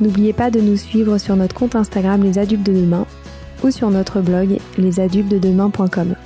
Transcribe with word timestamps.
N'oubliez 0.00 0.32
pas 0.32 0.50
de 0.50 0.60
nous 0.60 0.76
suivre 0.76 1.18
sur 1.18 1.36
notre 1.36 1.54
compte 1.54 1.76
Instagram 1.76 2.22
Les 2.22 2.38
Adultes 2.38 2.64
de 2.64 2.72
Demain 2.72 3.06
ou 3.62 3.70
sur 3.70 3.90
notre 3.90 4.20
blog 4.20 4.58
lesadultesdedemain.com. 4.76 6.16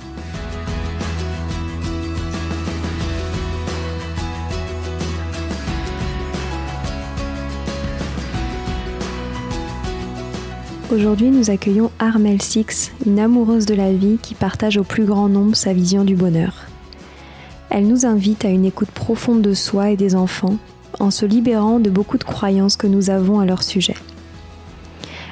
Aujourd'hui, 10.91 11.29
nous 11.29 11.51
accueillons 11.51 11.91
Armel 11.99 12.41
Six, 12.41 12.91
une 13.05 13.19
amoureuse 13.19 13.67
de 13.67 13.75
la 13.75 13.93
vie 13.93 14.17
qui 14.19 14.33
partage 14.33 14.77
au 14.77 14.83
plus 14.83 15.05
grand 15.05 15.29
nombre 15.29 15.55
sa 15.55 15.71
vision 15.71 16.03
du 16.03 16.15
bonheur. 16.15 16.65
Elle 17.69 17.87
nous 17.87 18.07
invite 18.07 18.43
à 18.43 18.49
une 18.49 18.65
écoute 18.65 18.89
profonde 18.89 19.43
de 19.43 19.53
soi 19.53 19.91
et 19.91 19.97
des 19.97 20.15
enfants 20.15 20.57
en 20.99 21.11
se 21.11 21.25
libérant 21.25 21.79
de 21.79 21.89
beaucoup 21.89 22.17
de 22.17 22.23
croyances 22.23 22.77
que 22.77 22.87
nous 22.87 23.09
avons 23.09 23.39
à 23.39 23.45
leur 23.45 23.63
sujet. 23.63 23.95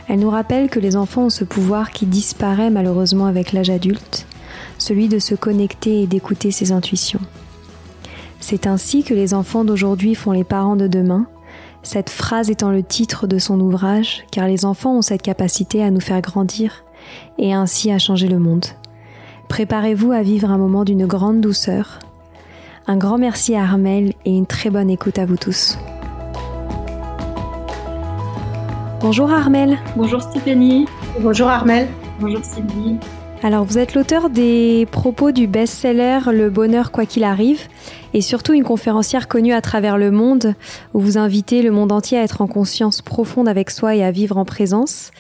Elle 0.08 0.20
nous 0.20 0.30
rappelle 0.30 0.70
que 0.70 0.80
les 0.80 0.96
enfants 0.96 1.26
ont 1.26 1.30
ce 1.30 1.44
pouvoir 1.44 1.92
qui 1.92 2.06
disparaît 2.06 2.70
malheureusement 2.70 3.26
avec 3.26 3.52
l'âge 3.52 3.70
adulte, 3.70 4.26
celui 4.78 5.10
de 5.10 5.20
se 5.20 5.36
connecter 5.36 6.02
et 6.02 6.08
d'écouter 6.08 6.52
ses 6.52 6.72
intuitions. 6.72 7.20
C'est 8.40 8.68
ainsi 8.68 9.04
que 9.04 9.14
les 9.14 9.34
enfants 9.34 9.66
d'aujourd'hui 9.66 10.16
font 10.16 10.32
les 10.32 10.46
parents 10.46 10.78
de 10.78 10.88
demain, 10.88 11.28
cette 11.84 12.10
phrase 12.10 12.50
étant 12.50 12.72
le 12.72 12.84
titre 12.84 13.28
de 13.28 13.38
son 13.38 13.60
ouvrage, 13.60 14.24
car 14.32 14.48
les 14.48 14.66
enfants 14.66 14.98
ont 14.98 15.02
cette 15.02 15.22
capacité 15.22 15.84
à 15.84 15.92
nous 15.92 16.00
faire 16.00 16.22
grandir 16.22 16.84
et 17.38 17.54
ainsi 17.54 17.92
à 17.92 18.00
changer 18.00 18.28
le 18.28 18.40
monde. 18.40 18.66
Préparez-vous 19.50 20.12
à 20.12 20.22
vivre 20.22 20.52
un 20.52 20.58
moment 20.58 20.84
d'une 20.84 21.06
grande 21.06 21.42
douceur, 21.42 22.00
un 22.88 22.96
grand 22.96 23.18
merci 23.18 23.56
à 23.56 23.64
Armel 23.64 24.14
et 24.26 24.32
une 24.32 24.48
très 24.48 24.70
bonne 24.70 24.90
écoute 24.90 25.20
à 25.20 25.26
vous 25.26 25.36
tous. 25.36 25.78
Bonjour 29.02 29.32
Armel. 29.32 29.78
Bonjour 29.96 30.22
Stéphanie. 30.22 30.88
Bonjour 31.20 31.48
Armel. 31.48 31.88
Bonjour 32.20 32.44
Sylvie. 32.44 32.98
Alors 33.44 33.66
vous 33.66 33.78
êtes 33.78 33.94
l'auteur 33.94 34.32
des 34.32 34.88
propos 34.92 35.32
du 35.32 35.46
best-seller 35.46 36.20
Le 36.34 36.50
bonheur 36.50 36.92
quoi 36.92 37.06
qu'il 37.06 37.24
arrive 37.24 37.68
et 38.16 38.22
surtout 38.22 38.54
une 38.54 38.64
conférencière 38.64 39.28
connue 39.28 39.54
à 39.54 39.62
travers 39.62 40.00
le 40.00 40.10
monde 40.10 40.56
où 40.96 41.00
vous 41.00 41.20
invitez 41.20 41.62
le 41.62 41.70
monde 41.70 41.92
entier 41.92 42.18
à 42.18 42.24
être 42.24 42.42
en 42.42 42.48
conscience 42.48 43.04
profonde 43.04 43.48
avec 43.48 43.70
soi 43.70 43.96
et 43.96 44.04
à 44.04 44.10
vivre 44.10 44.38
en 44.38 44.46
présence. 44.46 45.12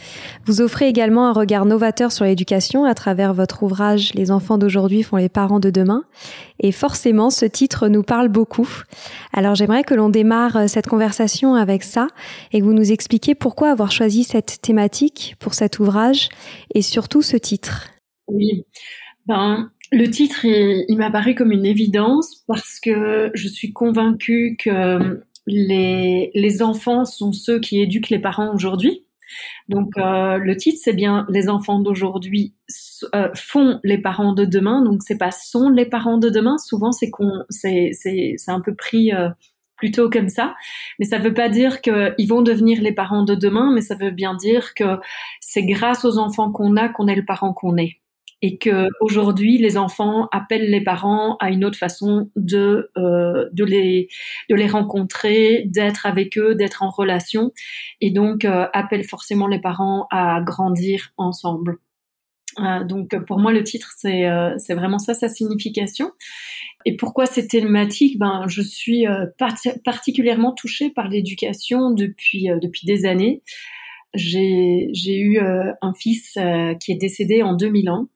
Vous 0.46 0.62
offrez 0.62 0.88
également 0.88 1.28
un 1.28 1.32
regard 1.32 1.66
novateur 1.66 2.12
sur 2.12 2.26
l'éducation 2.26 2.86
à 2.86 2.96
travers 2.96 3.36
votre 3.36 3.62
ouvrage 3.62 4.14
Les 4.16 4.31
enfants 4.31 4.58
d'aujourd'hui 4.58 5.04
font 5.04 5.18
les 5.18 5.30
parents 5.30 5.59
de 5.59 5.70
demain 5.70 6.04
et 6.59 6.72
forcément 6.72 7.30
ce 7.30 7.46
titre 7.46 7.88
nous 7.88 8.04
parle 8.04 8.30
beaucoup. 8.30 8.68
Alors 9.31 9.54
j'aimerais 9.54 9.84
que 9.84 9.94
l'on 9.94 10.09
démarre 10.09 10.68
cette 10.68 10.88
conversation 10.88 11.54
avec 11.54 11.84
ça 11.84 12.08
et 12.52 12.62
que 12.62 12.66
vous 12.66 12.74
nous 12.74 12.91
expliquiez 12.91 13.36
pourquoi 13.36 13.70
avoir 13.70 13.91
choisi 13.91 14.24
cette 14.24 14.59
thématique 14.62 15.36
pour 15.38 15.53
cet 15.53 15.78
ouvrage 15.78 16.30
et 16.74 16.81
surtout 16.81 17.22
ce 17.22 17.38
titre. 17.38 17.91
Oui, 18.28 18.66
ben, 19.26 19.72
le 19.92 20.10
titre, 20.10 20.46
il, 20.46 20.98
m'a 20.98 21.12
paru 21.12 21.36
comme 21.36 21.52
une 21.52 21.66
évidence 21.66 22.44
parce 22.48 22.80
que 22.80 23.32
je 23.34 23.48
suis 23.48 23.74
convaincue 23.74 24.58
que 24.60 25.22
les, 25.46 26.32
les 26.34 26.62
enfants 26.62 27.06
sont 27.06 27.32
ceux 27.32 27.60
qui 27.60 27.82
éduquent 27.82 28.10
les 28.10 28.20
parents 28.20 28.54
aujourd'hui. 28.54 29.04
Donc 29.70 29.98
euh, 29.98 30.38
le 30.38 30.56
titre 30.56 30.80
c'est 30.82 30.94
bien 30.94 31.26
les 31.30 31.50
enfants 31.50 31.80
d'aujourd'hui 31.80 32.54
euh, 33.14 33.30
font 33.36 33.80
les 33.84 33.98
parents 33.98 34.34
de 34.34 34.46
demain. 34.46 34.82
Donc 34.82 35.02
c'est 35.04 35.18
pas 35.18 35.32
sont 35.32 35.70
les 35.70 35.86
parents 35.86 36.18
de 36.18 36.30
demain. 36.30 36.58
Souvent 36.58 36.92
c'est 36.92 37.09
qu'on 37.09 37.44
c'est 37.50 37.92
c'est 37.94 38.36
c'est 38.38 38.52
un 38.52 38.62
peu 38.62 38.76
pris 38.76 39.14
euh, 39.14 39.30
plutôt 39.78 40.09
comme 40.09 40.30
ça. 40.30 40.56
Mais 41.00 41.06
ça 41.06 41.18
veut 41.18 41.34
pas 41.34 41.50
dire 41.50 41.82
qu'ils 41.82 42.28
vont 42.28 42.42
devenir 42.42 42.82
les 42.82 42.94
parents 42.94 43.24
de 43.24 43.36
demain, 43.36 43.72
mais 43.74 43.82
ça 43.82 43.96
veut 43.96 44.12
bien 44.12 44.36
dire 44.36 44.74
que 44.74 44.98
c'est 45.42 45.66
grâce 45.66 46.06
aux 46.06 46.18
enfants 46.18 46.52
qu'on 46.52 46.78
a 46.78 46.90
qu'on 46.90 47.08
est 47.08 47.16
le 47.16 47.26
parent 47.26 47.54
qu'on 47.54 47.78
est 47.78 48.00
et 48.42 48.58
que 48.58 48.88
aujourd'hui 49.02 49.58
les 49.58 49.78
enfants 49.78 50.28
appellent 50.31 50.70
les 50.70 50.84
parents 50.84 51.38
à 51.38 51.50
une 51.50 51.66
autre 51.66 51.78
façon 51.78 52.30
de 52.36 52.92
euh, 52.98 53.50
de 53.52 53.64
les 53.64 54.08
de 54.50 54.56
les 54.56 54.68
rencontrer, 54.68 55.64
d'être 55.66 56.06
avec 56.06 56.38
eux, 56.38 56.56
d'être 56.56 56.84
en 56.84 56.90
relation, 56.90 57.52
et 58.02 58.12
donc 58.12 58.46
euh, 58.46 58.68
appellent 58.74 59.08
forcément 59.08 59.47
les 59.47 59.59
parents 59.59 60.08
à 60.12 60.42
grandir 60.42 61.14
ensemble. 61.18 61.78
Euh, 62.59 62.84
donc 62.84 63.16
pour 63.26 63.40
moi 63.40 63.52
le 63.52 63.64
titre 63.64 63.92
c'est 63.97 64.28
euh, 64.28 64.56
c'est 64.58 64.74
vraiment 64.74 65.00
ça 65.00 65.14
sa 65.14 65.30
signification. 65.30 66.12
Et 66.86 66.96
pourquoi 66.96 67.26
cette 67.26 67.50
thématique? 67.50 68.18
Ben 68.20 68.46
je 68.47 68.62
suis 68.62 69.08
euh, 69.08 69.26
particulièrement 69.84 70.53
touchée 70.53 70.90
par 70.90 71.08
l'éducation 71.09 71.92
depuis 71.92 72.50
depuis 72.62 72.86
des 72.86 73.06
années 73.06 73.42
j'ai 74.13 75.18
eu 75.19 75.40
euh, 75.40 75.72
un 75.81 75.94
fils 75.94 76.35
euh, 76.38 76.73
qui 76.75 76.91
est 76.91 76.95
décédé 76.95 77.44
en 77.44 77.53
2001 77.53 78.07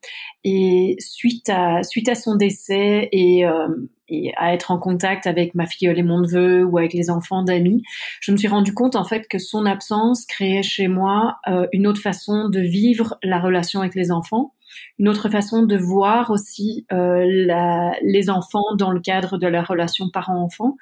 et 0.43 0.95
suite 0.99 1.49
à 1.49 1.83
suite 1.83 2.09
à 2.09 2.15
son 2.15 2.35
décès 2.35 3.09
et, 3.11 3.45
euh, 3.45 3.67
et 4.07 4.31
à 4.37 4.53
être 4.53 4.71
en 4.71 4.79
contact 4.79 5.27
avec 5.27 5.53
ma 5.55 5.65
fille 5.65 5.87
et 5.87 6.03
mon 6.03 6.19
neveu 6.19 6.63
ou 6.63 6.77
avec 6.77 6.93
les 6.93 7.09
enfants 7.09 7.43
d'amis, 7.43 7.83
je 8.21 8.31
me 8.31 8.37
suis 8.37 8.47
rendu 8.47 8.73
compte 8.73 8.95
en 8.95 9.03
fait 9.03 9.27
que 9.27 9.37
son 9.37 9.65
absence 9.65 10.25
créait 10.25 10.63
chez 10.63 10.87
moi 10.87 11.37
une 11.71 11.87
autre 11.87 12.01
façon 12.01 12.49
de 12.49 12.59
vivre 12.59 13.17
la 13.23 13.39
relation 13.39 13.81
avec 13.81 13.95
les 13.95 14.11
enfants 14.11 14.53
une 14.99 15.09
autre 15.09 15.29
façon 15.29 15.63
de 15.63 15.77
voir 15.77 16.29
aussi 16.31 16.85
euh, 16.91 17.25
la, 17.27 17.93
les 18.03 18.29
enfants 18.29 18.75
dans 18.77 18.91
le 18.91 18.99
cadre 18.99 19.37
de 19.37 19.47
la 19.47 19.63
relation 19.63 20.09
parent-enfant. 20.11 20.75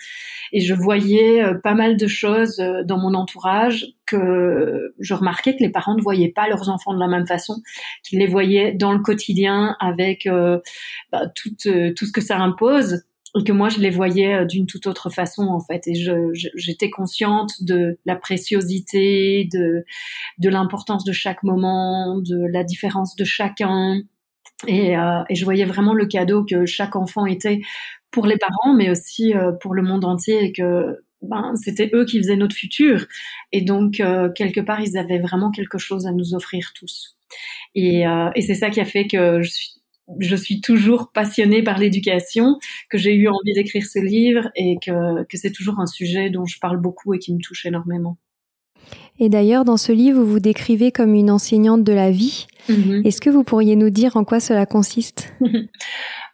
Et 0.51 0.59
je 0.59 0.73
voyais 0.73 1.43
euh, 1.43 1.53
pas 1.55 1.73
mal 1.73 1.97
de 1.97 2.07
choses 2.07 2.59
euh, 2.59 2.83
dans 2.83 2.97
mon 2.97 3.13
entourage 3.13 3.85
que 4.05 4.93
je 4.99 5.13
remarquais 5.13 5.55
que 5.55 5.63
les 5.63 5.71
parents 5.71 5.95
ne 5.95 6.01
voyaient 6.01 6.33
pas 6.33 6.47
leurs 6.47 6.69
enfants 6.69 6.93
de 6.93 6.99
la 6.99 7.07
même 7.07 7.27
façon, 7.27 7.61
qu'ils 8.03 8.19
les 8.19 8.27
voyaient 8.27 8.73
dans 8.73 8.91
le 8.91 8.99
quotidien 8.99 9.75
avec 9.79 10.27
bah, 11.11 11.27
tout, 11.35 11.51
tout 11.51 12.05
ce 12.05 12.11
que 12.11 12.21
ça 12.21 12.37
impose 12.37 13.03
et 13.37 13.43
que 13.43 13.51
moi 13.51 13.69
je 13.69 13.79
les 13.79 13.89
voyais 13.89 14.33
euh, 14.33 14.45
d'une 14.45 14.65
toute 14.65 14.87
autre 14.87 15.09
façon 15.09 15.43
en 15.47 15.59
fait. 15.59 15.87
Et 15.87 15.93
j'étais 16.55 16.89
consciente 16.89 17.63
de 17.63 17.97
la 18.05 18.15
préciosité 18.15 19.47
de 19.51 19.85
de 20.39 20.49
l'importance 20.49 21.03
de 21.03 21.11
chaque 21.11 21.43
moment 21.43 22.17
de 22.19 22.45
la 22.51 22.63
différence 22.63 23.15
de 23.15 23.23
chacun. 23.23 24.01
Et, 24.67 24.97
euh, 24.97 25.23
et, 25.29 25.35
je 25.35 25.45
voyais 25.45 25.63
vraiment 25.63 25.93
le 25.93 26.05
cadeau 26.05 26.43
que 26.43 26.65
chaque 26.65 26.97
enfant 26.97 27.25
était 27.25 27.61
pour 28.11 28.27
les 28.27 28.37
parents 28.37 28.73
mais 28.73 28.89
aussi 28.89 29.33
euh, 29.33 29.53
pour 29.53 29.73
le 29.73 29.83
monde 29.83 30.03
entier 30.03 30.43
et 30.43 30.51
que 30.51 31.01
ben, 31.21 31.53
c'était 31.55 31.89
eux 31.93 32.05
qui 32.05 32.17
faisaient 32.19 32.35
notre 32.35 32.55
futur. 32.55 33.05
Et 33.53 33.61
donc 33.61 33.99
euh, 33.99 34.29
quelque 34.29 34.61
part 34.61 34.81
ils 34.81 34.97
avaient 34.97 35.19
vraiment 35.19 35.51
quelque 35.51 35.77
chose 35.77 36.07
à 36.07 36.11
nous 36.11 36.33
offrir 36.33 36.71
tous. 36.75 37.15
Et, 37.75 38.05
et 38.35 38.41
c'est 38.41 38.55
ça 38.55 38.71
qui 38.71 38.81
a 38.81 38.85
fait 38.85 39.05
que 39.05 39.43
je 39.43 39.49
suis 39.49 39.78
je 40.19 40.35
suis 40.35 40.61
toujours 40.61 41.11
passionnée 41.11 41.63
par 41.63 41.77
l'éducation, 41.77 42.57
que 42.89 42.97
j'ai 42.97 43.13
eu 43.13 43.27
envie 43.27 43.53
d'écrire 43.53 43.85
ce 43.85 43.99
livre 43.99 44.49
et 44.55 44.77
que, 44.83 45.23
que 45.23 45.37
c'est 45.37 45.51
toujours 45.51 45.79
un 45.79 45.87
sujet 45.87 46.29
dont 46.29 46.45
je 46.45 46.59
parle 46.59 46.77
beaucoup 46.77 47.13
et 47.13 47.19
qui 47.19 47.33
me 47.33 47.39
touche 47.39 47.65
énormément. 47.65 48.17
Et 49.19 49.27
d'ailleurs, 49.27 49.65
dans 49.65 49.77
ce 49.77 49.91
livre, 49.91 50.21
vous 50.21 50.31
vous 50.31 50.39
décrivez 50.39 50.91
comme 50.91 51.13
une 51.13 51.29
enseignante 51.29 51.83
de 51.83 51.91
la 51.91 52.09
vie. 52.09 52.47
Mm-hmm. 52.69 53.05
Est-ce 53.05 53.19
que 53.19 53.29
vous 53.29 53.43
pourriez 53.43 53.75
nous 53.75 53.89
dire 53.89 54.15
en 54.15 54.23
quoi 54.23 54.39
cela 54.39 54.65
consiste? 54.65 55.33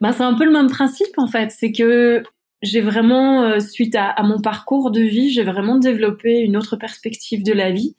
Ben, 0.01 0.11
C'est 0.11 0.23
un 0.23 0.33
peu 0.33 0.43
le 0.43 0.51
même 0.51 0.67
principe 0.67 1.17
en 1.17 1.27
fait. 1.27 1.51
C'est 1.51 1.71
que 1.71 2.21
j'ai 2.61 2.81
vraiment, 2.81 3.43
euh, 3.43 3.59
suite 3.59 3.95
à, 3.95 4.09
à, 4.09 4.23
mon 4.23 4.41
parcours 4.41 4.91
de 4.91 5.01
vie, 5.01 5.29
j'ai 5.29 5.43
vraiment 5.43 5.77
développé 5.77 6.39
une 6.39 6.57
autre 6.57 6.75
perspective 6.75 7.43
de 7.43 7.53
la 7.53 7.71
vie 7.71 7.95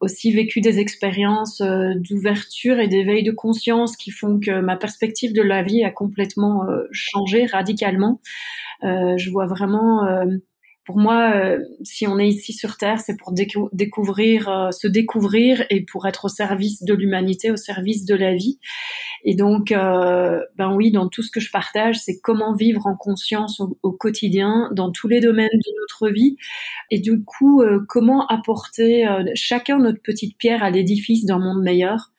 aussi 0.00 0.32
vécu 0.32 0.60
des 0.60 0.80
expériences 0.80 1.60
euh, 1.60 1.94
d'ouverture 1.94 2.80
et 2.80 2.88
d'éveil 2.88 3.22
de 3.22 3.30
conscience 3.30 3.96
qui 3.96 4.10
font 4.10 4.40
que 4.40 4.60
ma 4.60 4.76
perspective 4.76 5.32
de 5.32 5.42
la 5.42 5.62
vie 5.62 5.84
a 5.84 5.90
complètement 5.90 6.68
euh, 6.68 6.82
changé 6.90 7.46
radicalement. 7.46 8.20
Je 8.82 9.30
vois 9.30 9.46
vraiment 9.46 10.08
pour 10.84 10.98
moi, 10.98 11.56
si 11.84 12.08
on 12.08 12.18
est 12.18 12.26
ici 12.26 12.52
sur 12.52 12.76
Terre, 12.76 12.98
c'est 12.98 13.16
pour 13.16 13.32
découvrir, 13.32 14.70
se 14.72 14.88
découvrir 14.88 15.64
et 15.70 15.84
pour 15.84 16.08
être 16.08 16.24
au 16.24 16.28
service 16.28 16.82
de 16.82 16.92
l'humanité, 16.92 17.52
au 17.52 17.56
service 17.56 18.04
de 18.04 18.16
la 18.16 18.34
vie. 18.34 18.58
Et 19.24 19.34
donc, 19.34 19.72
euh, 19.72 20.40
ben 20.56 20.74
oui, 20.74 20.90
dans 20.90 21.08
tout 21.08 21.22
ce 21.22 21.30
que 21.30 21.40
je 21.40 21.50
partage, 21.50 21.98
c'est 21.98 22.20
comment 22.20 22.54
vivre 22.54 22.86
en 22.86 22.96
conscience 22.96 23.60
au, 23.82 23.92
quotidien, 23.92 24.70
dans 24.72 24.90
tous 24.90 25.08
les 25.08 25.20
domaines 25.20 25.48
de 25.52 25.80
notre 25.80 26.12
vie, 26.12 26.36
et 26.90 26.98
du 26.98 27.22
coup, 27.24 27.62
euh, 27.62 27.84
comment 27.88 28.26
apporter 28.26 29.06
euh, 29.06 29.24
chacun 29.34 29.78
notre 29.78 30.02
petite 30.02 30.36
pierre 30.38 30.62
à 30.62 30.70
l'édifice 30.70 31.24
d'un 31.24 31.38
monde 31.38 31.62
meilleur 31.62 32.12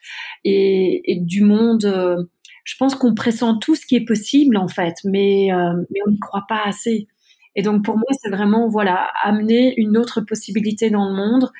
et, 0.44 1.12
et 1.12 1.20
du 1.20 1.42
monde. 1.42 1.84
Euh, 1.84 2.24
je 2.64 2.76
pense 2.78 2.94
qu'on 2.94 3.14
pressent 3.14 3.58
tout 3.60 3.74
ce 3.74 3.84
qui 3.84 3.96
est 3.96 4.06
possible 4.06 4.56
en 4.56 4.68
fait, 4.68 4.94
mais, 5.04 5.50
mais 5.52 6.00
on 6.06 6.10
n'y 6.10 6.18
croit 6.18 6.46
pas 6.48 6.62
assez. 6.64 7.08
Et 7.56 7.62
donc 7.62 7.84
pour 7.84 7.96
moi, 7.96 8.06
c'est 8.20 8.30
vraiment 8.30 8.68
voilà 8.68 9.10
amener 9.22 9.74
une 9.76 9.96
autre 9.96 10.20
possibilité 10.20 10.90
dans 10.90 11.08
le 11.08 11.14
monde. 11.14 11.50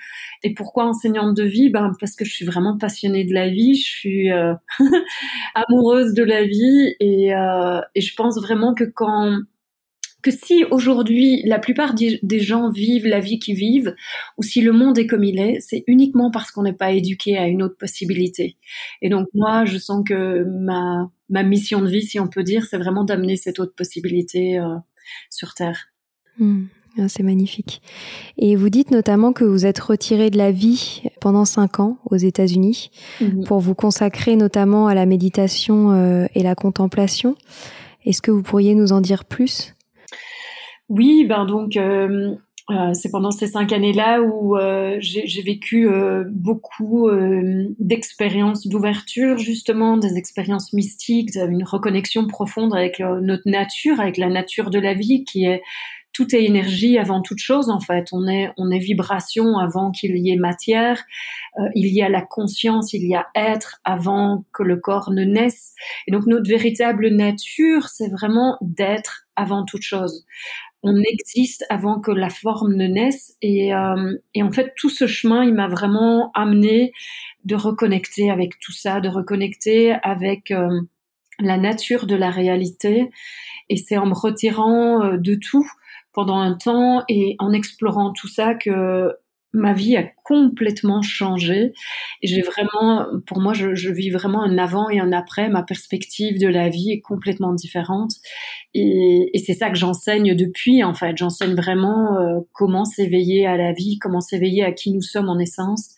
Et 0.43 0.55
pourquoi 0.55 0.87
enseignante 0.87 1.37
de 1.37 1.45
vie? 1.45 1.71
Ben 1.71 1.93
parce 2.01 2.17
que 2.17 2.25
je 2.25 2.33
suis 2.33 2.45
vraiment 2.45 2.77
passionnée 2.79 3.25
de 3.25 3.35
la 3.35 3.49
vie, 3.49 3.75
je 3.77 3.89
suis 3.89 4.33
euh, 4.33 4.55
amoureuse 5.55 6.15
de 6.15 6.23
la 6.23 6.45
vie 6.45 6.95
et, 7.01 7.35
euh, 7.35 7.81
et 7.95 8.01
je 8.01 8.15
pense 8.15 8.41
vraiment 8.41 8.75
que 8.75 8.85
quand 8.85 9.39
que 10.25 10.31
si 10.31 10.65
aujourd'hui 10.71 11.43
la 11.45 11.59
plupart 11.59 11.95
des 11.95 12.41
gens 12.41 12.71
vivent 12.71 13.07
la 13.07 13.21
vie 13.21 13.39
qu'ils 13.39 13.57
vivent, 13.57 13.95
ou 14.39 14.43
si 14.43 14.63
le 14.63 14.73
monde 14.73 14.99
est 14.99 15.07
comme 15.07 15.23
il 15.23 15.39
est, 15.39 15.61
c'est 15.61 15.85
uniquement 15.87 16.31
parce 16.31 16.51
qu'on 16.51 16.63
n'est 16.63 16.73
pas 16.73 16.93
éduqué 16.93 17.37
à 17.37 17.47
une 17.47 17.63
autre 17.63 17.77
possibilité. 17.77 18.57
Et 19.03 19.11
donc 19.11 19.29
moi, 19.35 19.67
je 19.67 19.77
sens 19.77 20.03
que 20.05 20.45
ma, 20.45 21.11
ma 21.29 21.43
mission 21.43 21.83
de 21.83 21.89
vie, 21.89 22.03
si 22.03 22.19
on 22.19 22.27
peut 22.27 22.43
dire, 22.43 22.65
c'est 22.65 22.79
vraiment 22.79 23.05
d'amener 23.05 23.37
cette 23.37 23.61
autre 23.61 23.75
possibilité 23.77 24.59
euh, 24.59 24.77
sur 25.31 25.55
Terre. 25.55 25.87
Hmm. 26.39 26.65
Ah, 26.97 27.09
c'est 27.09 27.25
magnifique. 27.25 27.83
Et 28.39 28.55
vous 28.55 28.69
dites 28.69 28.93
notamment 28.93 29.33
que 29.33 29.45
vous 29.45 29.67
êtes 29.67 29.81
retiré 29.81 30.31
de 30.31 30.39
la 30.39 30.53
vie 30.53 31.03
pendant 31.21 31.45
cinq 31.45 31.81
ans 31.81 31.99
aux 32.09 32.17
États-Unis 32.17 32.91
mhm. 33.21 33.45
pour 33.45 33.59
vous 33.59 33.75
consacrer 33.75 34.37
notamment 34.37 34.87
à 34.87 34.95
la 34.95 35.05
méditation 35.05 35.91
euh, 35.91 36.27
et 36.35 36.45
la 36.45 36.55
contemplation. 36.55 37.35
Est-ce 38.05 38.23
que 38.23 38.31
vous 38.31 38.43
pourriez 38.43 38.77
nous 38.77 38.93
en 38.93 39.01
dire 39.01 39.25
plus? 39.25 39.75
Oui, 40.89 41.25
ben 41.27 41.47
donc 41.47 41.77
euh, 41.77 42.37
euh, 42.71 42.95
c'est 42.95 43.11
pendant 43.11 43.31
ces 43.31 43.47
cinq 43.47 43.73
années-là 43.73 44.23
où 44.23 44.57
j'ai 44.99 45.43
vécu 45.43 45.89
beaucoup 46.31 47.11
d'expériences 47.79 48.67
d'ouverture, 48.67 49.39
justement, 49.39 49.97
des 49.97 50.17
expériences 50.17 50.73
mystiques, 50.73 51.35
une 51.37 51.65
reconnexion 51.65 52.27
profonde 52.27 52.75
avec 52.75 53.01
notre 53.01 53.49
nature, 53.49 54.01
avec 54.01 54.17
la 54.17 54.29
nature 54.29 54.71
de 54.71 54.79
la 54.79 54.95
vie 54.95 55.25
qui 55.25 55.45
est 55.45 55.63
tout 56.15 56.35
est 56.35 56.45
énergie 56.45 56.97
avant 56.97 57.21
toute 57.21 57.41
chose 57.41 57.69
en 57.69 57.81
fait. 57.81 58.07
On 58.13 58.27
est 58.27 58.51
on 58.57 58.71
est 58.71 58.79
vibration 58.79 59.59
avant 59.59 59.91
qu'il 59.91 60.17
y 60.17 60.33
ait 60.33 60.37
matière. 60.37 61.05
Euh, 61.59 61.69
il 61.75 61.93
y 61.93 62.03
a 62.03 62.09
la 62.09 62.23
conscience, 62.23 62.95
il 62.95 63.07
y 63.07 63.15
a 63.15 63.27
être 63.35 63.81
avant 63.85 64.47
que 64.53 64.63
le 64.63 64.77
corps 64.77 65.11
ne 65.11 65.25
naisse. 65.25 65.75
Et 66.07 66.13
donc 66.13 66.27
notre 66.27 66.49
véritable 66.49 67.09
nature, 67.09 67.89
c'est 67.89 68.09
vraiment 68.09 68.57
d'être 68.63 69.27
avant 69.37 69.65
toute 69.65 69.83
chose. 69.83 70.25
On 70.85 71.01
existe 71.01 71.65
avant 71.71 71.99
que 72.01 72.11
la 72.11 72.29
forme 72.29 72.75
ne 72.75 72.87
naisse. 72.87 73.37
Et, 73.43 73.75
euh, 73.75 74.17
et 74.35 74.43
en 74.43 74.53
fait, 74.53 74.75
tout 74.77 74.91
ce 74.91 75.07
chemin, 75.07 75.43
il 75.43 75.55
m'a 75.55 75.67
vraiment 75.67 76.31
amené 76.35 76.93
de 77.45 77.57
reconnecter 77.57 78.31
avec 78.31 78.59
tout 78.61 78.73
ça, 78.73 79.01
de 79.01 79.09
reconnecter 79.09 79.97
avec 80.03 80.51
euh, 80.51 80.69
la 81.41 81.57
nature 81.57 82.07
de 82.07 82.15
la 82.15 82.31
réalité. 82.31 83.11
Et 83.71 83.77
c'est 83.77 83.97
en 83.97 84.07
me 84.07 84.15
retirant 84.15 85.17
de 85.17 85.35
tout 85.35 85.69
pendant 86.13 86.39
un 86.39 86.55
temps 86.55 87.03
et 87.09 87.35
en 87.39 87.53
explorant 87.53 88.13
tout 88.13 88.29
ça 88.29 88.55
que 88.55 89.11
ma 89.55 89.73
vie 89.73 89.97
a 89.97 90.05
complètement 90.25 91.01
changé. 91.01 91.73
J'ai 92.23 92.43
vraiment, 92.43 93.07
pour 93.27 93.41
moi, 93.41 93.55
je, 93.55 93.75
je, 93.75 93.91
vis 93.91 94.11
vraiment 94.11 94.43
un 94.43 94.59
avant 94.59 94.91
et 94.91 94.99
un 94.99 95.13
après. 95.13 95.49
Ma 95.49 95.63
perspective 95.63 96.39
de 96.39 96.49
la 96.49 96.69
vie 96.69 96.91
est 96.91 97.01
complètement 97.01 97.55
différente. 97.55 98.13
Et, 98.75 99.31
et 99.33 99.39
c'est 99.39 99.55
ça 99.55 99.71
que 99.71 99.77
j'enseigne 99.77 100.35
depuis, 100.35 100.83
en 100.83 100.93
fait. 100.93 101.17
J'enseigne 101.17 101.55
vraiment 101.55 102.19
euh, 102.19 102.41
comment 102.53 102.85
s'éveiller 102.85 103.47
à 103.47 103.57
la 103.57 103.73
vie, 103.73 103.99
comment 103.99 104.21
s'éveiller 104.21 104.65
à 104.65 104.73
qui 104.73 104.93
nous 104.93 105.03
sommes 105.03 105.29
en 105.29 105.39
essence 105.39 105.95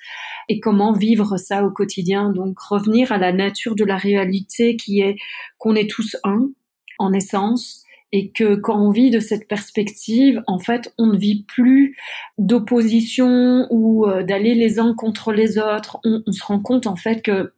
et 0.48 0.60
comment 0.60 0.92
vivre 0.92 1.36
ça 1.36 1.64
au 1.64 1.70
quotidien. 1.70 2.30
Donc 2.30 2.58
revenir 2.60 3.10
à 3.10 3.18
la 3.18 3.32
nature 3.32 3.74
de 3.74 3.84
la 3.84 3.96
réalité 3.96 4.76
qui 4.76 5.00
est 5.00 5.16
qu'on 5.58 5.74
est 5.74 5.90
tous 5.90 6.16
un 6.24 6.50
en 6.98 7.12
essence 7.12 7.85
et 8.12 8.30
que 8.30 8.54
quand 8.54 8.80
on 8.80 8.90
vit 8.90 9.10
de 9.10 9.20
cette 9.20 9.48
perspective, 9.48 10.42
en 10.46 10.58
fait, 10.58 10.92
on 10.98 11.06
ne 11.06 11.18
vit 11.18 11.44
plus 11.44 11.96
d'opposition 12.38 13.66
ou 13.70 14.06
euh, 14.06 14.22
d'aller 14.22 14.54
les 14.54 14.78
uns 14.78 14.94
contre 14.94 15.32
les 15.32 15.58
autres. 15.58 15.98
On, 16.04 16.32
se 16.32 16.44
rend 16.44 16.60
compte 16.60 16.86
en 16.86 16.96
fait 16.96 17.22
que 17.22 17.52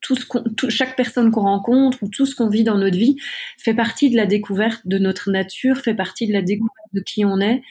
tout 0.00 0.14
ce 0.14 0.68
chaque 0.68 0.94
personne 0.94 1.32
qu'on 1.32 1.42
rencontre 1.42 1.98
ou 2.02 2.08
tout 2.08 2.24
ce 2.24 2.36
qu'on 2.36 2.48
vit 2.48 2.62
dans 2.62 2.78
notre 2.78 2.96
vie 2.96 3.16
fait 3.56 3.74
partie 3.74 4.10
de 4.10 4.16
la 4.16 4.26
découverte 4.26 4.86
de 4.86 4.98
notre 4.98 5.30
nature, 5.30 5.78
fait 5.78 5.94
partie 5.94 6.28
de 6.28 6.32
la 6.32 6.42
découverte 6.42 6.74
de 6.92 7.00
qui 7.00 7.24
on 7.24 7.40
est, 7.40 7.62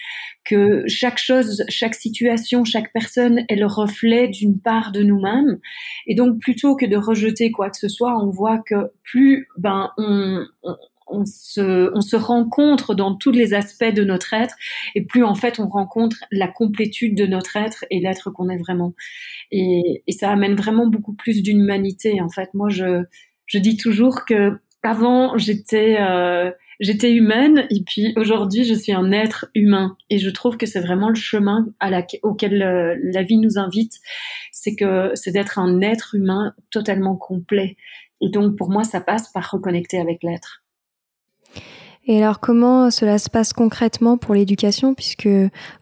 que 0.43 0.83
chaque 0.87 1.19
chose, 1.19 1.63
chaque 1.69 1.95
situation, 1.95 2.65
chaque 2.65 2.91
personne 2.91 3.45
est 3.47 3.55
le 3.55 3.65
reflet 3.65 4.27
d'une 4.27 4.59
part 4.59 4.91
de 4.91 5.03
nous-mêmes. 5.03 5.59
Et 6.05 6.15
donc, 6.15 6.39
plutôt 6.39 6.75
que 6.75 6.85
de 6.85 6.97
rejeter 6.97 7.51
quoi 7.51 7.69
que 7.69 7.77
ce 7.77 7.87
soit, 7.87 8.21
on 8.21 8.29
voit 8.29 8.59
que 8.59 8.91
plus 9.03 9.47
ben 9.57 9.91
on 9.97 10.45
se, 11.25 11.91
on 11.95 12.01
se 12.01 12.15
rencontre 12.15 12.95
dans 12.95 13.15
tous 13.15 13.31
les 13.31 13.53
aspects 13.53 13.93
de 13.93 14.03
notre 14.03 14.33
être 14.33 14.55
et 14.95 15.03
plus 15.03 15.23
en 15.23 15.35
fait 15.35 15.59
on 15.59 15.67
rencontre 15.67 16.17
la 16.31 16.47
complétude 16.47 17.15
de 17.15 17.25
notre 17.25 17.55
être 17.57 17.85
et 17.89 17.99
l'être 17.99 18.31
qu'on 18.31 18.49
est 18.49 18.57
vraiment. 18.57 18.93
Et, 19.51 20.03
ça 20.09 20.31
amène 20.31 20.55
vraiment 20.55 20.87
beaucoup 20.87 21.13
plus 21.13 21.43
d'humanité. 21.43 22.21
En 22.21 22.29
fait, 22.29 22.53
moi 22.55 22.69
je, 22.69 23.03
je 23.45 23.59
dis 23.59 23.77
toujours 23.77 24.25
que 24.25 24.59
avant 24.83 25.37
j'étais 25.37 25.97
euh, 25.99 26.49
j'étais 26.79 27.13
humaine 27.13 27.67
et 27.69 27.83
puis 27.85 28.13
aujourd'hui 28.15 28.63
je 28.63 28.73
suis 28.73 28.93
un 28.93 29.11
être 29.11 29.47
humain 29.53 29.97
et 30.09 30.17
je 30.17 30.29
trouve 30.29 30.57
que 30.57 30.65
c'est 30.65 30.79
vraiment 30.79 31.09
le 31.09 31.15
chemin 31.15 31.67
auquel 32.23 32.61
euh, 32.61 32.95
la 33.03 33.21
vie 33.21 33.37
nous 33.37 33.57
invite, 33.57 33.93
c'est 34.51 34.75
que 34.75 35.11
c'est 35.13 35.31
d'être 35.31 35.59
un 35.59 35.81
être 35.81 36.15
humain 36.15 36.53
totalement 36.71 37.15
complet. 37.15 37.75
Et 38.21 38.29
donc 38.29 38.55
pour 38.55 38.69
moi 38.69 38.83
ça 38.83 39.01
passe 39.01 39.31
par 39.31 39.51
reconnecter 39.51 39.99
avec 39.99 40.23
l'être. 40.23 40.63
Et 42.07 42.23
alors 42.23 42.39
comment 42.39 42.89
cela 42.89 43.17
se 43.17 43.29
passe 43.29 43.51
concrètement 43.51 44.17
pour 44.17 44.33
l'éducation, 44.33 44.93
puisque 44.93 45.27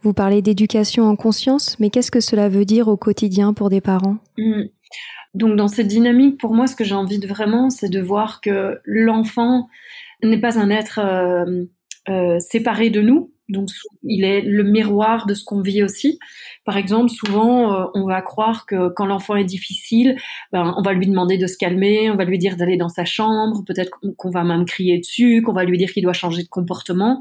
vous 0.02 0.14
parlez 0.14 0.42
d'éducation 0.42 1.08
en 1.08 1.16
conscience, 1.16 1.80
mais 1.80 1.92
qu'est-ce 1.92 2.10
que 2.10 2.20
cela 2.20 2.50
veut 2.50 2.66
dire 2.66 2.88
au 2.88 2.98
quotidien 2.98 3.54
pour 3.54 3.70
des 3.70 3.82
parents? 3.82 4.18
Mmh. 4.38 4.64
Donc 5.36 5.56
dans 5.56 5.68
cette 5.68 5.88
dynamique, 5.88 6.40
pour 6.40 6.54
moi, 6.54 6.66
ce 6.66 6.76
que 6.76 6.84
j'ai 6.84 6.96
envie 6.96 7.20
de 7.20 7.28
vraiment, 7.28 7.70
c'est 7.70 7.90
de 7.90 8.02
voir 8.02 8.42
que 8.42 8.80
l'enfant 8.86 9.68
n'est 10.24 10.40
pas 10.40 10.58
un 10.58 10.70
être 10.70 11.00
euh, 11.00 11.66
euh, 12.10 12.40
séparé 12.40 12.90
de 12.90 13.02
nous, 13.02 13.32
donc 13.48 13.70
il 14.04 14.24
est 14.24 14.42
le 14.42 14.64
miroir 14.64 15.28
de 15.28 15.34
ce 15.34 15.44
qu'on 15.44 15.62
vit 15.62 15.84
aussi. 15.84 16.20
Par 16.66 16.78
exemple, 16.78 17.12
souvent 17.12 17.74
euh, 17.74 17.86
on 17.94 18.06
va 18.08 18.22
croire 18.22 18.66
que 18.66 18.90
quand 18.90 19.06
l'enfant 19.06 19.36
est 19.36 19.44
difficile, 19.44 20.16
ben, 20.52 20.74
on 20.78 20.82
va 20.82 20.94
lui 20.94 21.08
demander 21.08 21.38
de 21.38 21.46
se 21.46 21.58
calmer, 21.58 22.10
on 22.10 22.16
va 22.16 22.26
lui 22.26 22.38
dire 22.38 22.58
d'aller 22.58 22.78
dans 22.78 22.90
sa 22.90 23.06
chambre, 23.06 23.64
peut-être 23.66 24.00
qu'on 24.18 24.30
va 24.30 24.44
même 24.44 24.66
crier 24.66 25.00
dessus, 25.00 25.42
qu'on 25.44 25.54
va 25.54 25.64
lui 25.64 25.78
dire 25.78 25.92
qu'il 25.92 26.04
doit 26.04 26.14
changer 26.14 26.44
de 26.44 26.50
comportement. 26.50 27.20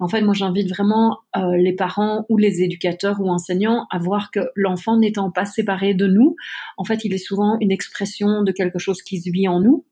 En 0.00 0.08
fait, 0.08 0.22
moi 0.22 0.34
j'invite 0.34 0.68
vraiment 0.68 1.18
euh, 1.36 1.56
les 1.56 1.74
parents 1.74 2.24
ou 2.28 2.38
les 2.38 2.62
éducateurs 2.62 3.20
ou 3.20 3.28
enseignants 3.28 3.86
à 3.90 3.98
voir 3.98 4.30
que 4.30 4.40
l'enfant 4.54 4.96
n'étant 4.98 5.30
pas 5.30 5.44
séparé 5.44 5.94
de 5.94 6.06
nous, 6.06 6.36
en 6.76 6.84
fait 6.84 7.04
il 7.04 7.12
est 7.12 7.18
souvent 7.18 7.58
une 7.60 7.72
expression 7.72 8.42
de 8.42 8.52
quelque 8.52 8.78
chose 8.78 9.02
qui 9.02 9.20
se 9.20 9.30
vit 9.30 9.48
en 9.48 9.60
nous 9.60 9.84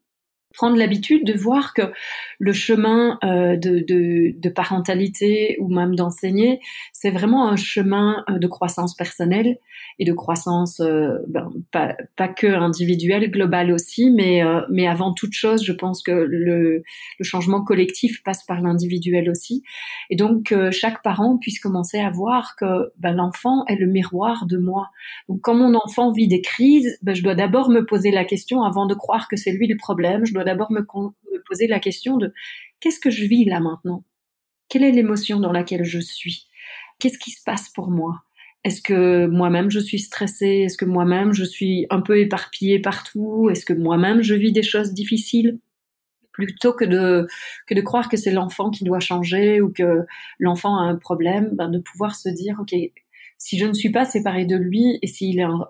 prendre 0.57 0.77
l'habitude 0.77 1.25
de 1.25 1.35
voir 1.35 1.75
que 1.75 1.93
le 2.39 2.53
chemin 2.53 3.19
euh, 3.25 3.57
de, 3.57 4.49
parentalité 4.49 5.59
ou 5.61 5.69
même 5.69 5.95
d'enseigner, 5.95 6.61
c'est 6.93 7.11
vraiment 7.11 7.49
un 7.49 7.57
chemin 7.57 8.25
euh, 8.31 8.39
de 8.39 8.47
croissance 8.47 8.95
personnelle 8.95 9.59
et 9.99 10.05
de 10.05 10.13
croissance 10.13 10.81
euh, 10.81 11.19
ben, 11.29 11.51
pas, 11.71 12.29
que 12.29 12.47
individuelle, 12.47 13.31
globale 13.31 13.71
aussi, 13.71 14.11
mais, 14.11 14.43
mais 14.71 14.87
avant 14.87 15.13
toute 15.13 15.33
chose, 15.33 15.63
je 15.63 15.73
pense 15.73 16.03
que 16.03 16.13
le, 16.13 16.83
changement 17.21 17.63
collectif 17.63 18.23
passe 18.23 18.45
par 18.45 18.63
l'individuel 18.63 19.29
aussi. 19.29 19.63
Et 20.11 20.17
donc, 20.17 20.45
que 20.45 20.71
chaque 20.71 21.03
parent 21.03 21.39
puisse 21.39 21.59
commencer 21.59 21.99
à 21.99 22.11
voir 22.11 22.57
que 22.57 22.93
ben, 22.99 23.13
l'enfant 23.13 23.65
est 23.67 23.77
le 23.77 23.87
miroir 23.87 24.47
de 24.47 24.57
moi. 24.57 24.89
Donc, 25.29 25.41
quand 25.43 25.55
mon 25.55 25.75
enfant 25.75 26.13
vit 26.13 26.29
des 26.29 26.41
crises, 26.41 26.99
ben, 27.03 27.15
je 27.15 27.23
dois 27.23 27.35
d'abord 27.35 27.69
me 27.69 27.85
poser 27.85 28.11
la 28.11 28.25
question, 28.25 28.63
avant 28.63 28.87
de 28.87 28.95
croire 28.95 29.29
que 29.29 29.37
c'est 29.37 29.53
lui 29.53 29.67
le 29.67 29.77
problème, 29.77 30.25
je 30.25 30.33
dois 30.33 30.45
d'abord 30.47 30.73
me, 30.73 30.87
poser 31.47 31.67
la 31.67 31.79
question 31.79 32.17
de 32.17 32.33
qu'est-ce 32.81 33.01
que 33.01 33.11
je 33.11 33.25
vis 33.25 33.45
là 33.45 33.61
maintenant? 33.61 34.05
Quelle 34.69 34.85
est 34.85 34.93
l'émotion 34.93 35.39
dans 35.39 35.53
laquelle 35.53 35.85
je 35.85 36.01
suis? 36.01 36.49
Qu'est-ce 36.99 37.19
qui 37.19 37.31
se 37.31 37.43
passe 37.45 37.69
pour 37.69 37.91
moi? 37.91 38.23
Est-ce 38.65 38.83
que 38.83 39.27
moi-même 39.27 39.71
je 39.71 39.79
suis 39.79 40.01
stressée? 40.01 40.65
Est-ce 40.65 40.77
que 40.77 40.85
moi-même 40.85 41.33
je 41.33 41.45
suis 41.45 41.87
un 41.91 42.01
peu 42.01 42.19
éparpillée 42.19 42.81
partout? 42.81 43.49
Est-ce 43.51 43.65
que 43.65 43.73
moi-même 43.73 44.23
je 44.23 44.35
vis 44.35 44.53
des 44.53 44.65
choses 44.65 44.93
difficiles? 44.93 45.61
Plutôt 46.33 46.73
que 46.73 46.85
de 46.85 47.29
que 47.67 47.75
de 47.75 47.81
croire 47.81 48.09
que 48.09 48.17
c'est 48.17 48.33
l'enfant 48.33 48.71
qui 48.71 48.85
doit 48.85 49.01
changer 49.01 49.61
ou 49.61 49.73
que 49.73 50.05
l'enfant 50.39 50.77
a 50.77 50.83
un 50.83 50.97
problème, 50.97 51.51
ben 51.53 51.69
de 51.69 51.79
pouvoir 51.79 52.17
se 52.17 52.29
dire 52.29 52.57
ok 52.61 52.75
si 53.39 53.59
je 53.59 53.67
ne 53.67 53.73
suis 53.73 53.91
pas 53.91 54.05
séparée 54.05 54.47
de 54.47 54.57
lui 54.57 54.99
et 55.03 55.07
s'il 55.07 55.39
est 55.39 55.43
un, 55.43 55.69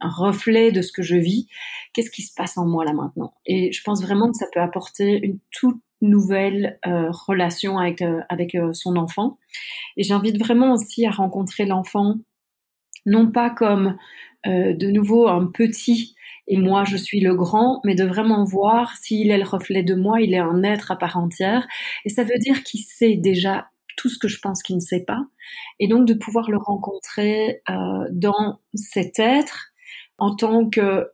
reflet 0.00 0.72
de 0.72 0.82
ce 0.82 0.92
que 0.92 1.02
je 1.02 1.16
vis, 1.16 1.46
qu'est-ce 1.92 2.10
qui 2.10 2.22
se 2.22 2.34
passe 2.34 2.58
en 2.58 2.66
moi 2.66 2.84
là 2.84 2.92
maintenant? 2.92 3.34
Et 3.46 3.72
je 3.72 3.82
pense 3.82 4.02
vraiment 4.02 4.30
que 4.30 4.36
ça 4.36 4.46
peut 4.52 4.60
apporter 4.60 5.20
une 5.22 5.38
toute 5.50 5.80
nouvelle 6.00 6.78
euh, 6.86 7.10
relation 7.10 7.78
avec 7.78 8.02
euh, 8.02 8.20
avec 8.28 8.54
euh, 8.54 8.72
son 8.72 8.96
enfant. 8.96 9.38
Et 9.96 10.02
j'invite 10.02 10.38
vraiment 10.38 10.72
aussi 10.72 11.06
à 11.06 11.10
rencontrer 11.10 11.64
l'enfant, 11.64 12.16
non 13.06 13.30
pas 13.30 13.50
comme 13.50 13.96
de 14.44 14.90
nouveau 14.90 15.28
un 15.28 15.46
petit 15.46 16.16
et 16.48 16.56
moi 16.56 16.82
je 16.84 16.96
suis 16.96 17.20
le 17.20 17.36
grand, 17.36 17.80
mais 17.84 17.94
de 17.94 18.02
vraiment 18.02 18.42
voir 18.42 18.96
s'il 18.96 19.30
est 19.30 19.38
le 19.38 19.44
reflet 19.44 19.84
de 19.84 19.94
moi, 19.94 20.20
il 20.20 20.34
est 20.34 20.38
un 20.38 20.64
être 20.64 20.90
à 20.90 20.96
part 20.96 21.16
entière. 21.16 21.68
Et 22.04 22.08
ça 22.08 22.24
veut 22.24 22.38
dire 22.38 22.64
qu'il 22.64 22.80
sait 22.80 23.14
déjà 23.14 23.68
tout 23.96 24.08
ce 24.08 24.18
que 24.18 24.28
je 24.28 24.38
pense 24.40 24.62
qu'il 24.62 24.76
ne 24.76 24.80
sait 24.80 25.04
pas. 25.04 25.20
Et 25.80 25.88
donc 25.88 26.06
de 26.06 26.14
pouvoir 26.14 26.50
le 26.50 26.58
rencontrer 26.58 27.62
euh, 27.68 28.06
dans 28.10 28.60
cet 28.74 29.18
être 29.18 29.72
en 30.18 30.34
tant 30.34 30.68
que 30.68 31.08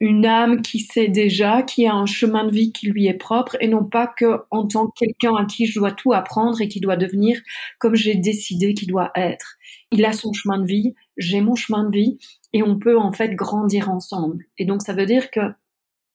une 0.00 0.24
âme 0.24 0.62
qui 0.62 0.80
sait 0.80 1.08
déjà, 1.08 1.62
qui 1.62 1.86
a 1.86 1.94
un 1.94 2.06
chemin 2.06 2.44
de 2.44 2.50
vie 2.50 2.72
qui 2.72 2.86
lui 2.88 3.06
est 3.06 3.14
propre, 3.14 3.56
et 3.60 3.68
non 3.68 3.84
pas 3.84 4.06
que 4.06 4.40
en 4.50 4.66
tant 4.66 4.86
que 4.86 4.92
quelqu'un 4.96 5.36
à 5.36 5.44
qui 5.44 5.66
je 5.66 5.78
dois 5.78 5.92
tout 5.92 6.14
apprendre 6.14 6.60
et 6.62 6.68
qui 6.68 6.80
doit 6.80 6.96
devenir 6.96 7.38
comme 7.78 7.94
j'ai 7.94 8.14
décidé 8.14 8.72
qu'il 8.72 8.88
doit 8.88 9.10
être. 9.14 9.56
Il 9.92 10.04
a 10.06 10.12
son 10.12 10.32
chemin 10.32 10.58
de 10.58 10.66
vie, 10.66 10.94
j'ai 11.18 11.42
mon 11.42 11.54
chemin 11.54 11.84
de 11.84 11.94
vie, 11.94 12.18
et 12.54 12.62
on 12.62 12.78
peut 12.78 12.98
en 12.98 13.12
fait 13.12 13.34
grandir 13.34 13.90
ensemble. 13.90 14.46
Et 14.56 14.64
donc 14.64 14.80
ça 14.82 14.94
veut 14.94 15.06
dire 15.06 15.30
que 15.30 15.40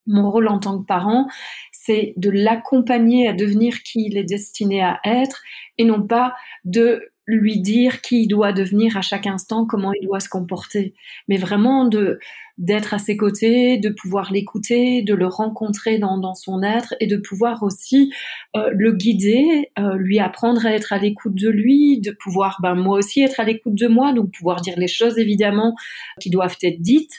mon 0.08 0.30
rôle 0.30 0.48
en 0.48 0.60
tant 0.60 0.80
que 0.80 0.86
parent, 0.86 1.28
c'est 1.72 2.14
de 2.18 2.30
l'accompagner 2.30 3.28
à 3.28 3.34
devenir 3.34 3.84
qui 3.84 4.06
il 4.08 4.18
est 4.18 4.24
destiné 4.24 4.84
à 4.84 5.00
être 5.04 5.42
et 5.78 5.86
non 5.86 6.02
pas 6.02 6.34
de 6.64 7.10
lui 7.28 7.60
dire 7.60 8.02
qui 8.02 8.24
il 8.24 8.28
doit 8.28 8.54
devenir 8.54 8.98
à 8.98 9.02
chaque 9.02 9.28
instant, 9.28 9.66
comment 9.66 9.94
il 9.94 10.06
doit 10.06 10.20
se 10.20 10.30
comporter, 10.30 10.94
mais 11.28 11.38
vraiment 11.38 11.86
de 11.86 12.20
d'être 12.58 12.94
à 12.94 13.00
ses 13.00 13.18
côtés, 13.18 13.78
de 13.78 13.90
pouvoir 13.90 14.32
l'écouter, 14.32 15.02
de 15.02 15.14
le 15.14 15.28
rencontrer 15.28 15.98
dans, 15.98 16.34
son 16.34 16.64
être 16.64 16.96
et 17.00 17.08
de 17.08 17.18
pouvoir 17.18 17.64
aussi 17.64 18.14
euh, 18.56 18.70
le 18.74 18.94
guider, 18.94 19.72
euh, 19.78 19.96
lui 19.98 20.20
apprendre 20.20 20.66
à 20.66 20.72
être 20.72 20.94
à 20.94 20.98
l'écoute 20.98 21.36
de 21.36 21.50
lui, 21.50 22.00
de 22.00 22.12
pouvoir 22.12 22.60
ben, 22.62 22.76
moi 22.76 22.98
aussi 22.98 23.22
être 23.22 23.40
à 23.40 23.44
l'écoute 23.44 23.76
de 23.76 23.88
moi, 23.88 24.14
donc 24.14 24.32
pouvoir 24.32 24.62
dire 24.62 24.76
les 24.78 24.88
choses 24.88 25.18
évidemment 25.18 25.76
qui 26.22 26.30
doivent 26.30 26.58
être 26.64 26.82
dites, 26.82 27.14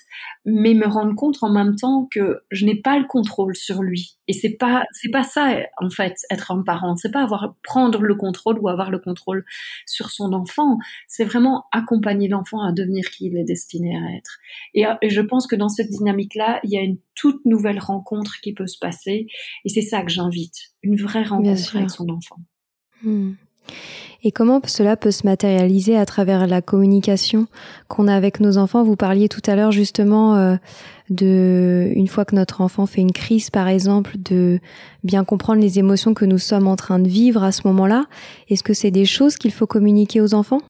mais 0.47 0.75
me 0.75 0.87
rendre 0.87 1.15
compte 1.15 1.39
en 1.43 1.51
même 1.51 1.77
temps 1.77 2.09
que 2.11 2.41
je 2.51 2.65
n'ai 2.65 2.77
pas 2.77 2.99
le 2.99 3.05
contrôle 3.05 3.55
sur 3.55 3.83
lui. 3.83 4.17
Et 4.29 4.33
c'est 4.33 4.57
pas 4.57 4.85
c'est 4.93 5.11
pas 5.11 5.23
ça 5.23 5.59
en 5.81 5.91
fait 5.91 6.17
être 6.31 6.51
un 6.51 6.63
parent, 6.63 6.97
c'est 6.97 7.13
pas 7.13 7.23
avoir 7.23 7.55
prendre 7.63 8.03
le 8.03 8.15
contrôle 8.15 8.59
ou 8.61 8.69
avoir 8.69 8.91
le 8.91 8.99
contrôle 8.99 9.45
sur 9.87 10.11
son 10.11 10.33
enfant, 10.33 10.79
c'est 11.07 11.25
vraiment 11.25 11.67
accompagner 11.73 12.29
l'enfant 12.29 12.63
à 12.63 12.73
devenir 12.73 13.05
qui 13.11 13.27
il 13.27 13.37
est 13.37 13.45
destiné 13.45 13.97
à 13.97 14.17
être. 14.17 14.39
Et, 14.75 14.85
et 15.03 15.11
je 15.11 15.21
pense 15.27 15.47
que 15.47 15.57
dans 15.57 15.69
cette 15.69 15.91
dynamique-là, 15.91 16.61
il 16.65 16.71
y 16.71 16.77
a 16.77 16.81
une 16.81 16.99
toute 17.15 17.45
nouvelle 17.45 17.79
rencontre 17.79 18.41
qui 18.43 18.53
peut 18.53 18.67
se 18.67 18.79
passer. 18.79 19.27
Et 19.65 19.69
c'est 19.69 19.83
ça 19.83 20.03
que 20.03 20.11
j'invite, 20.11 20.57
une 20.83 20.97
vraie 20.97 21.25
rencontre 21.25 21.77
avec 21.77 21.91
son 21.91 22.09
enfant. 22.09 22.37
Hmm. 23.03 23.33
Et 24.23 24.33
comment 24.33 24.61
cela 24.65 24.97
peut 24.97 25.11
se 25.11 25.27
matérialiser 25.27 25.97
à 25.97 26.07
travers 26.07 26.47
la 26.47 26.63
communication 26.63 27.47
qu'on 27.89 28.09
a 28.09 28.15
avec 28.15 28.41
nos 28.41 28.59
enfants? 28.59 28.83
Vous 28.83 28.97
parliez 28.97 29.29
tout 29.29 29.43
à 29.47 29.55
l'heure 29.55 29.73
justement 29.73 30.37
euh, 30.37 30.57
de, 31.11 31.93
une 31.95 32.09
fois 32.09 32.25
que 32.25 32.35
notre 32.35 32.61
enfant 32.61 32.87
fait 32.87 33.03
une 33.03 33.13
crise 33.13 33.51
par 33.51 33.69
exemple, 33.69 34.17
de 34.19 34.59
bien 35.05 35.25
comprendre 35.25 35.61
les 35.61 35.79
émotions 35.79 36.15
que 36.15 36.25
nous 36.25 36.39
sommes 36.39 36.67
en 36.67 36.77
train 36.77 36.99
de 36.99 37.09
vivre 37.09 37.45
à 37.45 37.53
ce 37.53 37.63
moment-là. 37.67 38.07
Est-ce 38.49 38.63
que 38.63 38.75
c'est 38.75 38.91
des 38.91 39.05
choses 39.05 39.37
qu'il 39.37 39.53
faut 39.53 39.67
communiquer 39.67 40.21
aux 40.21 40.35
enfants? 40.35 40.61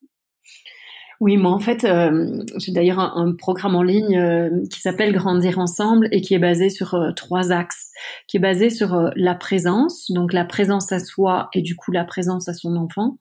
Oui, 1.20 1.36
moi 1.38 1.52
en 1.52 1.58
fait, 1.58 1.84
euh, 1.84 2.44
j'ai 2.58 2.72
d'ailleurs 2.72 2.98
un, 2.98 3.34
programme 3.34 3.74
en 3.74 3.82
ligne 3.82 4.18
euh, 4.18 4.50
qui 4.70 4.80
s'appelle 4.80 5.12
Grandir 5.12 5.58
ensemble 5.58 6.08
et 6.12 6.20
qui 6.20 6.34
est 6.34 6.38
basé 6.38 6.68
sur 6.68 6.94
euh, 6.94 7.12
trois 7.12 7.52
axes, 7.52 7.90
qui 8.28 8.36
est 8.36 8.40
basé 8.40 8.68
sur 8.68 9.10
la 9.16 9.34
présence, 9.34 10.10
donc 10.10 10.32
la 10.32 10.44
présence 10.44 10.92
à 10.92 10.98
soi 10.98 11.48
et 11.54 11.62
du 11.62 11.74
coup 11.74 11.90
la 11.90 12.04
présence 12.04 12.48
à 12.48 12.54
son 12.54 12.76
enfant, 12.76 13.18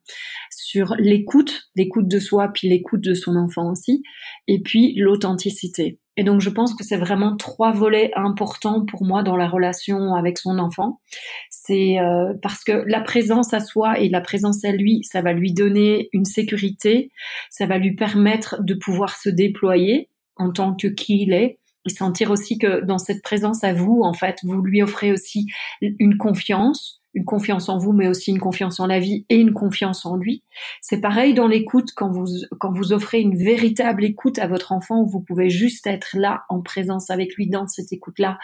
sur 0.50 0.96
l'écoute, 1.00 1.70
l'écoute 1.75 2.08
de 2.08 2.20
soi 2.20 2.50
puis 2.54 2.68
l'écoute 2.68 3.02
de 3.02 3.14
son 3.14 3.38
enfant 3.38 3.72
aussi, 3.72 4.04
et 4.48 4.62
puis 4.62 4.94
l'authenticité. 4.98 6.00
Et 6.17 6.24
donc, 6.24 6.41
je 6.41 6.50
pense 6.50 6.74
que 6.74 6.84
c'est 6.84 6.98
vraiment 6.98 7.36
trois 7.36 7.72
volets 7.72 8.12
importants 8.15 8.86
pour 8.86 9.03
moi 9.03 9.22
dans 9.22 9.36
la 9.36 9.48
relation 9.48 10.15
avec 10.15 10.38
son 10.38 10.60
enfant. 10.60 11.01
C'est 11.50 12.00
euh, 12.00 12.34
parce 12.41 12.63
que 12.63 12.84
la 12.88 13.01
présence 13.01 13.53
à 13.53 13.60
soi 13.60 14.00
et 14.00 14.10
la 14.10 14.22
présence 14.22 14.63
à 14.63 14.72
lui, 14.72 15.03
ça 15.03 15.22
va 15.22 15.34
lui 15.34 15.53
donner 15.53 16.10
une 16.13 16.25
sécurité, 16.25 17.10
ça 17.50 17.65
va 17.65 17.77
lui 17.77 17.95
permettre 17.95 18.63
de 18.63 18.74
pouvoir 18.75 19.15
se 19.15 19.29
déployer 19.29 20.10
en 20.38 20.51
tant 20.51 20.75
que 20.75 20.88
qui 20.88 21.24
il 21.24 21.34
est 21.34 21.60
et 21.86 21.89
sentir 21.89 22.31
aussi 22.31 22.57
que 22.57 22.84
dans 22.84 22.98
cette 22.98 23.22
présence 23.22 23.63
à 23.63 23.74
vous, 23.74 24.01
en 24.03 24.13
fait, 24.13 24.39
vous 24.43 24.62
lui 24.62 24.81
offrez 24.81 25.12
aussi 25.12 25.48
une 25.81 26.17
confiance, 26.17 27.01
une 27.15 27.25
confiance 27.25 27.69
en 27.69 27.77
vous, 27.77 27.93
mais 27.93 28.07
aussi 28.07 28.31
une 28.31 28.39
confiance 28.39 28.79
en 28.79 28.86
la 28.86 29.00
vie 29.00 29.25
et 29.29 29.38
une 29.38 29.53
confiance 29.53 30.05
en 30.05 30.15
lui. 30.17 30.43
C'est 30.81 31.01
pareil 31.01 31.34
dans 31.34 31.48
l'écoute 31.48 31.89
quand 31.95 32.12
vous 32.12 32.25
quand 32.60 32.72
vous 32.72 32.93
offrez 32.93 33.22
une 33.22 33.36
véritable 33.36 34.03
écoute 34.03 34.38
à 34.38 34.48
votre 34.48 34.72
enfant, 34.72 35.03
vous 35.03 35.22
pouvez 35.22 35.50
juste 35.50 35.88
être 35.88 36.10
là 36.13 36.43
en 36.50 36.62
présence 36.62 37.10
avec 37.10 37.36
lui 37.36 37.50
dans 37.50 37.67
cette 37.67 37.91
écoute-là. 37.91 38.38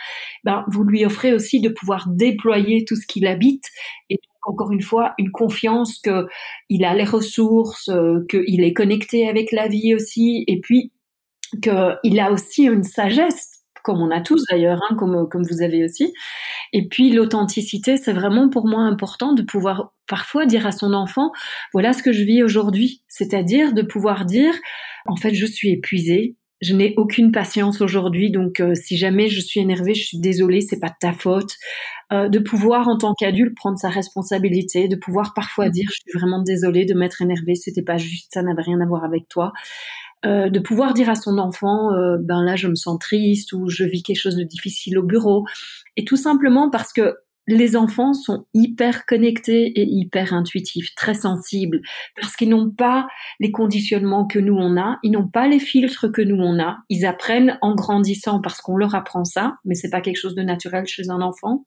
Ben 0.44 0.66
vous 0.70 0.84
lui 0.84 1.06
offrez 1.06 1.34
aussi 1.34 1.60
de 1.62 1.70
pouvoir 1.70 2.08
déployer 2.08 2.86
tout 2.86 2.96
ce 2.96 3.06
qu'il 3.06 3.28
habite 3.28 3.66
et 4.10 4.18
encore 4.44 4.72
une 4.72 4.82
fois 4.82 5.14
une 5.18 5.32
confiance 5.32 6.00
que 6.00 6.28
il 6.70 6.84
a 6.86 6.94
les 6.96 7.04
ressources, 7.04 7.90
euh, 7.90 8.26
qu'il 8.30 8.64
est 8.64 8.74
connecté 8.74 9.28
avec 9.28 9.52
la 9.52 9.68
vie 9.68 9.94
aussi, 9.94 10.44
et 10.48 10.60
puis 10.60 10.92
qu'il 11.62 12.20
a 12.20 12.32
aussi 12.32 12.64
une 12.64 12.84
sagesse 12.84 13.51
comme 13.84 14.02
on 14.02 14.12
a 14.12 14.22
tous 14.22 14.44
d'ailleurs, 14.50 14.80
hein, 14.90 14.96
comme, 14.96 15.28
comme 15.30 15.44
vous 15.44 15.62
avez 15.62 15.84
aussi. 15.84 16.14
Et 16.74 16.88
puis 16.88 17.12
l'authenticité, 17.12 17.98
c'est 17.98 18.14
vraiment 18.14 18.50
pour 18.50 18.68
moi 18.68 18.82
important 18.82 19.34
de 19.34 19.42
pouvoir 19.42 19.94
parfois 20.08 20.46
dire 20.46 20.66
à 20.68 20.72
son 20.72 20.94
enfant, 20.94 21.32
voilà 21.74 21.94
ce 21.94 22.04
que 22.04 22.12
je 22.12 22.24
vis 22.24 22.44
aujourd'hui. 22.44 23.04
C'est-à-dire 23.08 23.74
de 23.74 23.82
pouvoir 23.82 24.26
dire, 24.26 24.54
en 25.06 25.16
fait, 25.16 25.34
je 25.34 25.46
suis 25.46 25.72
épuisée, 25.72 26.36
je 26.62 26.76
n'ai 26.76 26.94
aucune 26.96 27.32
patience 27.32 27.82
aujourd'hui, 27.82 28.30
donc 28.30 28.60
euh, 28.60 28.76
si 28.76 28.96
jamais 28.96 29.30
je 29.30 29.42
suis 29.42 29.60
énervée, 29.60 29.96
je 29.96 30.06
suis 30.06 30.20
désolée, 30.20 30.62
c'est 30.62 30.80
pas 30.80 30.90
de 30.90 30.96
ta 31.00 31.12
faute. 31.12 31.56
Euh, 32.14 32.28
de 32.28 32.40
pouvoir 32.40 32.90
en 32.90 32.98
tant 32.98 33.14
qu'adulte 33.14 33.56
prendre 33.56 33.78
sa 33.80 33.90
responsabilité, 33.90 34.88
de 34.88 34.98
pouvoir 34.98 35.34
parfois 35.34 35.70
dire 35.70 35.90
je 35.90 36.02
suis 36.02 36.20
vraiment 36.20 36.42
désolée 36.42 36.86
de 36.86 36.94
m'être 36.94 37.22
énervée, 37.22 37.56
c'était 37.56 37.84
pas 37.84 37.98
juste, 37.98 38.32
ça 38.34 38.44
n'avait 38.44 38.62
rien 38.62 38.82
à 38.82 38.86
voir 38.86 39.04
avec 39.06 39.28
toi. 39.30 39.54
Euh, 40.24 40.50
de 40.50 40.60
pouvoir 40.60 40.94
dire 40.94 41.10
à 41.10 41.16
son 41.16 41.40
enfant, 41.40 41.94
euh, 41.94 42.18
ben 42.20 42.44
là 42.44 42.56
je 42.56 42.68
me 42.68 42.76
sens 42.76 43.00
triste 43.00 43.54
ou 43.54 43.70
je 43.70 43.84
vis 43.84 44.04
quelque 44.04 44.20
chose 44.20 44.36
de 44.36 44.44
difficile 44.44 45.00
au 45.00 45.04
bureau, 45.04 45.46
et 45.98 46.06
tout 46.06 46.16
simplement 46.16 46.70
parce 46.70 46.94
que 46.94 47.16
les 47.48 47.76
enfants 47.76 48.14
sont 48.14 48.46
hyper 48.54 49.08
connectés 49.08 49.68
et 49.80 49.84
hyper 49.84 50.34
intuitifs, 50.34 50.94
très 50.96 51.16
sensibles, 51.16 51.82
parce 52.20 52.36
qu'ils 52.36 52.50
n'ont 52.50 52.70
pas 52.70 53.08
les 53.40 53.52
conditionnements 53.52 54.28
que 54.28 54.38
nous 54.38 54.56
on 54.56 54.78
a, 54.78 55.00
ils 55.02 55.12
n'ont 55.12 55.28
pas 55.28 55.48
les 55.48 55.60
filtres 55.60 56.12
que 56.12 56.22
nous 56.22 56.40
on 56.40 56.60
a. 56.62 56.78
Ils 56.90 57.06
apprennent 57.06 57.58
en 57.62 57.74
grandissant 57.74 58.42
parce 58.42 58.62
qu'on 58.62 58.78
leur 58.78 58.94
apprend 58.94 59.26
ça, 59.26 59.56
mais 59.66 59.74
c'est 59.74 59.90
pas 59.90 60.02
quelque 60.02 60.20
chose 60.20 60.36
de 60.36 60.44
naturel 60.44 60.86
chez 60.86 61.10
un 61.10 61.22
enfant. 61.22 61.66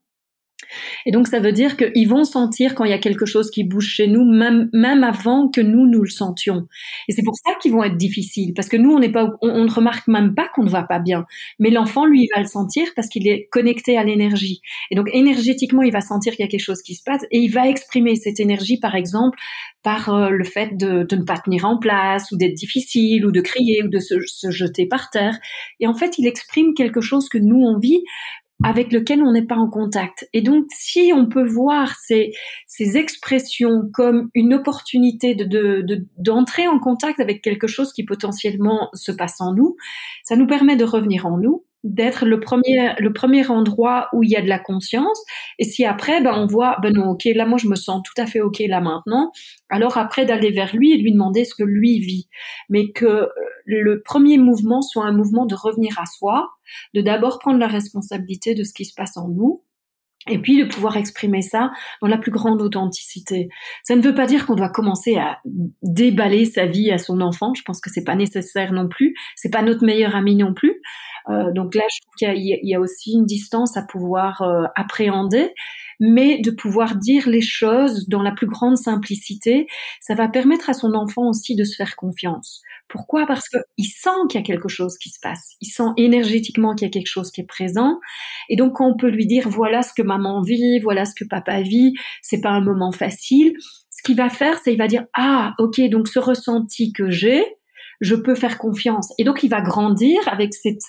Et 1.07 1.13
donc 1.13 1.27
ça 1.29 1.41
veut 1.41 1.53
dire 1.53 1.77
qu'ils 1.77 2.09
vont 2.09 2.25
sentir 2.25 2.75
quand 2.75 2.85
il 2.85 2.91
y 2.91 2.95
a 2.95 2.99
quelque 2.99 3.27
chose 3.27 3.51
qui 3.51 3.65
bouge 3.65 3.87
chez 3.87 4.07
nous, 4.07 4.25
même, 4.25 4.69
même 4.73 5.05
avant 5.05 5.49
que 5.49 5.61
nous 5.61 5.87
nous 5.87 6.03
le 6.03 6.11
sentions. 6.11 6.67
Et 7.09 7.13
c'est 7.13 7.23
pour 7.23 7.37
ça 7.37 7.55
qu'ils 7.61 7.73
vont 7.73 7.85
être 7.85 7.97
difficiles, 7.97 8.53
parce 8.55 8.69
que 8.69 8.77
nous 8.77 8.93
on 8.93 8.99
n'est 8.99 9.13
pas, 9.13 9.31
on, 9.43 9.65
ne 9.65 9.71
remarque 9.71 10.09
même 10.09 10.35
pas 10.35 10.49
qu'on 10.55 10.65
ne 10.65 10.71
va 10.71 10.83
pas 10.83 10.99
bien, 10.99 11.27
mais 11.59 11.71
l'enfant 11.71 12.07
lui 12.07 12.23
il 12.23 12.29
va 12.35 12.41
le 12.41 12.47
sentir 12.47 12.87
parce 12.97 13.09
qu'il 13.09 13.29
est 13.29 13.49
connecté 13.51 13.99
à 13.99 14.05
l'énergie. 14.05 14.61
Et 14.91 14.95
donc 14.95 15.09
énergétiquement 15.13 15.83
il 15.83 15.93
va 15.93 16.01
sentir 16.01 16.35
qu'il 16.35 16.45
y 16.45 16.49
a 16.49 16.51
quelque 16.51 16.61
chose 16.61 16.83
qui 16.83 16.95
se 16.95 17.03
passe 17.03 17.23
et 17.31 17.39
il 17.39 17.49
va 17.49 17.69
exprimer 17.69 18.17
cette 18.17 18.41
énergie 18.41 18.79
par 18.79 18.95
exemple 18.95 19.39
par 19.83 20.15
euh, 20.15 20.31
le 20.31 20.45
fait 20.45 20.77
de, 20.77 21.07
ne 21.11 21.25
pas 21.25 21.39
tenir 21.39 21.67
en 21.67 21.79
place 21.79 22.33
ou 22.33 22.37
d'être 22.37 22.55
difficile 22.55 23.27
ou 23.27 23.31
de 23.31 23.41
crier 23.41 23.83
ou 23.85 23.89
de 23.89 23.99
se 23.99 24.51
jeter 24.51 24.87
par 24.87 25.11
terre. 25.11 25.39
Et 25.81 25.87
en 25.87 25.95
fait 25.95 26.19
il 26.19 26.27
exprime 26.27 26.75
quelque 26.75 27.01
chose 27.01 27.29
que 27.29 27.39
nous 27.39 27.61
on 27.61 27.79
vit 27.79 28.03
avec 28.63 28.93
lequel 28.93 29.23
on 29.23 29.33
n'est 29.33 29.47
pas 29.47 29.57
en 29.57 29.69
contact. 29.69 30.29
Et 30.33 30.41
donc, 30.41 30.67
si 30.71 31.13
on 31.15 31.27
peut 31.27 31.47
voir 31.47 31.97
ces, 31.97 32.33
expressions 32.97 33.91
comme 33.93 34.31
une 34.35 34.55
opportunité 34.55 35.35
de, 35.35 35.85
d'entrer 36.19 36.65
de, 36.65 36.69
en 36.69 36.79
contact 36.79 37.21
avec 37.21 37.43
quelque 37.43 37.67
chose 37.67 37.93
qui 37.93 38.05
potentiellement 38.05 38.91
se 38.95 39.13
passe 39.13 39.41
en 39.41 39.53
nous, 39.53 39.77
ça 40.23 40.37
nous 40.37 40.47
permet 40.47 40.77
de 40.77 40.85
revenir 40.85 41.27
en 41.27 41.39
nous, 41.39 41.65
d'être 41.85 42.25
le 42.25 42.41
premier 42.41 42.95
le 42.99 43.13
premier 43.13 43.47
endroit 43.49 44.09
où 44.15 44.23
il 44.23 44.31
y 44.31 44.37
a 44.37 44.43
de 44.43 44.49
la 44.49 44.59
conscience 44.59 45.23
et 45.59 45.65
si 45.65 45.85
après 45.85 46.23
ben 46.23 46.33
on 46.35 46.47
voit 46.47 46.79
ben 46.83 46.93
non 46.95 47.11
ok 47.11 47.25
là 47.35 47.45
moi 47.45 47.59
je 47.59 47.69
me 47.69 47.77
sens 47.77 48.03
tout 48.03 48.21
à 48.21 48.27
fait 48.27 48.41
ok 48.41 48.61
là 48.67 48.81
maintenant 48.81 49.31
alors 49.69 49.99
après 49.99 50.25
d'aller 50.25 50.51
vers 50.51 50.75
lui 50.75 50.93
et 50.93 50.97
lui 50.97 51.13
demander 51.13 51.45
ce 51.45 51.55
que 51.55 51.63
lui 51.63 52.01
vit 52.01 52.29
mais 52.71 52.91
que 52.91 53.05
euh, 53.05 53.29
le 53.67 54.03
premier 54.03 54.39
mouvement 54.39 54.81
soit 54.81 55.05
un 55.05 55.13
mouvement 55.13 55.45
de 55.45 55.55
revenir 55.55 56.01
à 56.01 56.07
soi 56.07 56.49
de 56.95 57.03
d'abord 57.03 57.39
prendre 57.39 57.59
la 57.59 57.69
responsabilité 57.69 58.55
de 58.55 58.65
ce 58.65 58.73
qui 58.73 58.87
se 58.87 58.95
passe 58.95 59.19
en 59.19 59.29
nous 59.29 59.63
et 60.29 60.39
puis 60.39 60.63
de 60.63 60.69
pouvoir 60.69 60.97
exprimer 60.97 61.43
ça 61.43 61.71
dans 62.01 62.09
la 62.09 62.17
plus 62.17 62.31
grande 62.31 62.63
authenticité. 62.63 63.49
Ça 63.83 63.95
ne 63.95 64.01
veut 64.01 64.15
pas 64.15 64.27
dire 64.27 64.47
qu'on 64.47 64.55
doit 64.55 64.71
commencer 64.71 65.17
à 65.17 65.41
déballer 65.83 66.47
sa 66.47 66.67
vie 66.67 66.91
à 66.91 66.99
son 66.99 67.21
enfant. 67.21 67.53
Je 67.55 67.63
pense 67.63 67.81
que 67.81 67.91
c'est 67.91 68.05
pas 68.05 68.17
nécessaire 68.17 68.73
non 68.73 68.89
plus. 68.89 69.15
C'est 69.37 69.51
pas 69.51 69.63
notre 69.63 69.85
meilleur 69.85 70.17
ami 70.17 70.37
non 70.37 70.55
plus. 70.55 70.81
Euh, 71.29 71.53
donc 71.53 71.75
là, 71.75 71.83
je 71.91 72.01
trouve 72.01 72.15
qu'il 72.19 72.45
y, 72.45 72.59
y, 72.63 72.75
a 72.75 72.81
aussi 72.81 73.13
une 73.13 73.27
distance 73.27 73.77
à 73.77 73.83
pouvoir 73.83 74.43
euh, 74.43 74.65
appréhender, 74.77 75.53
mais 76.01 76.39
de 76.39 76.51
pouvoir 76.51 76.97
dire 76.97 77.29
les 77.29 77.41
choses 77.41 78.09
dans 78.09 78.23
la 78.23 78.33
plus 78.33 78.47
grande 78.47 78.77
simplicité, 78.77 79.67
ça 80.01 80.15
va 80.15 80.29
permettre 80.29 80.69
à 80.69 80.75
son 80.75 80.95
enfant 80.95 81.29
aussi 81.29 81.57
de 81.57 81.65
se 81.65 81.77
faire 81.77 81.97
confiance. 81.97 82.63
Pourquoi? 82.89 83.27
Parce 83.27 83.49
qu'il 83.49 83.87
sent 83.87 84.11
qu'il 84.29 84.41
y 84.41 84.43
a 84.43 84.47
quelque 84.47 84.69
chose 84.69 84.99
qui 84.99 85.09
se 85.09 85.19
passe. 85.21 85.57
Il 85.61 85.69
sent 85.69 85.91
énergétiquement 85.97 86.75
qu'il 86.75 86.87
y 86.87 86.91
a 86.91 86.93
quelque 86.93 87.09
chose 87.09 87.31
qui 87.31 87.41
est 87.41 87.47
présent. 87.47 87.99
Et 88.49 88.57
donc, 88.57 88.75
quand 88.75 88.89
on 88.89 88.97
peut 88.97 89.09
lui 89.09 89.27
dire 89.27 89.49
voilà 89.49 89.83
ce 89.83 89.93
que 89.95 90.03
maman 90.03 90.43
vit, 90.43 90.79
voilà 90.81 91.05
ce 91.05 91.15
que 91.15 91.25
papa 91.25 91.63
vit, 91.63 91.95
c'est 92.23 92.41
pas 92.41 92.51
un 92.51 92.61
moment 92.61 92.93
facile. 92.93 93.55
Ce 93.91 94.03
qu'il 94.03 94.17
va 94.17 94.29
faire, 94.29 94.59
c'est 94.63 94.73
il 94.73 94.79
va 94.79 94.87
dire 94.87 95.07
ah 95.15 95.55
ok 95.59 95.81
donc 95.91 96.09
ce 96.09 96.19
ressenti 96.19 96.93
que 96.93 97.09
j'ai, 97.09 97.43
je 98.01 98.15
peux 98.15 98.35
faire 98.35 98.59
confiance. 98.59 99.13
Et 99.19 99.25
donc 99.25 99.43
il 99.43 99.49
va 99.49 99.61
grandir 99.61 100.21
avec 100.27 100.55
cette 100.55 100.83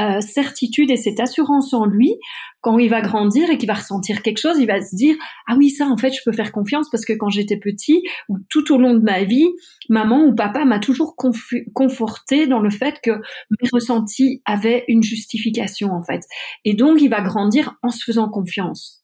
euh, 0.00 0.20
certitude 0.20 0.90
et 0.90 0.96
cette 0.96 1.20
assurance 1.20 1.74
en 1.74 1.84
lui, 1.84 2.14
quand 2.60 2.78
il 2.78 2.88
va 2.88 3.00
grandir 3.00 3.50
et 3.50 3.58
qu'il 3.58 3.66
va 3.66 3.74
ressentir 3.74 4.22
quelque 4.22 4.38
chose, 4.38 4.58
il 4.58 4.66
va 4.66 4.80
se 4.80 4.94
dire 4.94 5.16
ah 5.46 5.54
oui 5.58 5.70
ça 5.70 5.86
en 5.86 5.96
fait 5.96 6.10
je 6.12 6.20
peux 6.24 6.32
faire 6.32 6.52
confiance 6.52 6.88
parce 6.90 7.04
que 7.04 7.12
quand 7.12 7.28
j'étais 7.28 7.58
petit 7.58 8.02
ou 8.28 8.38
tout 8.48 8.72
au 8.72 8.78
long 8.78 8.94
de 8.94 9.02
ma 9.02 9.24
vie, 9.24 9.48
maman 9.88 10.24
ou 10.24 10.34
papa 10.34 10.64
m'a 10.64 10.78
toujours 10.78 11.16
conforté 11.74 12.46
dans 12.46 12.60
le 12.60 12.70
fait 12.70 13.00
que 13.02 13.10
mes 13.10 13.68
ressentis 13.72 14.42
avaient 14.44 14.84
une 14.88 15.02
justification 15.02 15.92
en 15.92 16.02
fait. 16.02 16.22
Et 16.64 16.74
donc 16.74 17.00
il 17.00 17.08
va 17.08 17.20
grandir 17.20 17.74
en 17.82 17.90
se 17.90 18.02
faisant 18.04 18.28
confiance. 18.28 19.00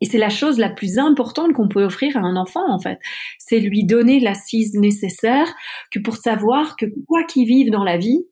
Et 0.00 0.06
c'est 0.06 0.18
la 0.18 0.28
chose 0.28 0.58
la 0.58 0.68
plus 0.68 0.98
importante 0.98 1.54
qu'on 1.54 1.68
peut 1.68 1.82
offrir 1.82 2.16
à 2.16 2.20
un 2.20 2.36
enfant, 2.36 2.70
en 2.70 2.78
fait. 2.78 2.98
C'est 3.38 3.60
lui 3.60 3.84
donner 3.84 4.20
l'assise 4.20 4.74
nécessaire 4.74 5.48
que 5.90 5.98
pour 5.98 6.16
savoir 6.16 6.76
que 6.76 6.86
quoi 7.08 7.24
qu'il 7.24 7.46
vive 7.46 7.70
dans 7.70 7.84
la 7.84 7.96
vie, 7.96 8.26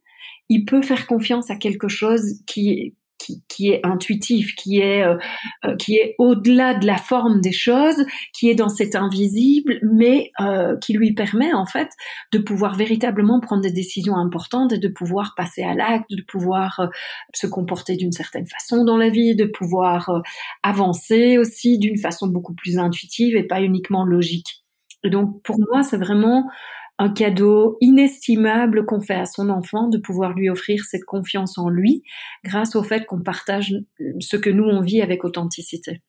il 0.49 0.65
peut 0.65 0.83
faire 0.83 1.07
confiance 1.07 1.51
à 1.51 1.57
quelque 1.57 1.89
chose 1.89 2.41
qui, 2.47 2.95
qui, 3.19 3.43
qui 3.49 3.71
est 3.71 3.85
intuitif, 3.85 4.55
qui 4.55 4.79
est, 4.81 5.03
euh, 5.03 5.17
euh, 5.65 5.77
qui 5.77 5.97
est 5.97 6.15
au-delà 6.19 6.75
de 6.75 6.87
la 6.87 6.97
forme 6.97 7.41
des 7.41 7.53
choses, 7.53 8.05
qui 8.33 8.51
est 8.51 8.55
dans 8.55 8.69
cet 8.69 8.97
invisible, 8.97 9.79
mais 9.83 10.31
euh, 10.41 10.77
qui 10.79 10.93
lui 10.93 11.15
permet 11.15 11.53
en 11.53 11.67
fait 11.67 11.89
de 12.33 12.39
pouvoir 12.39 12.75
véritablement 12.75 13.41
prendre 13.41 13.63
des 13.63 13.73
décisions 13.73 14.17
importantes 14.17 14.73
et 14.73 14.79
de 14.79 14.89
pouvoir 14.89 15.35
passer 15.37 15.63
à 15.63 15.75
l'acte, 15.75 16.11
de 16.11 16.23
pouvoir 16.23 16.81
euh, 16.81 16.87
se 17.35 17.47
comporter 17.47 17.97
d'une 17.97 18.13
certaine 18.13 18.47
façon 18.47 18.85
dans 18.85 18.97
la 18.97 19.09
vie, 19.09 19.35
de 19.35 19.47
pouvoir 19.47 20.11
avancer 20.63 21.39
aussi 21.39 21.79
d'une 21.79 21.99
façon 21.99 22.27
beaucoup 22.29 22.55
plus 22.55 22.79
intuitive 22.79 23.37
et 23.37 23.45
pas 23.45 23.63
uniquement 23.63 24.05
logique. 24.05 24.65
Et 25.05 25.11
donc 25.11 25.43
pour 25.43 25.59
moi, 25.59 25.83
c'est 25.83 25.99
vraiment 25.99 26.45
un 26.99 27.13
cadeau 27.13 27.77
inestimable 27.81 28.87
qu'on 28.87 29.01
fait 29.01 29.15
à 29.15 29.27
son 29.27 29.51
enfant 29.51 29.89
de 29.89 29.99
pouvoir 29.99 30.33
lui 30.35 30.49
offrir 30.49 30.85
cette 30.85 31.05
confiance 31.05 31.59
en 31.59 31.69
lui 31.69 32.03
grâce 32.45 32.77
au 32.77 32.83
fait 32.83 33.05
qu'on 33.07 33.23
partage 33.23 33.75
ce 34.21 34.37
que 34.37 34.51
nous 34.51 34.65
on 34.65 34.81
vit 34.81 35.03
avec 35.03 35.25
authenticité. 35.25 36.03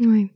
Oui. 0.00 0.30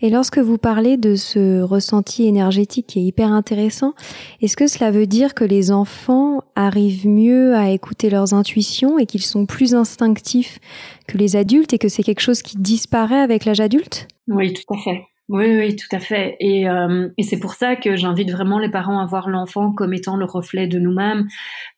Et 0.00 0.10
lorsque 0.10 0.38
vous 0.38 0.58
parlez 0.58 0.96
de 0.96 1.14
ce 1.14 1.62
ressenti 1.62 2.26
énergétique 2.26 2.86
qui 2.88 3.00
est 3.00 3.02
hyper 3.02 3.32
intéressant, 3.32 3.94
est-ce 4.40 4.56
que 4.56 4.66
cela 4.66 4.90
veut 4.90 5.06
dire 5.06 5.34
que 5.34 5.44
les 5.44 5.70
enfants 5.70 6.42
arrivent 6.54 7.08
mieux 7.08 7.54
à 7.54 7.70
écouter 7.70 8.10
leurs 8.10 8.34
intuitions 8.34 8.98
et 8.98 9.06
qu'ils 9.06 9.22
sont 9.22 9.46
plus 9.46 9.74
instinctifs 9.74 10.58
que 11.06 11.18
les 11.18 11.36
adultes 11.36 11.72
et 11.72 11.78
que 11.78 11.88
c'est 11.88 12.02
quelque 12.02 12.20
chose 12.20 12.42
qui 12.42 12.58
disparaît 12.58 13.20
avec 13.20 13.44
l'âge 13.44 13.60
adulte? 13.60 14.08
Oui, 14.28 14.52
tout 14.52 14.74
à 14.74 14.78
fait. 14.78 15.02
Oui, 15.28 15.44
oui, 15.58 15.76
tout 15.76 15.94
à 15.94 16.00
fait. 16.00 16.36
Et, 16.40 16.68
euh, 16.70 17.08
et 17.18 17.22
c'est 17.22 17.38
pour 17.38 17.52
ça 17.52 17.76
que 17.76 17.96
j'invite 17.96 18.30
vraiment 18.30 18.58
les 18.58 18.70
parents 18.70 18.98
à 18.98 19.04
voir 19.06 19.28
l'enfant 19.28 19.72
comme 19.72 19.92
étant 19.92 20.16
le 20.16 20.24
reflet 20.24 20.66
de 20.66 20.78
nous-mêmes, 20.78 21.28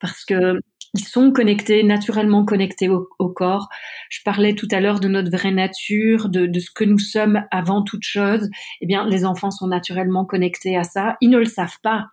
parce 0.00 0.24
que 0.24 0.60
ils 0.94 1.04
sont 1.04 1.32
connectés, 1.32 1.82
naturellement 1.84 2.44
connectés 2.44 2.88
au, 2.88 3.28
corps. 3.28 3.68
Je 4.10 4.20
parlais 4.24 4.54
tout 4.54 4.66
à 4.72 4.80
l'heure 4.80 4.98
de 5.00 5.08
notre 5.08 5.30
vraie 5.30 5.52
nature, 5.52 6.28
de, 6.28 6.46
de, 6.46 6.58
ce 6.60 6.70
que 6.72 6.84
nous 6.84 6.98
sommes 6.98 7.44
avant 7.52 7.82
toute 7.82 8.02
chose. 8.02 8.48
Eh 8.80 8.86
bien, 8.86 9.06
les 9.06 9.24
enfants 9.24 9.50
sont 9.52 9.68
naturellement 9.68 10.24
connectés 10.24 10.76
à 10.76 10.82
ça. 10.84 11.16
Ils 11.20 11.30
ne 11.30 11.38
le 11.38 11.44
savent 11.44 11.78
pas. 11.82 12.06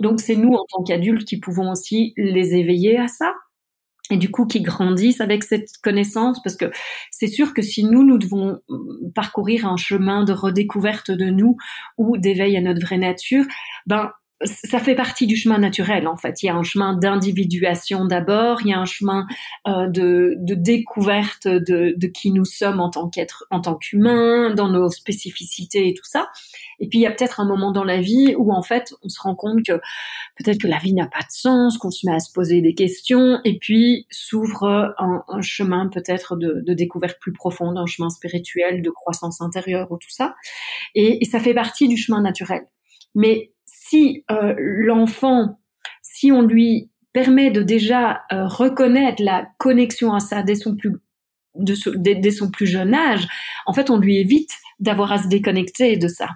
Donc, 0.00 0.20
c'est 0.20 0.34
nous, 0.36 0.52
en 0.52 0.64
tant 0.68 0.82
qu'adultes, 0.84 1.24
qui 1.26 1.38
pouvons 1.38 1.70
aussi 1.70 2.12
les 2.16 2.54
éveiller 2.56 2.98
à 2.98 3.06
ça 3.08 3.32
et 4.10 4.16
du 4.16 4.30
coup 4.30 4.46
qui 4.46 4.60
grandissent 4.60 5.20
avec 5.20 5.44
cette 5.44 5.78
connaissance 5.82 6.42
parce 6.42 6.56
que 6.56 6.70
c'est 7.10 7.26
sûr 7.26 7.54
que 7.54 7.62
si 7.62 7.84
nous 7.84 8.04
nous 8.04 8.18
devons 8.18 8.60
parcourir 9.14 9.66
un 9.66 9.76
chemin 9.76 10.24
de 10.24 10.32
redécouverte 10.32 11.10
de 11.10 11.26
nous 11.26 11.56
ou 11.96 12.18
d'éveil 12.18 12.56
à 12.56 12.60
notre 12.60 12.82
vraie 12.82 12.98
nature 12.98 13.44
ben 13.86 14.12
ça 14.42 14.78
fait 14.78 14.94
partie 14.96 15.26
du 15.26 15.36
chemin 15.36 15.58
naturel 15.58 16.08
en 16.08 16.16
fait. 16.16 16.42
Il 16.42 16.46
y 16.46 16.48
a 16.48 16.54
un 16.54 16.62
chemin 16.62 16.96
d'individuation 16.96 18.04
d'abord, 18.04 18.62
il 18.62 18.68
y 18.68 18.72
a 18.72 18.78
un 18.78 18.84
chemin 18.84 19.26
euh, 19.68 19.88
de, 19.88 20.36
découverte 20.54 21.46
de, 21.46 22.06
qui 22.08 22.32
nous 22.32 22.44
sommes 22.44 22.80
en 22.80 22.90
tant 22.90 23.08
qu'être, 23.08 23.44
en 23.50 23.60
tant 23.60 23.76
qu'humain, 23.76 24.52
dans 24.54 24.68
nos 24.68 24.90
spécificités 24.90 25.88
et 25.88 25.94
tout 25.94 26.04
ça. 26.04 26.28
Et 26.80 26.88
puis 26.88 26.98
il 26.98 27.02
y 27.02 27.06
a 27.06 27.12
peut-être 27.12 27.40
un 27.40 27.46
moment 27.46 27.70
dans 27.70 27.84
la 27.84 28.00
vie 28.00 28.34
où 28.36 28.52
en 28.52 28.62
fait 28.62 28.92
on 29.02 29.08
se 29.08 29.20
rend 29.20 29.36
compte 29.36 29.64
que 29.64 29.80
peut-être 30.36 30.60
que 30.60 30.68
la 30.68 30.78
vie 30.78 30.94
n'a 30.94 31.06
pas 31.06 31.20
de 31.20 31.30
sens, 31.30 31.78
qu'on 31.78 31.92
se 31.92 32.04
met 32.06 32.14
à 32.14 32.20
se 32.20 32.32
poser 32.32 32.60
des 32.60 32.74
questions, 32.74 33.40
et 33.44 33.58
puis 33.58 34.06
s'ouvre 34.10 34.94
un, 34.98 35.42
chemin 35.42 35.88
peut-être 35.88 36.36
de, 36.36 36.62
de, 36.66 36.74
découverte 36.74 37.18
plus 37.20 37.32
profonde, 37.32 37.78
un 37.78 37.86
chemin 37.86 38.10
spirituel, 38.10 38.82
de 38.82 38.90
croissance 38.90 39.40
intérieure 39.40 39.90
ou 39.92 39.96
tout 39.96 40.10
ça. 40.10 40.34
Et, 40.94 41.22
et 41.22 41.24
ça 41.24 41.38
fait 41.38 41.54
partie 41.54 41.86
du 41.86 41.96
chemin 41.96 42.20
naturel. 42.20 42.62
Mais 43.14 43.53
si 43.88 44.24
euh, 44.30 44.54
l'enfant, 44.58 45.58
si 46.02 46.32
on 46.32 46.42
lui 46.42 46.90
permet 47.12 47.50
de 47.50 47.62
déjà 47.62 48.22
euh, 48.32 48.46
reconnaître 48.46 49.22
la 49.22 49.46
connexion 49.58 50.14
à 50.14 50.20
ça 50.20 50.42
dès 50.42 50.54
son 50.54 50.76
plus 50.76 50.92
dès, 51.56 52.30
son 52.32 52.50
plus 52.50 52.66
jeune 52.66 52.94
âge, 52.94 53.28
en 53.66 53.72
fait, 53.72 53.88
on 53.88 53.98
lui 53.98 54.16
évite 54.16 54.50
d'avoir 54.80 55.12
à 55.12 55.18
se 55.18 55.28
déconnecter 55.28 55.96
de 55.96 56.08
ça. 56.08 56.28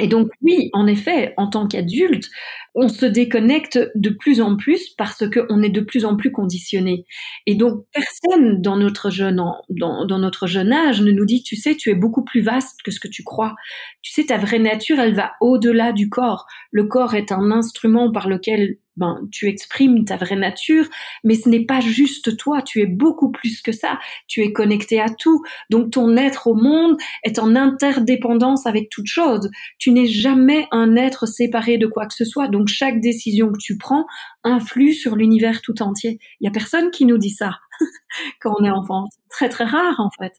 Et 0.00 0.08
donc 0.08 0.30
oui, 0.42 0.70
en 0.72 0.86
effet, 0.86 1.34
en 1.36 1.48
tant 1.48 1.68
qu'adulte, 1.68 2.28
on 2.74 2.88
se 2.88 3.06
déconnecte 3.06 3.78
de 3.94 4.10
plus 4.10 4.40
en 4.40 4.56
plus 4.56 4.90
parce 4.90 5.24
qu'on 5.28 5.62
est 5.62 5.70
de 5.70 5.80
plus 5.80 6.04
en 6.04 6.16
plus 6.16 6.30
conditionné. 6.30 7.04
Et 7.46 7.54
donc 7.54 7.84
personne 7.92 8.62
dans 8.62 8.76
notre 8.76 9.10
jeune 9.10 9.42
dans, 9.68 10.06
dans 10.06 10.18
notre 10.18 10.46
jeune 10.46 10.72
âge 10.72 11.00
ne 11.02 11.10
nous 11.10 11.24
dit 11.24 11.42
tu 11.42 11.56
sais 11.56 11.74
tu 11.74 11.90
es 11.90 11.94
beaucoup 11.94 12.24
plus 12.24 12.40
vaste 12.40 12.80
que 12.82 12.90
ce 12.90 13.00
que 13.00 13.08
tu 13.08 13.22
crois. 13.22 13.54
Tu 14.02 14.12
sais 14.12 14.26
ta 14.26 14.38
vraie 14.38 14.58
nature 14.58 15.00
elle 15.00 15.14
va 15.14 15.32
au-delà 15.40 15.92
du 15.92 16.08
corps. 16.08 16.46
Le 16.70 16.84
corps 16.84 17.14
est 17.14 17.32
un 17.32 17.50
instrument 17.50 18.12
par 18.12 18.28
lequel 18.28 18.76
ben, 19.00 19.26
tu 19.32 19.48
exprimes 19.48 20.04
ta 20.04 20.16
vraie 20.16 20.36
nature, 20.36 20.84
mais 21.24 21.34
ce 21.34 21.48
n'est 21.48 21.64
pas 21.64 21.80
juste 21.80 22.36
toi, 22.36 22.60
tu 22.60 22.82
es 22.82 22.86
beaucoup 22.86 23.30
plus 23.30 23.62
que 23.62 23.72
ça, 23.72 23.98
tu 24.26 24.42
es 24.42 24.52
connecté 24.52 25.00
à 25.00 25.08
tout. 25.08 25.42
Donc 25.70 25.92
ton 25.92 26.16
être 26.18 26.48
au 26.48 26.54
monde 26.54 26.98
est 27.24 27.38
en 27.38 27.56
interdépendance 27.56 28.66
avec 28.66 28.90
toute 28.90 29.06
chose. 29.06 29.50
Tu 29.78 29.92
n'es 29.92 30.06
jamais 30.06 30.66
un 30.70 30.96
être 30.96 31.26
séparé 31.26 31.78
de 31.78 31.86
quoi 31.86 32.06
que 32.06 32.14
ce 32.14 32.26
soit. 32.26 32.48
Donc 32.60 32.68
chaque 32.68 33.00
décision 33.00 33.50
que 33.50 33.58
tu 33.58 33.78
prends 33.78 34.04
influe 34.44 34.92
sur 34.92 35.16
l'univers 35.16 35.62
tout 35.62 35.80
entier. 35.80 36.18
Il 36.40 36.44
y 36.44 36.46
a 36.46 36.50
personne 36.50 36.90
qui 36.90 37.06
nous 37.06 37.16
dit 37.16 37.30
ça 37.30 37.52
quand 38.42 38.54
on 38.60 38.64
est 38.66 38.70
enfant. 38.70 39.06
Très 39.30 39.48
très 39.48 39.64
rare 39.64 39.98
en 39.98 40.10
fait. 40.20 40.34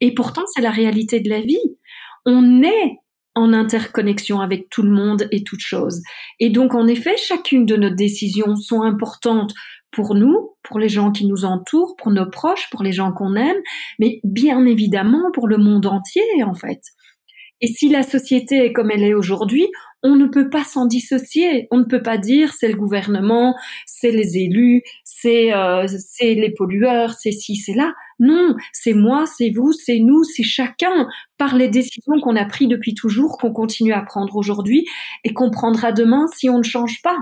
Et 0.00 0.14
pourtant 0.14 0.44
c'est 0.54 0.62
la 0.62 0.70
réalité 0.70 1.20
de 1.20 1.28
la 1.28 1.42
vie. 1.42 1.76
On 2.24 2.62
est 2.62 2.96
en 3.34 3.52
interconnexion 3.52 4.40
avec 4.40 4.70
tout 4.70 4.80
le 4.80 4.90
monde 4.90 5.28
et 5.30 5.44
toute 5.44 5.60
chose. 5.60 6.00
Et 6.40 6.48
donc, 6.48 6.74
en 6.74 6.88
effet, 6.88 7.16
chacune 7.18 7.66
de 7.66 7.76
nos 7.76 7.90
décisions 7.90 8.56
sont 8.56 8.82
importantes 8.82 9.52
pour 9.92 10.16
nous, 10.16 10.56
pour 10.64 10.80
les 10.80 10.88
gens 10.88 11.12
qui 11.12 11.26
nous 11.26 11.44
entourent, 11.44 11.94
pour 11.96 12.10
nos 12.10 12.28
proches, 12.28 12.68
pour 12.70 12.82
les 12.82 12.92
gens 12.92 13.12
qu'on 13.12 13.36
aime, 13.36 13.58
mais 14.00 14.20
bien 14.24 14.64
évidemment 14.64 15.30
pour 15.32 15.46
le 15.46 15.58
monde 15.58 15.86
entier, 15.86 16.24
en 16.44 16.54
fait. 16.54 16.80
Et 17.60 17.66
si 17.66 17.88
la 17.88 18.02
société 18.02 18.64
est 18.64 18.72
comme 18.72 18.90
elle 18.90 19.02
est 19.02 19.14
aujourd'hui, 19.14 19.66
on 20.02 20.14
ne 20.16 20.26
peut 20.26 20.48
pas 20.48 20.64
s'en 20.64 20.86
dissocier. 20.86 21.66
On 21.70 21.78
ne 21.78 21.84
peut 21.84 22.02
pas 22.02 22.18
dire 22.18 22.52
c'est 22.52 22.68
le 22.68 22.76
gouvernement, 22.76 23.56
c'est 23.86 24.10
les 24.10 24.38
élus, 24.38 24.82
c'est 25.04 25.52
euh, 25.52 25.86
c'est 25.88 26.34
les 26.34 26.50
pollueurs, 26.50 27.14
c'est 27.14 27.32
ci, 27.32 27.56
c'est 27.56 27.74
là. 27.74 27.92
Non, 28.20 28.54
c'est 28.72 28.94
moi, 28.94 29.26
c'est 29.26 29.50
vous, 29.50 29.72
c'est 29.72 29.98
nous, 29.98 30.24
c'est 30.24 30.42
chacun 30.42 31.08
par 31.36 31.56
les 31.56 31.68
décisions 31.68 32.20
qu'on 32.22 32.36
a 32.36 32.44
prises 32.44 32.68
depuis 32.68 32.94
toujours, 32.94 33.38
qu'on 33.38 33.52
continue 33.52 33.92
à 33.92 34.02
prendre 34.02 34.36
aujourd'hui 34.36 34.86
et 35.24 35.32
qu'on 35.32 35.50
prendra 35.50 35.92
demain 35.92 36.26
si 36.34 36.48
on 36.48 36.58
ne 36.58 36.64
change 36.64 37.00
pas. 37.02 37.16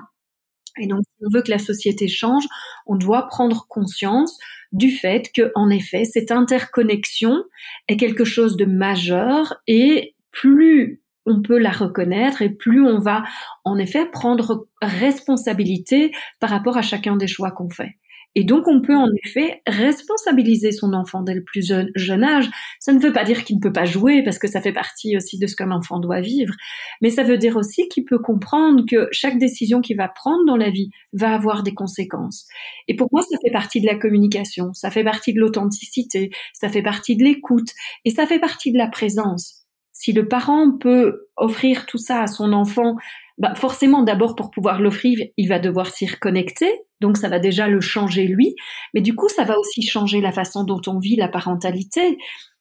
Et 0.79 0.87
donc, 0.87 1.03
si 1.05 1.25
on 1.25 1.35
veut 1.35 1.43
que 1.43 1.51
la 1.51 1.59
société 1.59 2.09
change, 2.09 2.45
on 2.87 2.97
doit 2.97 3.29
prendre 3.29 3.67
conscience 3.69 4.37
du 4.73 4.91
fait 4.91 5.31
que, 5.33 5.51
en 5.55 5.71
effet, 5.71 6.05
cette 6.05 6.31
interconnexion 6.31 7.45
est 7.89 7.97
quelque 7.97 8.25
chose 8.25 8.57
de 8.57 8.67
majeur 8.67 9.55
et 9.67 10.15
plus 10.33 11.01
on 11.27 11.43
peut 11.43 11.59
la 11.59 11.71
reconnaître 11.71 12.43
et 12.43 12.51
plus 12.51 12.85
on 12.87 12.99
va 12.99 13.25
en 13.65 13.79
effet 13.79 14.07
prendre 14.07 14.69
responsabilité 14.81 16.13
par 16.41 16.51
rapport 16.51 16.77
à 16.77 16.83
chacun 16.83 17.17
des 17.17 17.27
choix 17.27 17.51
qu'on 17.51 17.69
fait. 17.71 17.97
Et 18.39 18.45
donc, 18.45 18.69
on 18.69 18.83
peut 18.83 18.95
en 18.95 19.09
effet 19.25 19.63
responsabiliser 19.67 20.71
son 20.71 20.93
enfant 20.93 21.23
dès 21.23 21.33
le 21.33 21.43
plus 21.43 21.67
jeune, 21.67 22.23
âge. 22.23 22.51
Ça 22.81 22.93
ne 22.93 22.99
veut 22.99 23.13
pas 23.13 23.25
dire 23.25 23.45
qu'il 23.45 23.57
ne 23.57 23.63
peut 23.63 23.73
pas 23.73 23.87
jouer, 23.87 24.23
parce 24.23 24.39
que 24.39 24.47
ça 24.47 24.61
fait 24.61 24.75
partie 24.75 25.17
aussi 25.17 25.39
de 25.39 25.47
ce 25.47 25.57
qu'un 25.57 25.71
enfant 25.71 26.01
doit 26.01 26.21
vivre, 26.21 26.53
mais 27.01 27.09
ça 27.09 27.23
veut 27.23 27.39
dire 27.39 27.57
aussi 27.57 27.89
qu'il 27.89 28.05
peut 28.05 28.19
comprendre 28.19 28.85
que 28.87 29.09
chaque 29.11 29.39
décision 29.39 29.81
qu'il 29.81 29.97
va 29.97 30.09
prendre 30.09 30.45
dans 30.47 30.59
la 30.59 30.69
vie 30.69 30.91
va 31.15 31.33
avoir 31.33 31.63
des 31.63 31.73
conséquences. 31.73 32.47
Et 32.89 32.95
pour 32.95 33.09
moi, 33.11 33.23
ça 33.23 33.39
fait 33.43 33.51
partie 33.51 33.81
de 33.81 33.87
la 33.87 33.95
communication, 33.95 34.75
ça 34.75 34.91
fait 34.91 35.05
partie 35.05 35.33
de 35.33 35.41
l'authenticité, 35.41 36.29
ça 36.53 36.69
fait 36.69 36.83
partie 36.83 37.17
de 37.17 37.25
l'écoute, 37.25 37.71
et 38.05 38.11
ça 38.11 38.27
fait 38.27 38.39
partie 38.39 38.71
de 38.71 38.77
la 38.77 38.89
présence. 38.89 39.66
Si 39.99 40.13
le 40.13 40.29
parent 40.29 40.77
peut 40.79 41.29
offrir 41.37 41.87
tout 41.87 41.99
ça 41.99 42.23
à 42.23 42.27
son 42.27 42.53
enfant 42.53 42.97
bah 43.39 43.55
forcément, 43.55 44.03
d'abord, 44.03 44.35
pour 44.35 44.51
pouvoir 44.51 44.81
l'offrir, 44.81 45.19
il 45.37 45.49
va 45.49 45.59
devoir 45.59 45.89
s'y 45.89 46.07
reconnecter. 46.07 46.71
Donc, 47.01 47.19
ça 47.19 47.29
va 47.29 47.39
déjà 47.39 47.69
le 47.69 47.81
changer 47.81 48.27
lui. 48.27 48.55
Mais 48.95 49.03
du 49.03 49.15
coup, 49.15 49.29
ça 49.29 49.45
va 49.45 49.59
aussi 49.59 49.83
changer 49.83 50.21
la 50.23 50.33
façon 50.33 50.65
dont 50.65 50.81
on 50.87 50.99
vit 50.99 51.17
la 51.17 51.29
parentalité. 51.29 52.17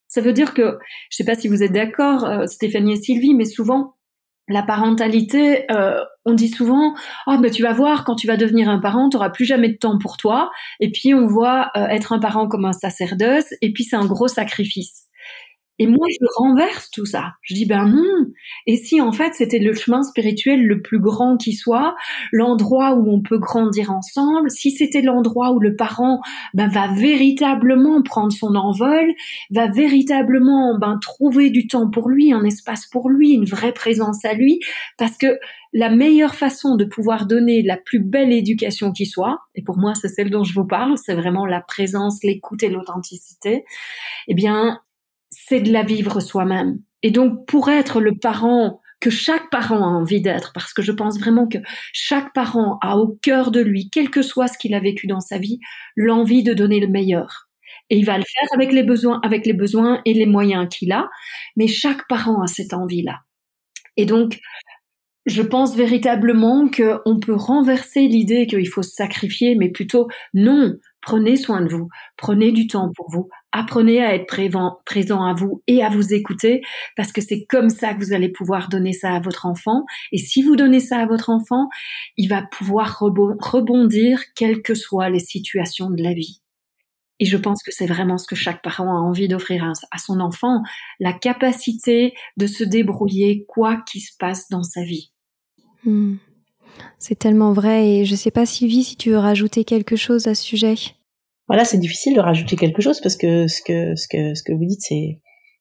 Ça 0.10 0.20
veut 0.20 0.34
dire 0.34 0.54
que, 0.54 0.78
je 1.10 1.18
sais 1.18 1.24
pas 1.24 1.36
si 1.36 1.48
vous 1.48 1.64
êtes 1.64 1.72
d'accord, 1.72 2.26
euh, 2.26 2.46
Stéphanie 2.46 2.94
et 2.94 3.02
Sylvie, 3.02 3.34
mais 3.34 3.46
souvent, 3.46 3.96
la 4.50 4.64
parentalité, 4.64 5.72
euh, 5.72 6.04
on 6.26 6.34
dit 6.34 6.50
souvent, 6.50 6.94
oh, 7.28 7.38
mais 7.40 7.52
tu 7.52 7.64
vas 7.64 7.74
voir, 7.74 8.04
quand 8.04 8.16
tu 8.16 8.28
vas 8.28 8.38
devenir 8.38 8.70
un 8.70 8.80
parent, 8.80 9.08
tu 9.10 9.16
n'auras 9.16 9.30
plus 9.30 9.46
jamais 9.46 9.70
de 9.70 9.78
temps 9.78 9.98
pour 9.98 10.18
toi. 10.18 10.52
Et 10.82 10.92
puis, 10.92 11.14
on 11.14 11.26
voit 11.26 11.72
euh, 11.78 11.88
être 11.88 12.12
un 12.12 12.20
parent 12.20 12.50
comme 12.50 12.66
un 12.66 12.74
sacerdoce. 12.74 13.54
Et 13.62 13.72
puis, 13.72 13.86
c'est 13.86 13.96
un 13.96 14.06
gros 14.06 14.28
sacrifice. 14.28 15.05
Et 15.78 15.88
moi, 15.88 16.08
je 16.10 16.26
renverse 16.38 16.90
tout 16.90 17.06
ça. 17.06 17.34
Je 17.42 17.54
dis, 17.54 17.66
ben 17.66 17.86
non. 17.86 18.28
Et 18.68 18.78
si 18.78 19.02
en 19.02 19.12
fait 19.12 19.34
c'était 19.34 19.60
le 19.60 19.74
chemin 19.74 20.04
spirituel 20.04 20.66
le 20.66 20.82
plus 20.82 21.00
grand 21.00 21.38
qui 21.38 21.54
soit, 21.54 21.96
l'endroit 22.32 22.94
où 22.94 23.12
on 23.12 23.22
peut 23.22 23.38
grandir 23.38 23.92
ensemble, 23.92 24.50
si 24.50 24.72
c'était 24.72 25.02
l'endroit 25.02 25.52
où 25.52 25.60
le 25.60 25.76
parent 25.76 26.22
ben, 26.54 26.68
va 26.68 26.88
véritablement 26.88 28.02
prendre 28.04 28.32
son 28.32 28.56
envol, 28.56 29.14
va 29.52 29.68
véritablement 29.68 30.78
ben, 30.80 30.98
trouver 31.02 31.50
du 31.50 31.68
temps 31.68 31.90
pour 31.90 32.10
lui, 32.10 32.32
un 32.32 32.44
espace 32.44 32.86
pour 32.88 33.10
lui, 33.10 33.32
une 33.32 33.46
vraie 33.46 33.74
présence 33.74 34.24
à 34.26 34.34
lui, 34.34 34.60
parce 34.98 35.18
que 35.18 35.38
la 35.74 35.90
meilleure 35.90 36.36
façon 36.36 36.76
de 36.76 36.86
pouvoir 36.86 37.26
donner 37.26 37.62
la 37.62 37.76
plus 37.76 38.00
belle 38.00 38.32
éducation 38.32 38.94
qui 38.94 39.06
soit, 39.06 39.40
et 39.56 39.62
pour 39.62 39.78
moi 39.78 39.94
c'est 39.94 40.08
celle 40.08 40.30
dont 40.30 40.44
je 40.44 40.54
vous 40.54 40.66
parle, 40.66 40.98
c'est 40.98 41.16
vraiment 41.16 41.46
la 41.46 41.60
présence, 41.60 42.24
l'écoute 42.24 42.64
et 42.64 42.70
l'authenticité, 42.70 43.66
eh 44.28 44.34
bien 44.34 44.80
c'est 45.48 45.62
de 45.62 45.72
la 45.72 45.84
vivre 45.84 46.20
soi-même. 46.20 46.80
Et 47.04 47.12
donc, 47.12 47.46
pour 47.48 47.70
être 47.70 48.02
le 48.02 48.18
parent 48.18 48.82
que 49.00 49.10
chaque 49.10 49.50
parent 49.52 49.84
a 49.84 49.88
envie 49.88 50.22
d'être, 50.22 50.52
parce 50.54 50.74
que 50.74 50.82
je 50.82 50.92
pense 50.92 51.20
vraiment 51.20 51.48
que 51.48 51.60
chaque 51.94 52.34
parent 52.34 52.80
a 52.82 52.98
au 52.98 53.20
cœur 53.22 53.52
de 53.52 53.60
lui, 53.60 53.90
quel 53.92 54.10
que 54.10 54.22
soit 54.22 54.48
ce 54.48 54.58
qu'il 54.58 54.74
a 54.74 54.80
vécu 54.80 55.06
dans 55.06 55.20
sa 55.20 55.38
vie, 55.38 55.60
l'envie 55.96 56.44
de 56.44 56.54
donner 56.54 56.80
le 56.80 56.88
meilleur. 56.88 57.48
Et 57.90 57.98
il 57.98 58.06
va 58.06 58.18
le 58.18 58.24
faire 58.24 58.50
avec 58.54 58.72
les 58.72 58.84
besoins, 58.84 59.20
avec 59.24 59.46
les 59.46 59.54
besoins 59.54 60.02
et 60.06 60.14
les 60.14 60.26
moyens 60.26 60.68
qu'il 60.70 60.92
a. 60.92 61.10
Mais 61.56 61.68
chaque 61.68 62.08
parent 62.08 62.42
a 62.42 62.48
cette 62.48 62.74
envie-là. 62.74 63.20
Et 63.98 64.06
donc, 64.06 64.40
je 65.26 65.42
pense 65.42 65.76
véritablement 65.76 66.68
qu'on 66.70 67.20
peut 67.20 67.36
renverser 67.36 68.08
l'idée 68.08 68.48
qu'il 68.48 68.68
faut 68.68 68.84
se 68.84 68.96
sacrifier, 68.96 69.56
mais 69.56 69.70
plutôt 69.70 70.08
non, 70.34 70.74
prenez 71.06 71.38
soin 71.38 71.62
de 71.62 71.70
vous, 71.70 71.88
prenez 72.18 72.52
du 72.52 72.68
temps 72.68 72.92
pour 72.94 73.10
vous, 73.10 73.30
apprenez 73.52 74.04
à 74.04 74.16
être 74.16 74.26
présent 74.26 75.24
à 75.24 75.34
vous 75.34 75.64
et 75.68 75.84
à 75.84 75.90
vous 75.90 76.14
écouter, 76.14 76.62
parce 76.98 77.12
que 77.12 77.22
c'est 77.22 77.46
comme 77.46 77.70
ça 77.70 77.94
que 77.94 78.04
vous 78.04 78.14
allez 78.14 78.30
pouvoir 78.30 78.68
donner 78.68 78.92
ça 78.92 79.14
à 79.14 79.20
votre 79.20 79.46
enfant. 79.46 79.86
Et 80.12 80.18
si 80.18 80.42
vous 80.42 80.56
donnez 80.56 80.80
ça 80.80 81.00
à 81.00 81.06
votre 81.06 81.30
enfant, 81.30 81.70
il 82.18 82.28
va 82.28 82.42
pouvoir 82.42 83.00
rebondir 83.00 84.20
quelles 84.36 84.62
que 84.62 84.74
soient 84.74 85.10
les 85.10 85.20
situations 85.20 85.90
de 85.90 86.04
la 86.04 86.14
vie. 86.14 86.42
Et 87.20 87.26
je 87.26 87.38
pense 87.38 87.64
que 87.64 87.72
c'est 87.72 87.86
vraiment 87.86 88.18
ce 88.18 88.28
que 88.28 88.36
chaque 88.36 88.62
parent 88.62 88.90
a 88.90 89.00
envie 89.00 89.30
d'offrir 89.30 89.72
à 89.92 89.98
son 89.98 90.20
enfant, 90.20 90.64
la 91.00 91.14
capacité 91.14 92.14
de 92.36 92.48
se 92.48 92.66
débrouiller 92.66 93.46
quoi 93.46 93.78
qu'il 93.78 94.02
se 94.02 94.12
passe 94.20 94.50
dans 94.50 94.64
sa 94.64 94.84
vie. 94.84 95.12
Hmm. 95.86 96.16
C'est 97.00 97.20
tellement 97.20 97.54
vrai 97.54 97.88
et 97.88 98.06
je 98.06 98.16
sais 98.16 98.32
pas 98.32 98.46
Sylvie 98.46 98.84
si 98.84 98.96
tu 98.96 99.12
veux 99.12 99.18
rajouter 99.18 99.64
quelque 99.64 99.96
chose 99.96 100.28
à 100.28 100.36
ce 100.36 100.44
sujet. 100.44 100.76
Voilà, 101.48 101.64
c'est 101.64 101.78
difficile 101.78 102.16
de 102.16 102.20
rajouter 102.20 102.56
quelque 102.56 102.82
chose 102.82 103.00
parce 103.02 103.16
que 103.16 103.48
ce 103.48 103.62
que 103.62 103.96
ce 103.96 104.08
que 104.08 104.34
ce 104.34 104.44
que 104.44 104.54
vous 104.54 104.66
dites 104.66 104.82
c'est 104.82 105.20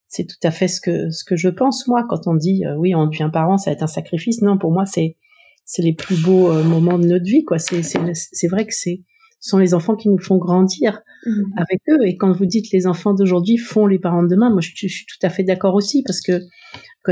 c'est 0.09 0.25
tout 0.25 0.39
à 0.43 0.51
fait 0.51 0.69
ce 0.69 0.81
que 0.81 1.11
ce 1.11 1.25
que 1.25 1.37
je 1.37 1.49
pense 1.49 1.87
moi 1.89 2.07
quand 2.09 2.27
on 2.27 2.35
dit 2.35 2.65
euh, 2.65 2.77
oui 2.77 2.95
on 2.95 3.07
devient 3.07 3.31
parent 3.33 3.59
ça 3.59 3.71
va 3.71 3.75
être 3.75 3.83
un 3.83 3.89
sacrifice 3.89 4.43
non 4.43 4.59
pour 4.59 4.73
moi 4.73 4.87
c'est 4.87 5.17
c'est 5.65 5.83
les 5.83 5.93
plus 5.93 6.23
beaux 6.23 6.51
euh, 6.51 6.63
moments 6.63 6.99
de 6.99 7.07
notre 7.07 7.25
vie 7.25 7.45
quoi 7.45 7.59
c'est 7.59 8.49
vrai 8.49 8.67
que 8.67 8.75
c'est 8.75 9.03
sont 9.41 9.59
les 9.59 9.75
enfants 9.75 9.95
qui 9.95 10.09
nous 10.09 10.19
font 10.19 10.39
grandir 10.39 11.03
mmh. 11.27 11.43
avec 11.59 11.81
eux 11.91 12.07
et 12.07 12.17
quand 12.17 12.33
vous 12.33 12.47
dites 12.47 12.73
les 12.73 12.87
enfants 12.87 13.13
d'aujourd'hui 13.13 13.59
font 13.59 13.87
les 13.87 13.99
parents 13.99 14.23
de 14.23 14.29
demain 14.29 14.51
moi 14.51 14.63
je, 14.63 14.71
je 14.75 14.87
suis 14.89 15.05
tout 15.05 15.27
à 15.27 15.29
fait 15.29 15.43
d'accord 15.43 15.75
aussi 15.75 16.03
parce 16.03 16.23
que 16.23 16.41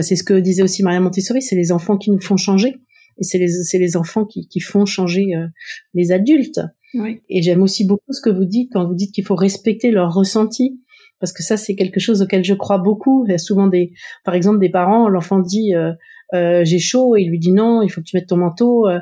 c'est 0.00 0.16
ce 0.16 0.24
que 0.24 0.34
disait 0.34 0.62
aussi 0.62 0.82
Maria 0.82 1.00
Montessori 1.00 1.42
c'est 1.42 1.56
les 1.56 1.72
enfants 1.72 1.98
qui 1.98 2.10
nous 2.10 2.20
font 2.20 2.38
changer 2.38 2.76
et 3.18 3.24
c'est 3.24 3.38
les, 3.38 3.48
c'est 3.48 3.78
les 3.78 3.96
enfants 3.96 4.24
qui, 4.24 4.48
qui 4.48 4.60
font 4.60 4.86
changer 4.86 5.34
euh, 5.34 5.46
les 5.94 6.12
adultes. 6.12 6.60
Oui. 6.94 7.20
Et 7.28 7.42
j'aime 7.42 7.62
aussi 7.62 7.86
beaucoup 7.86 8.12
ce 8.12 8.20
que 8.20 8.30
vous 8.30 8.44
dites 8.44 8.70
quand 8.72 8.86
vous 8.86 8.94
dites 8.94 9.14
qu'il 9.14 9.24
faut 9.24 9.34
respecter 9.34 9.90
leurs 9.90 10.12
ressentis, 10.12 10.80
parce 11.20 11.32
que 11.32 11.42
ça 11.42 11.56
c'est 11.56 11.74
quelque 11.74 12.00
chose 12.00 12.22
auquel 12.22 12.44
je 12.44 12.54
crois 12.54 12.78
beaucoup. 12.78 13.24
Il 13.26 13.32
y 13.32 13.34
a 13.34 13.38
souvent 13.38 13.66
des, 13.66 13.92
par 14.24 14.34
exemple, 14.34 14.58
des 14.58 14.70
parents, 14.70 15.08
l'enfant 15.08 15.38
dit 15.38 15.74
euh, 15.74 15.92
euh, 16.34 16.64
j'ai 16.64 16.78
chaud 16.78 17.16
et 17.16 17.22
il 17.22 17.30
lui 17.30 17.38
dit 17.38 17.52
non, 17.52 17.82
il 17.82 17.88
faut 17.88 18.00
que 18.00 18.06
tu 18.06 18.16
mettes 18.16 18.28
ton 18.28 18.36
manteau 18.36 18.88
euh, 18.88 18.98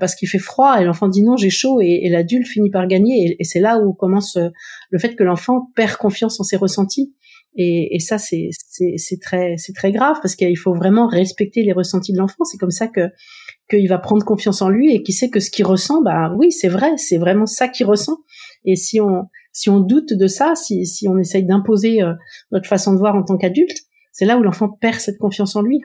parce 0.00 0.14
qu'il 0.14 0.28
fait 0.28 0.38
froid 0.38 0.80
et 0.80 0.84
l'enfant 0.84 1.08
dit 1.08 1.22
non, 1.22 1.36
j'ai 1.36 1.50
chaud 1.50 1.80
et, 1.80 2.00
et 2.02 2.10
l'adulte 2.10 2.46
finit 2.46 2.70
par 2.70 2.86
gagner 2.86 3.26
et, 3.26 3.36
et 3.40 3.44
c'est 3.44 3.60
là 3.60 3.78
où 3.78 3.92
commence 3.92 4.38
le 4.90 4.98
fait 4.98 5.16
que 5.16 5.24
l'enfant 5.24 5.68
perd 5.74 5.96
confiance 5.96 6.40
en 6.40 6.44
ses 6.44 6.56
ressentis 6.56 7.14
et, 7.56 7.94
et 7.94 8.00
ça, 8.00 8.18
c'est 8.18 8.50
très, 9.20 9.56
c'est 9.56 9.72
très 9.74 9.92
grave 9.92 10.16
parce 10.20 10.34
qu'il 10.34 10.58
faut 10.58 10.74
vraiment 10.74 11.06
respecter 11.06 11.62
les 11.62 11.72
ressentis 11.72 12.12
de 12.12 12.18
l'enfant. 12.18 12.44
C'est 12.44 12.58
comme 12.58 12.72
ça 12.72 12.88
que 12.88 13.10
qu'il 13.68 13.88
va 13.88 13.98
prendre 13.98 14.24
confiance 14.24 14.62
en 14.62 14.68
lui 14.68 14.94
et 14.94 15.02
qu'il 15.02 15.14
sait 15.14 15.30
que 15.30 15.40
ce 15.40 15.50
qu'il 15.50 15.66
ressent, 15.66 16.02
bah 16.02 16.34
oui, 16.36 16.52
c'est 16.52 16.68
vrai, 16.68 16.96
c'est 16.96 17.16
vraiment 17.16 17.46
ça 17.46 17.68
qu'il 17.68 17.86
ressent. 17.86 18.18
Et 18.64 18.76
si 18.76 19.00
on 19.00 19.24
si 19.52 19.70
on 19.70 19.80
doute 19.80 20.12
de 20.12 20.26
ça, 20.26 20.54
si 20.54 20.84
si 20.86 21.08
on 21.08 21.18
essaye 21.18 21.44
d'imposer 21.44 22.02
euh, 22.02 22.12
notre 22.50 22.68
façon 22.68 22.92
de 22.92 22.98
voir 22.98 23.14
en 23.14 23.22
tant 23.22 23.36
qu'adulte, 23.36 23.78
c'est 24.12 24.26
là 24.26 24.38
où 24.38 24.42
l'enfant 24.42 24.68
perd 24.68 25.00
cette 25.00 25.18
confiance 25.18 25.56
en 25.56 25.62
lui. 25.62 25.80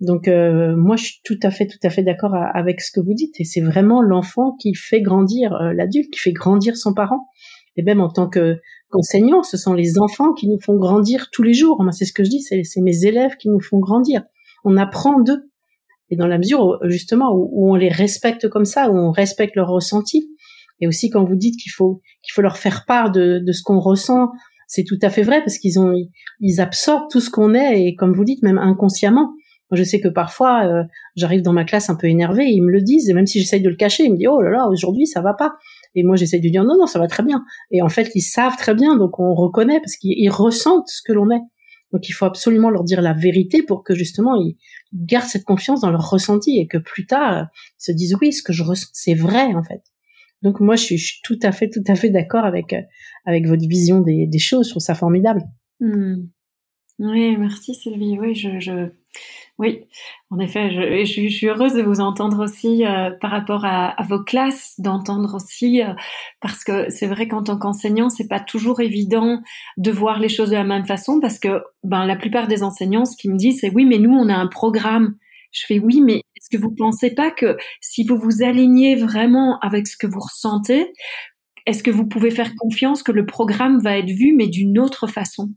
Donc 0.00 0.28
euh, 0.28 0.76
moi, 0.76 0.96
je 0.96 1.04
suis 1.04 1.20
tout 1.24 1.38
à 1.42 1.50
fait, 1.50 1.66
tout 1.66 1.78
à 1.82 1.90
fait 1.90 2.02
d'accord 2.02 2.34
avec 2.34 2.80
ce 2.80 2.92
que 2.92 3.00
vous 3.00 3.14
dites. 3.14 3.40
Et 3.40 3.44
c'est 3.44 3.60
vraiment 3.60 4.02
l'enfant 4.02 4.56
qui 4.60 4.74
fait 4.74 5.00
grandir 5.00 5.54
euh, 5.54 5.72
l'adulte, 5.72 6.10
qui 6.12 6.20
fait 6.20 6.32
grandir 6.32 6.76
son 6.76 6.92
parent. 6.92 7.28
Et 7.76 7.82
même 7.82 8.00
en 8.00 8.08
tant 8.08 8.28
que 8.28 8.56
qu'enseignant, 8.90 9.42
ce 9.42 9.56
sont 9.56 9.74
les 9.74 9.98
enfants 9.98 10.32
qui 10.32 10.48
nous 10.48 10.60
font 10.60 10.76
grandir 10.76 11.28
tous 11.32 11.42
les 11.42 11.54
jours. 11.54 11.82
Moi, 11.82 11.92
c'est 11.92 12.04
ce 12.04 12.12
que 12.12 12.24
je 12.24 12.30
dis, 12.30 12.40
c'est 12.40 12.80
mes 12.80 13.04
élèves 13.04 13.36
qui 13.36 13.48
nous 13.48 13.60
font 13.60 13.78
grandir. 13.78 14.22
On 14.64 14.76
apprend 14.76 15.20
d'eux. 15.20 15.50
Et 16.10 16.16
dans 16.16 16.26
la 16.26 16.38
mesure 16.38 16.64
où, 16.64 16.88
justement 16.88 17.32
où, 17.34 17.70
on 17.72 17.74
les 17.74 17.88
respecte 17.88 18.48
comme 18.48 18.64
ça, 18.64 18.90
où 18.90 18.96
on 18.96 19.10
respecte 19.10 19.56
leurs 19.56 19.68
ressentis, 19.68 20.30
et 20.80 20.86
aussi 20.86 21.10
quand 21.10 21.24
vous 21.24 21.36
dites 21.36 21.58
qu'il 21.58 21.72
faut 21.72 22.02
qu'il 22.22 22.32
faut 22.34 22.42
leur 22.42 22.58
faire 22.58 22.84
part 22.86 23.10
de, 23.10 23.40
de 23.44 23.52
ce 23.52 23.62
qu'on 23.62 23.80
ressent, 23.80 24.28
c'est 24.68 24.84
tout 24.84 24.98
à 25.02 25.10
fait 25.10 25.22
vrai 25.22 25.40
parce 25.40 25.58
qu'ils 25.58 25.78
ont 25.78 25.94
ils 26.40 26.60
absorbent 26.60 27.06
tout 27.10 27.20
ce 27.20 27.30
qu'on 27.30 27.54
est 27.54 27.82
et 27.82 27.94
comme 27.94 28.12
vous 28.12 28.24
dites 28.24 28.42
même 28.42 28.58
inconsciemment. 28.58 29.32
Moi, 29.70 29.78
je 29.78 29.82
sais 29.82 30.00
que 30.00 30.08
parfois 30.08 30.64
euh, 30.64 30.84
j'arrive 31.16 31.42
dans 31.42 31.52
ma 31.52 31.64
classe 31.64 31.90
un 31.90 31.96
peu 31.96 32.06
énervée, 32.06 32.46
ils 32.46 32.62
me 32.62 32.70
le 32.70 32.82
disent 32.82 33.08
et 33.08 33.14
même 33.14 33.26
si 33.26 33.40
j'essaye 33.40 33.62
de 33.62 33.68
le 33.68 33.74
cacher, 33.74 34.04
ils 34.04 34.12
me 34.12 34.16
disent 34.16 34.28
oh 34.30 34.40
là 34.42 34.50
là 34.50 34.68
aujourd'hui 34.68 35.06
ça 35.06 35.22
va 35.22 35.34
pas. 35.34 35.54
Et 35.96 36.04
moi, 36.04 36.14
j'essaie 36.14 36.38
de 36.38 36.48
dire 36.48 36.62
non, 36.62 36.76
non, 36.78 36.86
ça 36.86 36.98
va 36.98 37.08
très 37.08 37.22
bien. 37.22 37.42
Et 37.70 37.82
en 37.82 37.88
fait, 37.88 38.10
ils 38.14 38.20
savent 38.20 38.56
très 38.56 38.74
bien, 38.74 38.96
donc 38.96 39.18
on 39.18 39.34
reconnaît 39.34 39.80
parce 39.80 39.96
qu'ils 39.96 40.30
ressentent 40.30 40.88
ce 40.88 41.00
que 41.02 41.12
l'on 41.12 41.30
est. 41.30 41.40
Donc 41.92 42.08
il 42.08 42.12
faut 42.12 42.24
absolument 42.26 42.70
leur 42.70 42.84
dire 42.84 43.00
la 43.00 43.12
vérité 43.12 43.62
pour 43.62 43.84
que 43.84 43.94
justement 43.94 44.34
ils 44.36 44.56
gardent 44.92 45.28
cette 45.28 45.44
confiance 45.44 45.80
dans 45.80 45.90
leur 45.90 46.10
ressenti 46.10 46.58
et 46.58 46.66
que 46.66 46.78
plus 46.78 47.06
tard 47.06 47.46
ils 47.54 47.84
se 47.84 47.92
disent 47.92 48.16
oui, 48.20 48.32
ce 48.32 48.42
que 48.42 48.52
je 48.52 48.62
ressens, 48.62 48.88
c'est 48.92 49.14
vrai 49.14 49.54
en 49.54 49.62
fait. 49.62 49.82
Donc 50.42 50.60
moi, 50.60 50.76
je 50.76 50.96
suis, 50.96 51.20
tout 51.24 51.38
à 51.42 51.50
fait, 51.50 51.70
tout 51.70 51.82
à 51.86 51.94
fait 51.94 52.10
d'accord 52.10 52.44
avec 52.44 52.74
avec 53.24 53.46
votre 53.46 53.66
vision 53.66 54.00
des, 54.00 54.26
des 54.26 54.38
choses. 54.38 54.66
Je 54.66 54.70
trouve 54.70 54.82
ça 54.82 54.94
formidable. 54.94 55.42
Hmm. 55.80 56.26
Oui, 56.98 57.36
merci 57.36 57.74
Sylvie. 57.74 58.18
Oui, 58.18 58.34
je, 58.34 58.58
je, 58.58 58.90
oui, 59.58 59.84
en 60.30 60.38
effet, 60.38 61.04
je, 61.06 61.28
suis 61.28 61.46
heureuse 61.46 61.74
de 61.74 61.82
vous 61.82 62.00
entendre 62.00 62.44
aussi 62.44 62.84
euh, 62.84 63.10
par 63.20 63.30
rapport 63.30 63.64
à, 63.64 63.88
à, 63.88 64.02
vos 64.02 64.22
classes, 64.22 64.74
d'entendre 64.78 65.34
aussi 65.34 65.82
euh, 65.82 65.94
parce 66.40 66.62
que 66.64 66.90
c'est 66.90 67.06
vrai 67.06 67.26
qu'en 67.28 67.42
tant 67.42 67.58
qu'enseignant, 67.58 68.10
c'est 68.10 68.28
pas 68.28 68.40
toujours 68.40 68.80
évident 68.80 69.40
de 69.78 69.90
voir 69.90 70.18
les 70.20 70.28
choses 70.28 70.50
de 70.50 70.56
la 70.56 70.64
même 70.64 70.86
façon 70.86 71.20
parce 71.20 71.38
que 71.38 71.62
ben 71.84 72.04
la 72.06 72.16
plupart 72.16 72.48
des 72.48 72.62
enseignants, 72.62 73.06
ce 73.06 73.16
qu'ils 73.16 73.32
me 73.32 73.38
disent, 73.38 73.60
c'est 73.60 73.70
oui, 73.70 73.86
mais 73.86 73.98
nous 73.98 74.12
on 74.12 74.28
a 74.28 74.34
un 74.34 74.46
programme. 74.46 75.16
Je 75.52 75.64
fais 75.66 75.78
oui, 75.78 76.02
mais 76.02 76.16
est-ce 76.36 76.50
que 76.54 76.60
vous 76.60 76.74
pensez 76.74 77.14
pas 77.14 77.30
que 77.30 77.56
si 77.80 78.04
vous 78.04 78.18
vous 78.18 78.42
alignez 78.42 78.94
vraiment 78.96 79.58
avec 79.60 79.86
ce 79.86 79.96
que 79.96 80.06
vous 80.06 80.20
ressentez, 80.20 80.92
est-ce 81.66 81.82
que 81.82 81.90
vous 81.90 82.06
pouvez 82.06 82.30
faire 82.30 82.54
confiance 82.56 83.02
que 83.02 83.12
le 83.12 83.26
programme 83.26 83.80
va 83.80 83.98
être 83.98 84.10
vu 84.10 84.34
mais 84.36 84.48
d'une 84.48 84.78
autre 84.78 85.06
façon? 85.06 85.50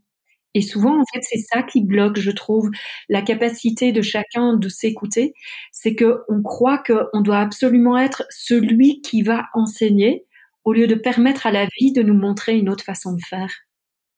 Et 0.54 0.62
souvent, 0.62 1.00
en 1.00 1.04
fait, 1.12 1.20
c'est 1.22 1.38
ça 1.52 1.62
qui 1.62 1.84
bloque, 1.84 2.18
je 2.18 2.30
trouve, 2.30 2.70
la 3.08 3.22
capacité 3.22 3.92
de 3.92 4.02
chacun 4.02 4.56
de 4.56 4.68
s'écouter. 4.68 5.32
C'est 5.70 5.94
que 5.94 6.22
on 6.28 6.42
croit 6.42 6.78
qu'on 6.78 7.20
doit 7.20 7.38
absolument 7.38 7.96
être 7.96 8.24
celui 8.30 9.00
qui 9.00 9.22
va 9.22 9.44
enseigner, 9.54 10.26
au 10.64 10.72
lieu 10.72 10.86
de 10.86 10.94
permettre 10.94 11.46
à 11.46 11.52
la 11.52 11.66
vie 11.78 11.92
de 11.92 12.02
nous 12.02 12.14
montrer 12.14 12.56
une 12.56 12.68
autre 12.68 12.84
façon 12.84 13.14
de 13.14 13.20
faire. 13.28 13.52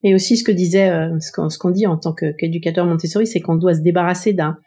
Et 0.05 0.15
aussi 0.15 0.37
ce 0.37 0.43
que 0.45 0.53
disait, 0.53 0.91
euh, 0.91 1.19
ce 1.21 1.59
qu'on 1.59 1.71
dit 1.71 1.87
en 1.87 1.97
tant 1.97 2.13
qu'éducateur 2.13 2.87
Montessori, 2.87 3.27
c'est 3.27 3.41
qu'on 3.41 3.57
doit 3.57 3.75
se 3.75 3.81
débarrasser 3.81 4.33
d'un 4.33 4.59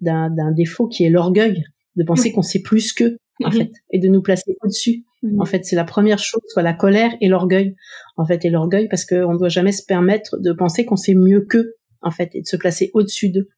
d'un 0.00 0.50
défaut 0.52 0.88
qui 0.88 1.04
est 1.04 1.10
l'orgueil, 1.10 1.62
de 1.96 2.04
penser 2.04 2.32
qu'on 2.32 2.40
sait 2.40 2.62
plus 2.62 2.94
qu'eux, 2.94 3.18
en 3.44 3.50
fait, 3.50 3.70
et 3.90 3.98
de 3.98 4.08
nous 4.08 4.22
placer 4.22 4.56
au-dessus. 4.62 5.04
En 5.38 5.44
fait, 5.44 5.64
c'est 5.64 5.76
la 5.76 5.84
première 5.84 6.18
chose, 6.18 6.40
soit 6.48 6.62
la 6.62 6.72
colère 6.72 7.12
et 7.20 7.28
l'orgueil, 7.28 7.76
en 8.16 8.24
fait, 8.24 8.44
et 8.44 8.50
l'orgueil 8.50 8.88
parce 8.88 9.04
qu'on 9.04 9.32
ne 9.32 9.38
doit 9.38 9.48
jamais 9.48 9.72
se 9.72 9.84
permettre 9.84 10.38
de 10.38 10.52
penser 10.52 10.86
qu'on 10.86 10.96
sait 10.96 11.14
mieux 11.14 11.42
qu'eux, 11.42 11.74
en 12.00 12.10
fait, 12.10 12.30
et 12.34 12.40
de 12.40 12.46
se 12.46 12.56
placer 12.56 12.90
au-dessus 12.94 13.30
d'eux. 13.30 13.48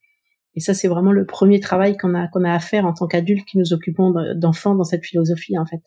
Et 0.55 0.61
ça, 0.61 0.75
c'est 0.75 0.89
vraiment 0.89 1.13
le 1.13 1.25
premier 1.25 1.61
travail 1.61 1.97
qu'on 1.97 2.15
a 2.15 2.27
qu'on 2.29 2.45
a 2.45 2.53
à 2.53 2.59
faire 2.59 2.85
en 2.85 2.93
tant 2.93 3.07
qu'adultes 3.07 3.47
qui 3.47 3.59
nous 3.59 3.73
occupons 3.73 4.13
d'enfants 4.35 4.75
dans 4.75 4.85
cette 4.85 5.05
philosophie, 5.05 5.57
en 5.59 5.65
fait. 5.65 5.81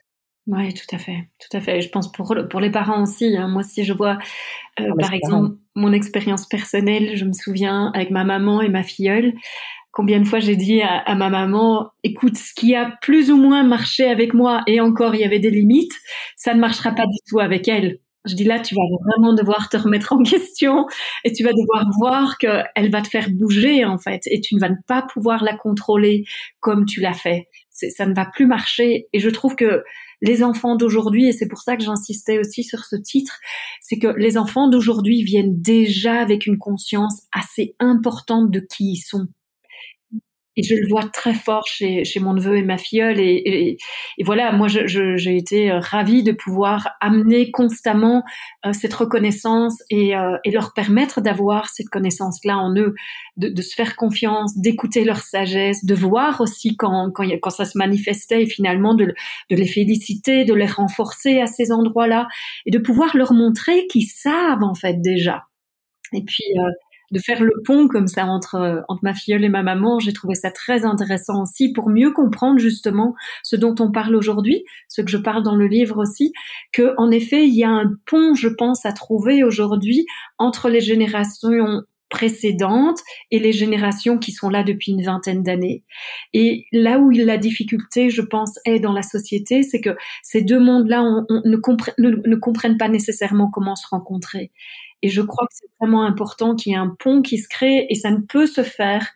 Oui, 0.47 0.73
tout 0.73 0.95
à 0.95 0.99
fait, 0.99 1.27
tout 1.39 1.57
à 1.57 1.59
fait. 1.59 1.81
Je 1.81 1.89
pense 1.89 2.11
pour 2.11 2.35
pour 2.49 2.59
les 2.59 2.71
parents 2.71 3.01
aussi. 3.01 3.35
Hein. 3.35 3.47
Moi, 3.47 3.63
si 3.63 3.83
je 3.83 3.93
vois, 3.93 4.17
euh, 4.79 4.89
ah, 4.89 4.93
par 4.99 5.13
exemple, 5.13 5.57
mon 5.75 5.91
expérience 5.91 6.47
personnelle, 6.47 7.15
je 7.15 7.25
me 7.25 7.33
souviens 7.33 7.91
avec 7.93 8.09
ma 8.09 8.23
maman 8.23 8.61
et 8.61 8.69
ma 8.69 8.83
filleule, 8.83 9.33
combien 9.91 10.19
de 10.19 10.27
fois 10.27 10.39
j'ai 10.39 10.55
dit 10.55 10.81
à, 10.81 11.15
ma 11.15 11.29
maman, 11.29 11.91
écoute, 12.03 12.37
ce 12.37 12.53
qui 12.53 12.75
a 12.75 12.97
plus 13.01 13.31
ou 13.31 13.37
moins 13.37 13.63
marché 13.63 14.05
avec 14.05 14.33
moi, 14.33 14.61
et 14.67 14.81
encore 14.81 15.15
il 15.15 15.21
y 15.21 15.23
avait 15.23 15.39
des 15.39 15.49
limites, 15.49 15.93
ça 16.35 16.53
ne 16.53 16.59
marchera 16.59 16.91
pas 16.91 17.05
du 17.05 17.17
tout 17.29 17.39
avec 17.39 17.67
elle. 17.67 17.99
Je 18.25 18.35
dis 18.35 18.43
là, 18.43 18.59
tu 18.59 18.75
vas 18.75 18.81
vraiment 19.05 19.33
devoir 19.33 19.69
te 19.69 19.77
remettre 19.77 20.11
en 20.11 20.23
question 20.23 20.85
et 21.23 21.31
tu 21.31 21.43
vas 21.43 21.51
devoir 21.51 21.85
voir 21.99 22.37
qu'elle 22.37 22.91
va 22.91 23.01
te 23.01 23.07
faire 23.07 23.29
bouger 23.29 23.85
en 23.85 23.97
fait 23.97 24.21
et 24.25 24.41
tu 24.41 24.55
ne 24.55 24.59
vas 24.59 24.69
pas 24.87 25.03
pouvoir 25.03 25.43
la 25.43 25.55
contrôler 25.55 26.25
comme 26.59 26.85
tu 26.85 26.99
l'as 26.99 27.13
fait. 27.13 27.47
Ça 27.69 28.05
ne 28.05 28.13
va 28.13 28.25
plus 28.25 28.47
marcher 28.47 29.07
et 29.13 29.19
je 29.19 29.29
trouve 29.29 29.55
que 29.55 29.83
les 30.21 30.43
enfants 30.43 30.75
d'aujourd'hui, 30.75 31.27
et 31.27 31.31
c'est 31.31 31.47
pour 31.47 31.59
ça 31.59 31.75
que 31.75 31.83
j'insistais 31.83 32.39
aussi 32.39 32.63
sur 32.63 32.85
ce 32.85 32.95
titre, 32.95 33.39
c'est 33.81 33.97
que 33.97 34.07
les 34.07 34.37
enfants 34.37 34.69
d'aujourd'hui 34.69 35.23
viennent 35.23 35.61
déjà 35.61 36.19
avec 36.19 36.45
une 36.45 36.57
conscience 36.57 37.23
assez 37.31 37.75
importante 37.79 38.51
de 38.51 38.59
qui 38.59 38.93
ils 38.93 39.01
sont 39.01 39.27
et 40.57 40.63
je 40.63 40.75
le 40.75 40.87
vois 40.87 41.03
très 41.03 41.33
fort 41.33 41.67
chez, 41.67 42.03
chez 42.05 42.19
mon 42.19 42.33
neveu 42.33 42.57
et 42.57 42.63
ma 42.63 42.77
filleule. 42.77 43.19
Et, 43.19 43.77
et, 44.17 44.23
voilà, 44.23 44.51
moi, 44.51 44.67
j'ai 44.67 44.87
je, 44.87 45.29
été 45.29 45.71
euh, 45.71 45.79
ravie 45.79 46.23
de 46.23 46.31
pouvoir 46.31 46.89
amener 47.01 47.51
constamment 47.51 48.23
euh, 48.65 48.73
cette 48.73 48.93
reconnaissance 48.93 49.83
et, 49.89 50.15
euh, 50.15 50.37
et 50.43 50.51
leur 50.51 50.73
permettre 50.73 51.21
d'avoir 51.21 51.69
cette 51.69 51.89
connaissance-là 51.89 52.57
en 52.57 52.73
eux, 52.75 52.95
de, 53.37 53.49
de, 53.49 53.61
se 53.61 53.75
faire 53.75 53.95
confiance, 53.95 54.57
d'écouter 54.57 55.03
leur 55.03 55.19
sagesse, 55.19 55.83
de 55.83 55.95
voir 55.95 56.41
aussi 56.41 56.77
quand, 56.77 57.11
quand, 57.13 57.25
quand 57.41 57.49
ça 57.49 57.65
se 57.65 57.77
manifestait 57.77 58.43
et 58.43 58.47
finalement 58.47 58.93
de, 58.93 59.05
de 59.05 59.55
les 59.55 59.67
féliciter, 59.67 60.45
de 60.45 60.53
les 60.53 60.65
renforcer 60.65 61.41
à 61.41 61.47
ces 61.47 61.71
endroits-là 61.71 62.27
et 62.65 62.71
de 62.71 62.79
pouvoir 62.79 63.17
leur 63.17 63.33
montrer 63.33 63.87
qu'ils 63.87 64.07
savent 64.07 64.63
en 64.63 64.73
fait 64.73 65.01
déjà. 65.01 65.43
Et 66.13 66.23
puis, 66.23 66.43
de 67.11 67.19
faire 67.19 67.43
le 67.43 67.53
pont 67.65 67.87
comme 67.87 68.07
ça 68.07 68.25
entre 68.25 68.55
euh, 68.55 68.81
entre 68.87 69.03
ma 69.03 69.13
filleule 69.13 69.43
et 69.43 69.49
ma 69.49 69.63
maman, 69.63 69.99
j'ai 69.99 70.13
trouvé 70.13 70.35
ça 70.35 70.51
très 70.51 70.85
intéressant 70.85 71.43
aussi 71.43 71.71
pour 71.73 71.89
mieux 71.89 72.11
comprendre 72.11 72.59
justement 72.59 73.15
ce 73.43 73.55
dont 73.55 73.75
on 73.79 73.91
parle 73.91 74.15
aujourd'hui, 74.15 74.63
ce 74.87 75.01
que 75.01 75.09
je 75.09 75.17
parle 75.17 75.43
dans 75.43 75.55
le 75.55 75.67
livre 75.67 76.01
aussi, 76.01 76.33
que 76.71 76.93
en 76.97 77.11
effet 77.11 77.47
il 77.47 77.55
y 77.55 77.63
a 77.63 77.69
un 77.69 77.91
pont, 78.05 78.35
je 78.35 78.49
pense, 78.49 78.85
à 78.85 78.93
trouver 78.93 79.43
aujourd'hui 79.43 80.05
entre 80.37 80.69
les 80.69 80.81
générations 80.81 81.83
précédentes 82.09 82.99
et 83.31 83.39
les 83.39 83.51
générations 83.51 84.17
qui 84.17 84.31
sont 84.31 84.49
là 84.49 84.63
depuis 84.63 84.91
une 84.91 85.03
vingtaine 85.03 85.43
d'années. 85.43 85.83
Et 86.33 86.65
là 86.71 86.99
où 86.99 87.09
la 87.09 87.37
difficulté, 87.37 88.09
je 88.09 88.21
pense, 88.21 88.59
est 88.65 88.79
dans 88.79 88.93
la 88.93 89.01
société, 89.01 89.63
c'est 89.63 89.81
que 89.81 89.95
ces 90.23 90.41
deux 90.41 90.59
mondes-là 90.59 91.03
ne, 91.29 91.57
ne, 91.97 92.35
comprennent 92.35 92.77
pas 92.77 92.89
nécessairement 92.89 93.49
comment 93.49 93.75
se 93.75 93.87
rencontrer. 93.89 94.51
Et 95.01 95.09
je 95.09 95.21
crois 95.21 95.45
que 95.45 95.53
c'est 95.53 95.69
vraiment 95.79 96.03
important 96.03 96.55
qu'il 96.55 96.71
y 96.71 96.75
ait 96.75 96.79
un 96.79 96.95
pont 96.99 97.21
qui 97.21 97.37
se 97.37 97.47
crée 97.47 97.85
et 97.89 97.95
ça 97.95 98.11
ne 98.11 98.19
peut 98.19 98.47
se 98.47 98.63
faire 98.63 99.07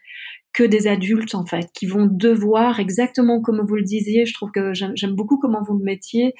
que 0.53 0.63
des 0.63 0.87
adultes 0.87 1.35
en 1.35 1.45
fait 1.45 1.69
qui 1.73 1.85
vont 1.85 2.07
devoir 2.09 2.79
exactement 2.79 3.41
comme 3.41 3.61
vous 3.61 3.75
le 3.75 3.83
disiez 3.83 4.25
je 4.25 4.33
trouve 4.33 4.51
que 4.51 4.73
j'aime 4.73 5.15
beaucoup 5.15 5.37
comment 5.37 5.61
vous 5.61 5.77
le 5.77 5.83
mettiez 5.83 6.33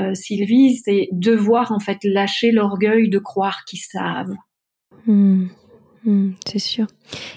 euh, 0.00 0.14
Sylvie 0.14 0.76
c'est 0.76 1.08
devoir 1.12 1.70
en 1.72 1.78
fait 1.78 1.98
lâcher 2.02 2.50
l'orgueil 2.50 3.08
de 3.08 3.18
croire 3.18 3.64
qu'ils 3.64 3.80
savent. 3.80 4.34
Hmm. 5.06 5.46
Hmm, 6.04 6.32
c'est 6.44 6.58
sûr. 6.58 6.88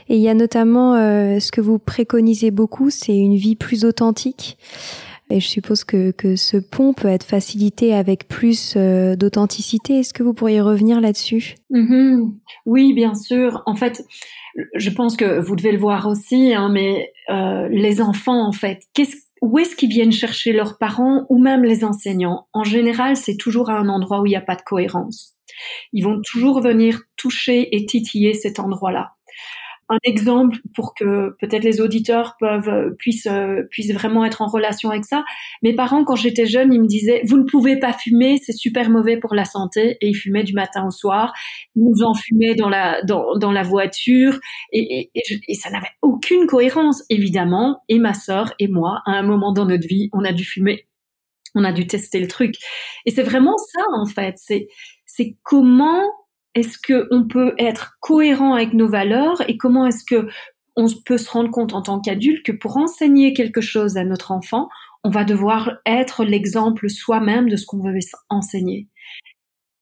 Et 0.09 0.15
il 0.15 0.21
y 0.21 0.27
a 0.27 0.33
notamment 0.33 0.95
euh, 0.95 1.39
ce 1.39 1.51
que 1.51 1.61
vous 1.61 1.77
préconisez 1.77 2.49
beaucoup 2.49 2.89
c'est 2.89 3.15
une 3.15 3.35
vie 3.35 3.55
plus 3.55 3.85
authentique 3.85 4.57
et 5.29 5.39
je 5.39 5.47
suppose 5.47 5.83
que, 5.83 6.11
que 6.11 6.35
ce 6.35 6.57
pont 6.57 6.93
peut 6.93 7.07
être 7.07 7.23
facilité 7.23 7.93
avec 7.93 8.27
plus 8.27 8.75
euh, 8.75 9.15
d'authenticité. 9.15 9.99
Est-ce 9.99 10.13
que 10.13 10.23
vous 10.23 10.33
pourriez 10.33 10.61
revenir 10.61 11.01
là-dessus? 11.01 11.55
Mm-hmm. 11.71 12.33
Oui, 12.65 12.93
bien 12.93 13.15
sûr. 13.15 13.63
En 13.65 13.75
fait, 13.75 14.05
je 14.75 14.89
pense 14.89 15.17
que 15.17 15.39
vous 15.39 15.55
devez 15.55 15.71
le 15.71 15.79
voir 15.79 16.07
aussi, 16.07 16.53
hein, 16.53 16.69
mais 16.69 17.11
euh, 17.29 17.67
les 17.69 18.01
enfants, 18.01 18.47
en 18.47 18.51
fait, 18.51 18.83
où 19.41 19.57
est-ce 19.57 19.75
qu'ils 19.75 19.89
viennent 19.89 20.11
chercher 20.11 20.53
leurs 20.53 20.77
parents 20.77 21.25
ou 21.29 21.39
même 21.39 21.63
les 21.63 21.83
enseignants? 21.83 22.47
En 22.53 22.63
général, 22.63 23.15
c'est 23.17 23.37
toujours 23.37 23.69
à 23.69 23.77
un 23.79 23.89
endroit 23.89 24.21
où 24.21 24.25
il 24.27 24.29
n'y 24.29 24.35
a 24.35 24.41
pas 24.41 24.55
de 24.55 24.61
cohérence. 24.61 25.35
Ils 25.91 26.03
vont 26.03 26.21
toujours 26.23 26.61
venir 26.61 27.01
toucher 27.17 27.75
et 27.75 27.85
titiller 27.85 28.33
cet 28.33 28.59
endroit-là 28.59 29.13
un 29.89 29.97
exemple 30.03 30.57
pour 30.73 30.95
que 30.95 31.35
peut-être 31.39 31.63
les 31.63 31.79
auditeurs 31.79 32.35
euh, 32.41 32.91
puissent 32.97 33.27
euh, 33.27 33.63
puissent 33.69 33.93
vraiment 33.93 34.25
être 34.25 34.41
en 34.41 34.47
relation 34.47 34.89
avec 34.89 35.05
ça. 35.05 35.23
Mes 35.61 35.73
parents, 35.73 36.03
quand 36.03 36.15
j'étais 36.15 36.45
jeune, 36.45 36.73
ils 36.73 36.81
me 36.81 36.87
disaient 36.87 37.21
vous 37.25 37.37
ne 37.37 37.43
pouvez 37.43 37.77
pas 37.77 37.93
fumer, 37.93 38.37
c'est 38.43 38.53
super 38.53 38.89
mauvais 38.89 39.17
pour 39.17 39.35
la 39.35 39.45
santé, 39.45 39.97
et 40.01 40.09
ils 40.09 40.15
fumaient 40.15 40.43
du 40.43 40.53
matin 40.53 40.85
au 40.87 40.91
soir. 40.91 41.33
Ils 41.75 41.83
nous 41.83 42.03
en 42.03 42.13
fumaient 42.15 42.55
dans 42.55 42.69
la 42.69 43.01
dans, 43.03 43.37
dans 43.37 43.51
la 43.51 43.63
voiture, 43.63 44.39
et, 44.71 45.09
et, 45.13 45.21
et, 45.47 45.53
ça 45.53 45.69
n'avait 45.69 45.91
aucune 46.01 46.47
cohérence 46.47 47.03
évidemment. 47.09 47.81
Et 47.87 47.99
ma 47.99 48.13
sœur 48.13 48.53
et 48.59 48.67
moi, 48.67 49.01
à 49.05 49.11
un 49.11 49.23
moment 49.23 49.53
dans 49.53 49.65
notre 49.65 49.87
vie, 49.87 50.09
on 50.13 50.23
a 50.25 50.31
dû 50.31 50.45
fumer, 50.45 50.87
on 51.53 51.63
a 51.63 51.71
dû 51.71 51.85
tester 51.85 52.19
le 52.19 52.27
truc. 52.27 52.55
Et 53.05 53.11
c'est 53.11 53.23
vraiment 53.23 53.57
ça 53.57 53.83
en 53.95 54.05
fait. 54.07 54.35
C'est 54.37 54.67
c'est 55.05 55.37
comment 55.43 56.09
est-ce 56.55 56.77
qu'on 56.79 57.27
peut 57.27 57.53
être 57.57 57.97
cohérent 57.99 58.53
avec 58.53 58.73
nos 58.73 58.87
valeurs 58.87 59.47
et 59.49 59.57
comment 59.57 59.85
est-ce 59.85 60.03
que 60.03 60.27
on 60.77 60.87
peut 61.05 61.17
se 61.17 61.29
rendre 61.29 61.51
compte 61.51 61.73
en 61.73 61.81
tant 61.81 62.01
qu'adulte 62.01 62.45
que 62.45 62.51
pour 62.51 62.77
enseigner 62.77 63.33
quelque 63.33 63.61
chose 63.61 63.95
à 63.97 64.03
notre 64.03 64.31
enfant, 64.31 64.67
on 65.03 65.09
va 65.09 65.23
devoir 65.23 65.77
être 65.85 66.25
l'exemple 66.25 66.89
soi-même 66.89 67.47
de 67.47 67.55
ce 67.55 67.65
qu'on 67.65 67.81
veut 67.81 67.97
enseigner? 68.29 68.87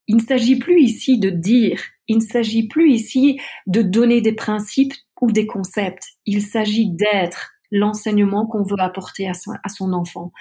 Il 0.07 0.17
ne 0.17 0.21
s'agit 0.21 0.57
plus 0.57 0.81
ici 0.81 1.17
de 1.17 1.29
dire, 1.29 1.81
il 2.07 2.17
ne 2.17 2.21
s'agit 2.21 2.67
plus 2.67 2.91
ici 2.91 3.39
de 3.65 3.81
donner 3.81 4.21
des 4.21 4.33
principes 4.33 4.93
ou 5.21 5.31
des 5.31 5.47
concepts, 5.47 6.03
il 6.25 6.41
s'agit 6.41 6.89
d'être, 6.91 7.51
l'enseignement 7.73 8.45
qu'on 8.45 8.63
veut 8.63 8.79
apporter 8.79 9.27
à 9.27 9.33
son, 9.33 9.93
enfant. 9.93 10.31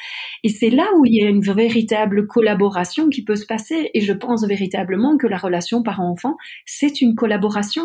Et 0.44 0.50
c'est 0.50 0.70
là 0.70 0.86
où 0.96 1.06
il 1.06 1.14
y 1.14 1.24
a 1.24 1.28
une 1.28 1.40
véritable 1.40 2.26
collaboration 2.26 3.08
qui 3.08 3.24
peut 3.24 3.36
se 3.36 3.46
passer. 3.46 3.90
Et 3.94 4.02
je 4.02 4.12
pense 4.12 4.44
véritablement 4.46 5.16
que 5.16 5.26
la 5.26 5.38
relation 5.38 5.82
parent-enfant, 5.82 6.36
c'est 6.66 7.00
une 7.00 7.14
collaboration. 7.14 7.82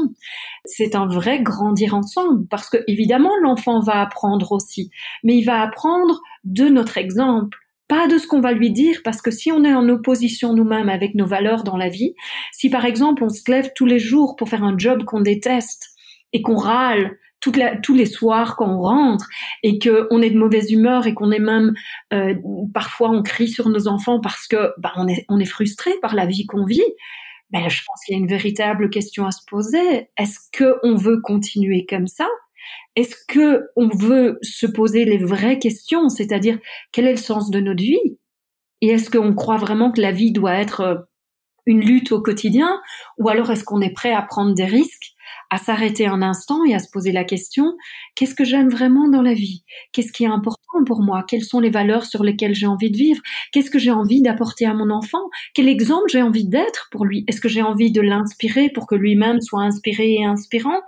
C'est 0.65 0.95
un 0.95 1.07
vrai 1.07 1.41
grandir 1.41 1.95
ensemble 1.95 2.45
parce 2.49 2.69
que 2.69 2.77
évidemment 2.87 3.31
l'enfant 3.41 3.79
va 3.79 4.01
apprendre 4.01 4.51
aussi, 4.51 4.91
mais 5.23 5.37
il 5.37 5.45
va 5.45 5.61
apprendre 5.61 6.21
de 6.43 6.65
notre 6.65 6.97
exemple 6.97 7.57
pas 7.87 8.09
de 8.09 8.17
ce 8.17 8.27
qu'on 8.27 8.41
va 8.41 8.51
lui 8.51 8.71
dire, 8.71 8.99
parce 9.01 9.21
que 9.21 9.31
si 9.31 9.49
on 9.49 9.63
est 9.63 9.73
en 9.73 9.87
opposition 9.87 10.53
nous-mêmes 10.53 10.89
avec 10.89 11.15
nos 11.15 11.25
valeurs 11.25 11.63
dans 11.63 11.77
la 11.77 11.87
vie, 11.87 12.15
si 12.51 12.69
par 12.69 12.83
exemple 12.83 13.23
on 13.23 13.29
se 13.29 13.49
lève 13.49 13.71
tous 13.75 13.85
les 13.85 13.99
jours 13.99 14.35
pour 14.35 14.49
faire 14.49 14.65
un 14.65 14.77
job 14.77 15.05
qu'on 15.05 15.21
déteste 15.21 15.91
et 16.33 16.41
qu'on 16.41 16.57
râle 16.57 17.17
tous 17.39 17.93
les 17.93 18.05
soirs 18.05 18.55
quand 18.55 18.69
on 18.69 18.81
rentre 18.81 19.27
et 19.63 19.79
qu'on 19.79 20.21
est 20.21 20.29
de 20.29 20.37
mauvaise 20.37 20.71
humeur 20.71 21.07
et 21.07 21.13
qu'on 21.13 21.31
est 21.31 21.39
même 21.39 21.73
euh, 22.13 22.35
parfois 22.73 23.09
on 23.09 23.21
crie 23.23 23.47
sur 23.47 23.69
nos 23.69 23.87
enfants 23.87 24.19
parce 24.19 24.47
que 24.47 24.73
bah, 24.77 24.91
on 24.97 25.07
est 25.07 25.25
on 25.29 25.39
est 25.39 25.45
frustré 25.45 25.91
par 26.01 26.15
la 26.15 26.25
vie 26.25 26.45
qu'on 26.45 26.65
vit. 26.65 26.81
Ben, 27.51 27.69
je 27.69 27.81
pense 27.85 28.03
qu'il 28.05 28.15
y 28.15 28.17
a 28.17 28.19
une 28.19 28.27
véritable 28.27 28.89
question 28.89 29.25
à 29.25 29.31
se 29.31 29.39
poser. 29.47 30.09
Est-ce 30.17 30.39
que 30.51 30.75
on 30.83 30.95
veut 30.95 31.21
continuer 31.21 31.85
comme 31.87 32.07
ça? 32.07 32.27
Est-ce 32.95 33.15
que 33.27 33.63
on 33.77 33.87
veut 33.87 34.37
se 34.41 34.67
poser 34.67 35.05
les 35.05 35.17
vraies 35.17 35.59
questions, 35.59 36.09
c'est-à-dire 36.09 36.59
quel 36.91 37.07
est 37.07 37.11
le 37.11 37.17
sens 37.17 37.49
de 37.49 37.59
notre 37.59 37.81
vie? 37.81 38.17
Et 38.81 38.89
est-ce 38.89 39.09
qu'on 39.09 39.33
croit 39.33 39.57
vraiment 39.57 39.91
que 39.91 40.01
la 40.01 40.11
vie 40.11 40.31
doit 40.31 40.55
être 40.55 40.81
euh, 40.81 40.95
une 41.65 41.81
lutte 41.81 42.11
au 42.11 42.21
quotidien? 42.21 42.81
Ou 43.17 43.29
alors 43.29 43.49
est-ce 43.51 43.63
qu'on 43.63 43.81
est 43.81 43.93
prêt 43.93 44.13
à 44.13 44.21
prendre 44.21 44.53
des 44.53 44.65
risques 44.65 45.13
à 45.49 45.57
s'arrêter 45.57 46.07
un 46.07 46.21
instant 46.21 46.63
et 46.65 46.73
à 46.73 46.79
se 46.79 46.89
poser 46.91 47.11
la 47.11 47.23
question 47.23 47.75
qu'est-ce 48.15 48.35
que 48.35 48.43
j'aime 48.43 48.69
vraiment 48.69 49.07
dans 49.07 49.21
la 49.21 49.33
vie? 49.33 49.63
Qu'est-ce 49.91 50.11
qui 50.11 50.23
est 50.23 50.27
important 50.27 50.83
pour 50.85 51.01
moi? 51.01 51.23
Quelles 51.27 51.43
sont 51.43 51.59
les 51.59 51.69
valeurs 51.69 52.05
sur 52.05 52.23
lesquelles 52.23 52.55
j'ai 52.55 52.67
envie 52.67 52.91
de 52.91 52.97
vivre? 52.97 53.21
Qu'est-ce 53.51 53.71
que 53.71 53.79
j'ai 53.79 53.91
envie 53.91 54.21
d'apporter 54.21 54.65
à 54.65 54.73
mon 54.73 54.89
enfant? 54.89 55.29
Quel 55.53 55.67
exemple 55.67 56.09
j'ai 56.09 56.21
envie 56.21 56.47
d'être 56.47 56.89
pour 56.91 57.05
lui? 57.05 57.23
Est-ce 57.27 57.41
que 57.41 57.49
j'ai 57.49 57.61
envie 57.61 57.91
de 57.91 58.01
l'inspirer 58.01 58.69
pour 58.69 58.87
que 58.87 58.95
lui-même 58.95 59.41
soit 59.41 59.61
inspiré 59.61 60.13
et 60.13 60.25
inspirant? 60.25 60.81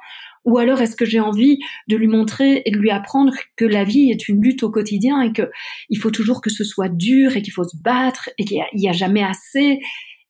Ou 0.45 0.57
alors 0.57 0.81
est-ce 0.81 0.95
que 0.95 1.05
j'ai 1.05 1.19
envie 1.19 1.59
de 1.87 1.97
lui 1.97 2.07
montrer 2.07 2.61
et 2.65 2.71
de 2.71 2.77
lui 2.77 2.91
apprendre 2.91 3.33
que 3.55 3.65
la 3.65 3.83
vie 3.83 4.09
est 4.09 4.29
une 4.29 4.41
lutte 4.41 4.63
au 4.63 4.71
quotidien 4.71 5.21
et 5.21 5.33
que 5.33 5.49
il 5.89 5.99
faut 5.99 6.11
toujours 6.11 6.41
que 6.41 6.49
ce 6.49 6.63
soit 6.63 6.89
dur 6.89 7.35
et 7.35 7.41
qu'il 7.41 7.53
faut 7.53 7.65
se 7.65 7.77
battre 7.83 8.29
et 8.37 8.45
qu'il 8.45 8.61
n'y 8.73 8.87
a, 8.87 8.91
a, 8.91 8.93
jamais 8.93 9.23
assez? 9.23 9.79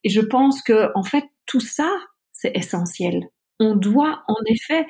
Et 0.03 0.09
je 0.09 0.21
pense 0.21 0.61
que 0.61 0.89
en 0.95 1.03
fait 1.03 1.25
tout 1.45 1.59
ça 1.59 1.89
c'est 2.31 2.51
essentiel. 2.55 3.29
On 3.59 3.75
doit 3.75 4.23
en 4.27 4.37
effet 4.47 4.85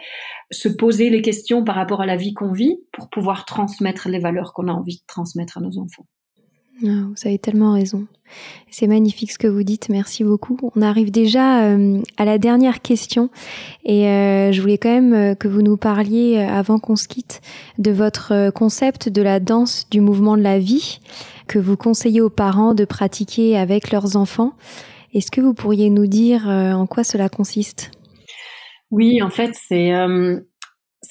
se 0.51 0.69
poser 0.69 1.09
les 1.09 1.21
questions 1.21 1.63
par 1.63 1.75
rapport 1.75 2.01
à 2.01 2.05
la 2.05 2.15
vie 2.15 2.33
qu'on 2.33 2.51
vit 2.51 2.77
pour 2.91 3.09
pouvoir 3.09 3.45
transmettre 3.45 4.09
les 4.09 4.19
valeurs 4.19 4.53
qu'on 4.53 4.67
a 4.67 4.71
envie 4.71 4.97
de 4.97 5.05
transmettre 5.07 5.57
à 5.57 5.61
nos 5.61 5.79
enfants. 5.79 6.05
Ah, 6.85 7.03
vous 7.07 7.27
avez 7.27 7.37
tellement 7.37 7.73
raison. 7.73 8.05
C'est 8.69 8.87
magnifique 8.87 9.31
ce 9.31 9.37
que 9.37 9.47
vous 9.47 9.63
dites, 9.63 9.89
merci 9.89 10.23
beaucoup. 10.23 10.57
On 10.75 10.81
arrive 10.81 11.11
déjà 11.11 11.63
euh, 11.63 12.01
à 12.17 12.23
la 12.23 12.37
dernière 12.37 12.81
question 12.81 13.29
et 13.83 14.07
euh, 14.07 14.51
je 14.53 14.61
voulais 14.61 14.77
quand 14.77 14.89
même 14.89 15.13
euh, 15.13 15.35
que 15.35 15.47
vous 15.47 15.61
nous 15.61 15.75
parliez, 15.75 16.37
avant 16.37 16.79
qu'on 16.79 16.95
se 16.95 17.07
quitte, 17.07 17.41
de 17.79 17.91
votre 17.91 18.51
concept 18.51 19.09
de 19.09 19.21
la 19.21 19.39
danse 19.39 19.87
du 19.89 19.99
mouvement 19.99 20.37
de 20.37 20.43
la 20.43 20.59
vie 20.59 20.99
que 21.47 21.59
vous 21.59 21.75
conseillez 21.75 22.21
aux 22.21 22.29
parents 22.29 22.73
de 22.73 22.85
pratiquer 22.85 23.57
avec 23.57 23.91
leurs 23.91 24.15
enfants. 24.15 24.53
Est-ce 25.13 25.31
que 25.31 25.41
vous 25.41 25.55
pourriez 25.55 25.89
nous 25.89 26.07
dire 26.07 26.47
en 26.47 26.85
quoi 26.85 27.03
cela 27.03 27.27
consiste? 27.27 27.91
Oui, 28.91 29.21
en 29.21 29.29
fait, 29.29 29.53
c'est 29.55 29.91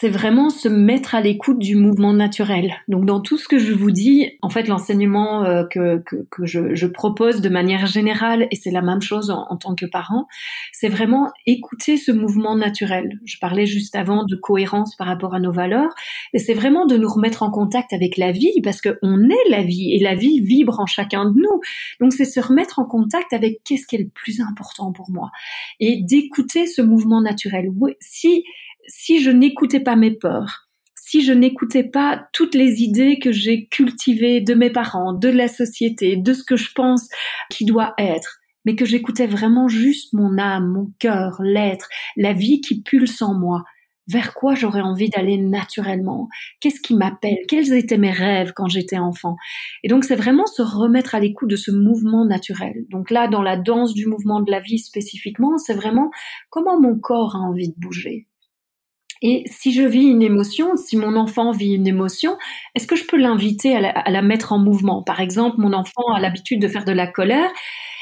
c'est 0.00 0.10
vraiment 0.10 0.48
se 0.48 0.68
mettre 0.68 1.16
à 1.16 1.20
l'écoute 1.20 1.58
du 1.58 1.74
mouvement 1.74 2.12
naturel. 2.12 2.76
Donc 2.86 3.04
dans 3.04 3.20
tout 3.20 3.36
ce 3.36 3.48
que 3.48 3.58
je 3.58 3.72
vous 3.72 3.90
dis, 3.90 4.30
en 4.42 4.48
fait 4.48 4.68
l'enseignement 4.68 5.42
euh, 5.44 5.64
que, 5.64 6.00
que, 6.06 6.24
que 6.30 6.46
je, 6.46 6.76
je, 6.76 6.86
propose 6.86 7.40
de 7.40 7.48
manière 7.48 7.86
générale, 7.86 8.46
et 8.52 8.54
c'est 8.54 8.70
la 8.70 8.80
même 8.80 9.02
chose 9.02 9.30
en, 9.30 9.56
tant 9.56 9.74
que 9.74 9.86
parent, 9.86 10.28
c'est 10.72 10.88
vraiment 10.88 11.32
écouter 11.46 11.96
ce 11.96 12.12
mouvement 12.12 12.54
naturel. 12.54 13.18
Je 13.24 13.38
parlais 13.40 13.66
juste 13.66 13.96
avant 13.96 14.24
de 14.24 14.36
cohérence 14.36 14.94
par 14.94 15.08
rapport 15.08 15.34
à 15.34 15.40
nos 15.40 15.50
valeurs, 15.50 15.92
et 16.32 16.38
c'est 16.38 16.54
vraiment 16.54 16.86
de 16.86 16.96
nous 16.96 17.08
remettre 17.08 17.42
en 17.42 17.50
contact 17.50 17.92
avec 17.92 18.16
la 18.16 18.30
vie, 18.30 18.60
parce 18.62 18.80
qu'on 18.80 19.28
est 19.28 19.50
la 19.50 19.64
vie, 19.64 19.94
et 19.94 19.98
la 19.98 20.14
vie 20.14 20.40
vibre 20.40 20.78
en 20.78 20.86
chacun 20.86 21.24
de 21.24 21.34
nous. 21.34 21.60
Donc 21.98 22.12
c'est 22.12 22.24
se 22.24 22.38
remettre 22.38 22.78
en 22.78 22.84
contact 22.84 23.32
avec 23.32 23.64
qu'est-ce 23.64 23.86
qui 23.88 23.96
est 23.96 24.04
le 24.04 24.10
plus 24.14 24.40
important 24.40 24.92
pour 24.92 25.10
moi, 25.10 25.32
et 25.80 26.02
d'écouter 26.04 26.68
ce 26.68 26.82
mouvement 26.82 27.20
naturel. 27.20 27.70
Si 27.98 28.44
si 28.88 29.22
je 29.22 29.30
n'écoutais 29.30 29.80
pas 29.80 29.96
mes 29.96 30.10
peurs, 30.10 30.68
si 30.94 31.22
je 31.22 31.32
n'écoutais 31.32 31.84
pas 31.84 32.26
toutes 32.32 32.54
les 32.54 32.82
idées 32.82 33.18
que 33.18 33.32
j'ai 33.32 33.66
cultivées 33.68 34.40
de 34.40 34.54
mes 34.54 34.70
parents, 34.70 35.14
de 35.14 35.28
la 35.28 35.48
société, 35.48 36.16
de 36.16 36.32
ce 36.34 36.44
que 36.44 36.56
je 36.56 36.72
pense 36.74 37.08
qui 37.50 37.64
doit 37.64 37.94
être, 37.98 38.38
mais 38.64 38.76
que 38.76 38.84
j'écoutais 38.84 39.26
vraiment 39.26 39.68
juste 39.68 40.12
mon 40.12 40.36
âme, 40.36 40.70
mon 40.70 40.92
cœur, 40.98 41.40
l'être, 41.42 41.88
la 42.16 42.34
vie 42.34 42.60
qui 42.60 42.82
pulse 42.82 43.22
en 43.22 43.32
moi, 43.32 43.64
vers 44.08 44.34
quoi 44.34 44.54
j'aurais 44.54 44.82
envie 44.82 45.08
d'aller 45.08 45.38
naturellement, 45.38 46.28
qu'est-ce 46.60 46.80
qui 46.80 46.94
m'appelle, 46.94 47.38
quels 47.48 47.72
étaient 47.72 47.98
mes 47.98 48.10
rêves 48.10 48.52
quand 48.54 48.68
j'étais 48.68 48.98
enfant? 48.98 49.36
Et 49.84 49.88
donc 49.88 50.04
c'est 50.04 50.16
vraiment 50.16 50.46
se 50.46 50.62
remettre 50.62 51.14
à 51.14 51.20
l'écoute 51.20 51.50
de 51.50 51.56
ce 51.56 51.70
mouvement 51.70 52.26
naturel. 52.26 52.84
Donc 52.90 53.10
là, 53.10 53.28
dans 53.28 53.42
la 53.42 53.56
danse 53.56 53.94
du 53.94 54.06
mouvement 54.06 54.40
de 54.40 54.50
la 54.50 54.60
vie 54.60 54.78
spécifiquement, 54.78 55.58
c'est 55.58 55.74
vraiment 55.74 56.10
comment 56.50 56.80
mon 56.80 56.98
corps 56.98 57.36
a 57.36 57.40
envie 57.40 57.68
de 57.68 57.78
bouger. 57.78 58.27
Et 59.22 59.44
si 59.46 59.72
je 59.72 59.82
vis 59.82 60.04
une 60.04 60.22
émotion, 60.22 60.76
si 60.76 60.96
mon 60.96 61.16
enfant 61.16 61.50
vit 61.50 61.74
une 61.74 61.86
émotion, 61.86 62.36
est-ce 62.74 62.86
que 62.86 62.96
je 62.96 63.04
peux 63.04 63.16
l'inviter 63.16 63.76
à, 63.76 64.10
la, 64.10 64.22
mettre 64.22 64.52
en 64.52 64.58
mouvement? 64.58 65.02
Par 65.02 65.20
exemple, 65.20 65.56
mon 65.58 65.72
enfant 65.72 66.12
a 66.14 66.20
l'habitude 66.20 66.60
de 66.60 66.68
faire 66.68 66.84
de 66.84 66.92
la 66.92 67.06
colère. 67.06 67.50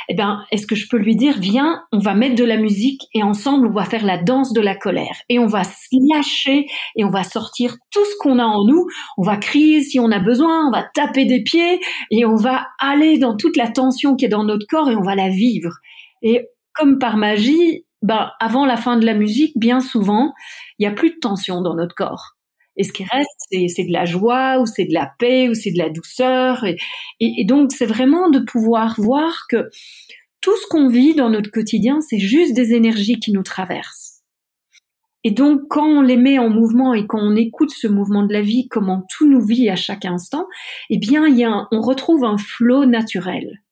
Eh 0.09 0.15
bien, 0.15 0.45
est-ce 0.53 0.69
que 0.69 0.77
je 0.77 0.89
peux 0.89 0.99
lui 0.99 1.17
dire, 1.17 1.35
viens, 1.39 1.83
on 1.91 1.99
va 1.99 2.15
mettre 2.15 2.37
de 2.37 2.45
la 2.45 2.57
musique 2.57 3.03
et 3.13 3.25
ensemble, 3.25 3.67
on 3.67 3.73
va 3.73 3.85
faire 3.85 4.05
la 4.05 4.19
danse 4.19 4.53
de 4.53 4.61
la 4.61 4.77
colère 4.77 5.17
et 5.29 5.41
on 5.41 5.47
va 5.47 5.65
se 5.65 5.89
lâcher 6.15 6.67
et 6.95 7.05
on 7.05 7.11
va 7.11 7.25
sortir 7.25 7.75
tout 7.91 8.05
ce 8.05 8.17
qu'on 8.21 8.39
a 8.39 8.45
en 8.45 8.65
nous. 8.65 8.87
On 9.19 9.23
va 9.23 9.37
crier 9.37 9.83
si 9.83 9.99
on 9.99 10.13
a 10.13 10.21
besoin, 10.21 10.69
on 10.69 10.71
va 10.71 10.85
taper 10.95 11.25
des 11.25 11.43
pieds 11.43 11.81
et 12.13 12.25
on 12.25 12.37
va 12.37 12.69
aller 12.79 13.19
dans 13.19 13.37
toute 13.37 13.57
la 13.57 13.69
tension 13.69 14.15
qui 14.15 14.27
est 14.27 14.29
dans 14.29 14.45
notre 14.45 14.67
corps 14.69 14.89
et 14.91 14.95
on 14.95 15.03
va 15.03 15.17
la 15.17 15.29
vivre. 15.29 15.73
Et 16.23 16.47
comme 16.73 16.99
par 16.99 17.17
magie, 17.17 17.86
ben, 18.07 18.31
avant 18.39 18.65
la 18.65 18.77
fin 18.77 18.97
de 18.97 19.05
la 19.05 19.15
musique, 19.15 19.59
bien 19.59 19.81
souvent, 19.81 20.33
il 20.79 20.87
n'y 20.87 20.93
a 20.93 20.95
plus 20.95 21.11
de 21.11 21.19
tension 21.21 21.61
dans 21.61 21.75
notre 21.75 21.97
corps. 21.97 22.37
Et 22.77 22.85
ce 22.85 22.93
qui 22.93 23.03
reste, 23.03 23.29
c'est 23.51 23.85
de 23.85 23.93
la 23.93 24.05
joie, 24.05 24.61
ou 24.61 24.67
c'est 24.67 24.85
de 24.85 24.95
la 24.95 25.11
paix, 25.19 25.49
ou 25.49 25.55
c'est 25.55 25.73
de 25.73 25.79
la 25.79 25.91
douceur. 25.91 26.65
Et, 27.19 27.45
donc, 27.45 27.73
c'est 27.73 27.87
vraiment 27.87 28.31
de 28.31 28.39
pouvoir 28.39 28.95
voir 28.97 29.47
que 29.51 29.69
tout 30.41 30.57
ce 30.57 30.69
qu'on 30.69 30.89
vit 30.89 31.17
dans 31.17 31.31
notre 31.31 31.51
quotidien, 31.51 32.01
c'est 32.01 32.21
juste 32.21 32.55
des 32.55 32.75
énergies 32.75 33.19
qui 33.19 33.33
nous 33.33 33.43
traversent. 33.43 34.23
Et 35.25 35.33
donc, 35.33 35.63
quand 35.69 35.87
on 35.87 36.03
les 36.03 36.17
met 36.17 36.39
en 36.39 36.49
mouvement 36.49 36.95
et 36.95 37.09
quand 37.09 37.19
on 37.21 37.35
écoute 37.35 37.71
ce 37.71 37.89
mouvement 37.89 38.25
de 38.25 38.33
la 38.33 38.43
vie, 38.43 38.69
comment 38.69 39.05
tout 39.11 39.29
nous 39.29 39.45
vit 39.45 39.69
à 39.69 39.75
chaque 39.75 40.05
instant, 40.05 40.47
eh 40.91 40.99
bien, 40.99 41.27
y 41.27 41.43
a 41.43 41.67
on 41.73 41.81
retrouve 41.81 42.25
un 42.25 42.39
flot 42.39 42.87
naturel. 42.87 43.65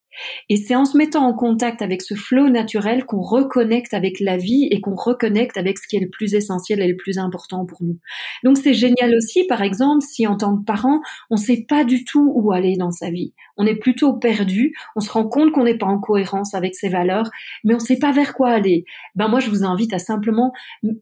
Et 0.49 0.57
c'est 0.57 0.75
en 0.75 0.85
se 0.85 0.97
mettant 0.97 1.27
en 1.27 1.35
contact 1.35 1.83
avec 1.83 2.03
ce 2.03 2.15
flot 2.15 2.49
naturel 2.49 3.05
qu'on 3.05 3.21
reconnecte 3.21 3.95
avec 3.95 4.21
la 4.21 4.37
vie 4.37 4.69
et 4.71 4.81
qu'on 4.81 4.95
reconnecte 4.95 5.57
avec 5.57 5.79
ce 5.79 5.87
qui 5.89 5.97
est 5.97 6.01
le 6.01 6.11
plus 6.11 6.35
essentiel 6.35 6.81
et 6.81 6.89
le 6.89 6.97
plus 6.97 7.19
important 7.19 7.65
pour 7.65 7.83
nous. 7.83 7.99
Donc 8.43 8.59
c'est 8.59 8.75
génial 8.75 9.15
aussi, 9.17 9.45
par 9.47 9.63
exemple, 9.63 10.05
si 10.05 10.27
en 10.27 10.37
tant 10.37 10.57
que 10.57 10.65
parent, 10.65 11.01
on 11.31 11.37
ne 11.37 11.41
sait 11.41 11.65
pas 11.69 11.85
du 11.85 12.05
tout 12.05 12.33
où 12.35 12.53
aller 12.53 12.77
dans 12.77 12.91
sa 12.91 13.11
vie. 13.11 13.33
On 13.57 13.67
est 13.67 13.77
plutôt 13.77 14.15
perdu, 14.15 14.75
on 14.97 15.01
se 15.01 15.11
rend 15.11 15.29
compte 15.29 15.53
qu'on 15.53 15.65
n'est 15.65 15.79
pas 15.79 15.87
en 15.87 15.99
cohérence 15.99 16.55
avec 16.55 16.75
ses 16.75 16.89
valeurs, 16.89 17.31
mais 17.63 17.75
on 17.75 17.79
ne 17.79 17.83
sait 17.83 17.99
pas 17.99 18.13
vers 18.13 18.35
quoi 18.35 18.51
aller. 18.51 18.85
Ben 19.15 19.29
moi, 19.29 19.41
je 19.41 19.51
vous 19.51 19.65
invite 19.65 19.93
à 19.93 19.99
simplement 19.99 20.53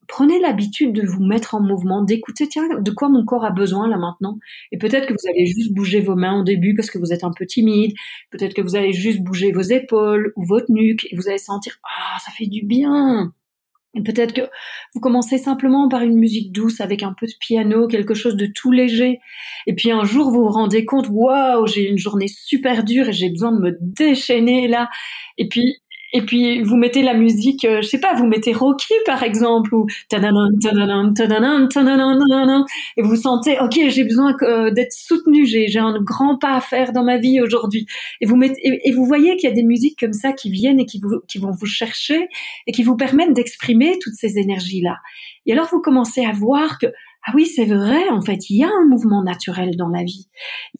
prenez 0.09 0.41
l'habitude 0.41 0.93
de 0.93 1.07
vous 1.07 1.25
mettre 1.25 1.55
en 1.55 1.61
mouvement, 1.61 2.03
d'écouter 2.03 2.49
tiens 2.49 2.69
de 2.81 2.91
quoi 2.91 3.09
mon 3.09 3.25
corps 3.25 3.45
a 3.45 3.51
besoin 3.51 3.89
là 3.89 3.97
maintenant? 3.97 4.39
Et 4.71 4.79
peut-être 4.79 5.07
que 5.07 5.13
vous 5.13 5.29
allez 5.29 5.47
juste 5.47 5.73
bouger 5.73 6.01
vos 6.01 6.17
mains 6.17 6.41
au 6.41 6.45
début 6.45 6.75
parce 6.75 6.91
que 6.91 6.99
vous 6.99 7.13
êtes 7.13 7.25
un 7.25 7.33
peu 7.37 7.47
timide. 7.47 7.93
Peut-être 8.31 8.55
que 8.55 8.63
vous 8.63 8.77
allez 8.77 8.93
juste 9.03 9.21
bouger 9.21 9.53
vos 9.53 9.61
épaules 9.61 10.33
ou 10.37 10.47
votre 10.47 10.71
nuque 10.71 11.07
et 11.11 11.17
vous 11.17 11.29
allez 11.29 11.39
sentir 11.39 11.79
ah 11.85 12.19
ça 12.25 12.33
fait 12.33 12.47
du 12.47 12.65
bien. 12.65 13.33
Peut-être 13.95 14.33
que 14.33 14.41
vous 14.95 15.01
commencez 15.01 15.37
simplement 15.37 15.87
par 15.89 16.01
une 16.01 16.17
musique 16.17 16.51
douce 16.51 16.81
avec 16.81 17.03
un 17.03 17.13
peu 17.13 17.27
de 17.27 17.33
piano, 17.39 17.87
quelque 17.87 18.15
chose 18.15 18.37
de 18.37 18.47
tout 18.47 18.73
léger. 18.73 19.19
Et 19.67 19.75
puis 19.75 19.91
un 19.91 20.05
jour, 20.05 20.31
vous 20.31 20.45
vous 20.45 20.49
rendez 20.49 20.87
compte, 20.87 21.09
waouh, 21.11 21.67
j'ai 21.67 21.91
une 21.91 21.99
journée 21.99 22.29
super 22.29 22.85
dure 22.85 23.11
et 23.11 23.13
j'ai 23.13 23.29
besoin 23.29 23.53
de 23.53 23.61
me 23.61 23.77
déchaîner 23.81 24.67
là. 24.67 24.89
Et 25.37 25.47
puis, 25.47 25.77
et 26.13 26.23
puis 26.23 26.63
vous 26.63 26.77
mettez 26.77 27.03
la 27.03 27.15
musique, 27.15 27.65
euh, 27.65 27.81
je 27.83 27.89
sais 27.89 27.99
pas, 27.99 28.15
vous 28.15 28.27
mettez 28.27 28.53
Rocky 28.53 28.93
par 29.07 29.23
exemple 29.23 29.75
ou 29.75 29.87
et 32.97 33.03
vous 33.03 33.17
sentez 33.17 33.59
ok 33.61 33.79
j'ai 33.89 34.05
besoin 34.05 34.35
euh, 34.43 34.71
d'être 34.71 34.93
soutenu, 34.93 35.47
j'ai 35.47 35.79
un 35.79 36.01
grand 36.01 36.39
pas 36.39 36.57
à 36.57 36.61
faire 36.61 36.93
dans 36.93 37.05
ma 37.05 37.19
vie 37.19 37.41
aujourd'hui. 37.41 37.87
Et 38.21 38.27
vous 38.27 38.37
mettez 38.37 38.61
et, 38.63 38.93
vous 38.93 39.07
voyez 39.07 39.37
qu'il 39.37 39.49
y 39.49 39.53
a 39.53 39.55
des 39.55 39.63
musiques 39.63 39.99
comme 39.99 40.13
ça 40.13 40.33
qui 40.33 40.51
viennent 40.51 40.81
et 40.81 40.87
qui 40.87 41.01
vont 41.01 41.51
vous 41.51 41.67
chercher 41.67 42.29
et 42.67 42.73
qui 42.73 42.83
vous 42.83 42.97
permettent 42.97 43.35
d'exprimer 43.35 43.99
toutes 44.01 44.15
ces 44.15 44.39
énergies 44.39 44.83
là 44.83 44.97
et 45.47 45.53
alors 45.53 45.69
vous 45.71 45.81
commencez 45.81 46.25
à 46.25 46.33
voir 46.33 46.79
que 46.79 46.87
ah 47.25 47.33
oui, 47.35 47.47
c'est 47.47 47.67
vrai, 47.67 48.09
en 48.11 48.21
fait, 48.21 48.51
il 48.51 48.57
y 48.59 48.65
a 48.65 48.69
un 48.69 48.87
mouvement 48.89 49.23
naturel 49.23 49.77
dans 49.77 49.89
la 49.89 50.03
vie. 50.03 50.29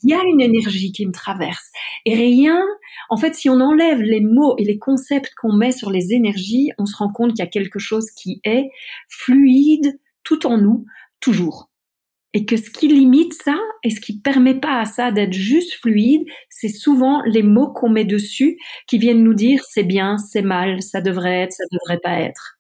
Il 0.03 0.11
y 0.11 0.15
a 0.15 0.21
une 0.25 0.41
énergie 0.41 0.91
qui 0.91 1.07
me 1.07 1.13
traverse. 1.13 1.71
Et 2.05 2.15
rien, 2.15 2.61
en 3.11 3.17
fait, 3.17 3.35
si 3.37 3.49
on 3.49 3.61
enlève 3.61 4.01
les 4.03 4.21
mots 4.21 4.57
et 4.59 4.65
les 4.65 4.79
concepts 4.79 5.35
qu'on 5.37 5.53
met 5.53 5.71
sur 5.71 5.91
les 5.91 6.13
énergies, 6.13 6.71
on 6.79 6.87
se 6.87 6.97
rend 6.97 7.13
compte 7.13 7.31
qu'il 7.31 7.39
y 7.41 7.43
a 7.43 7.51
quelque 7.51 7.79
chose 7.79 8.11
qui 8.11 8.41
est 8.45 8.71
fluide 9.09 9.99
tout 10.25 10.47
en 10.47 10.59
nous, 10.59 10.85
toujours. 11.21 11.71
Et 12.35 12.47
que 12.47 12.57
ce 12.57 12.71
qui 12.71 12.89
limite 12.89 13.35
ça 13.35 13.57
et 13.85 13.91
ce 13.91 14.01
qui 14.01 14.21
permet 14.21 14.59
pas 14.59 14.81
à 14.81 14.85
ça 14.87 15.13
d'être 15.13 15.35
juste 15.35 15.75
fluide, 15.75 16.25
c'est 16.51 16.69
souvent 16.69 17.23
les 17.27 17.43
mots 17.43 17.73
qu'on 17.73 17.91
met 17.91 18.05
dessus 18.07 18.59
qui 18.89 18.99
viennent 18.99 19.25
nous 19.25 19.35
dire 19.35 19.63
c'est 19.71 19.85
bien, 19.85 20.19
c'est 20.19 20.43
mal, 20.43 20.83
ça 20.83 21.01
devrait 21.03 21.43
être, 21.43 21.53
ça 21.53 21.65
devrait 21.73 22.01
pas 22.01 22.21
être. 22.21 22.59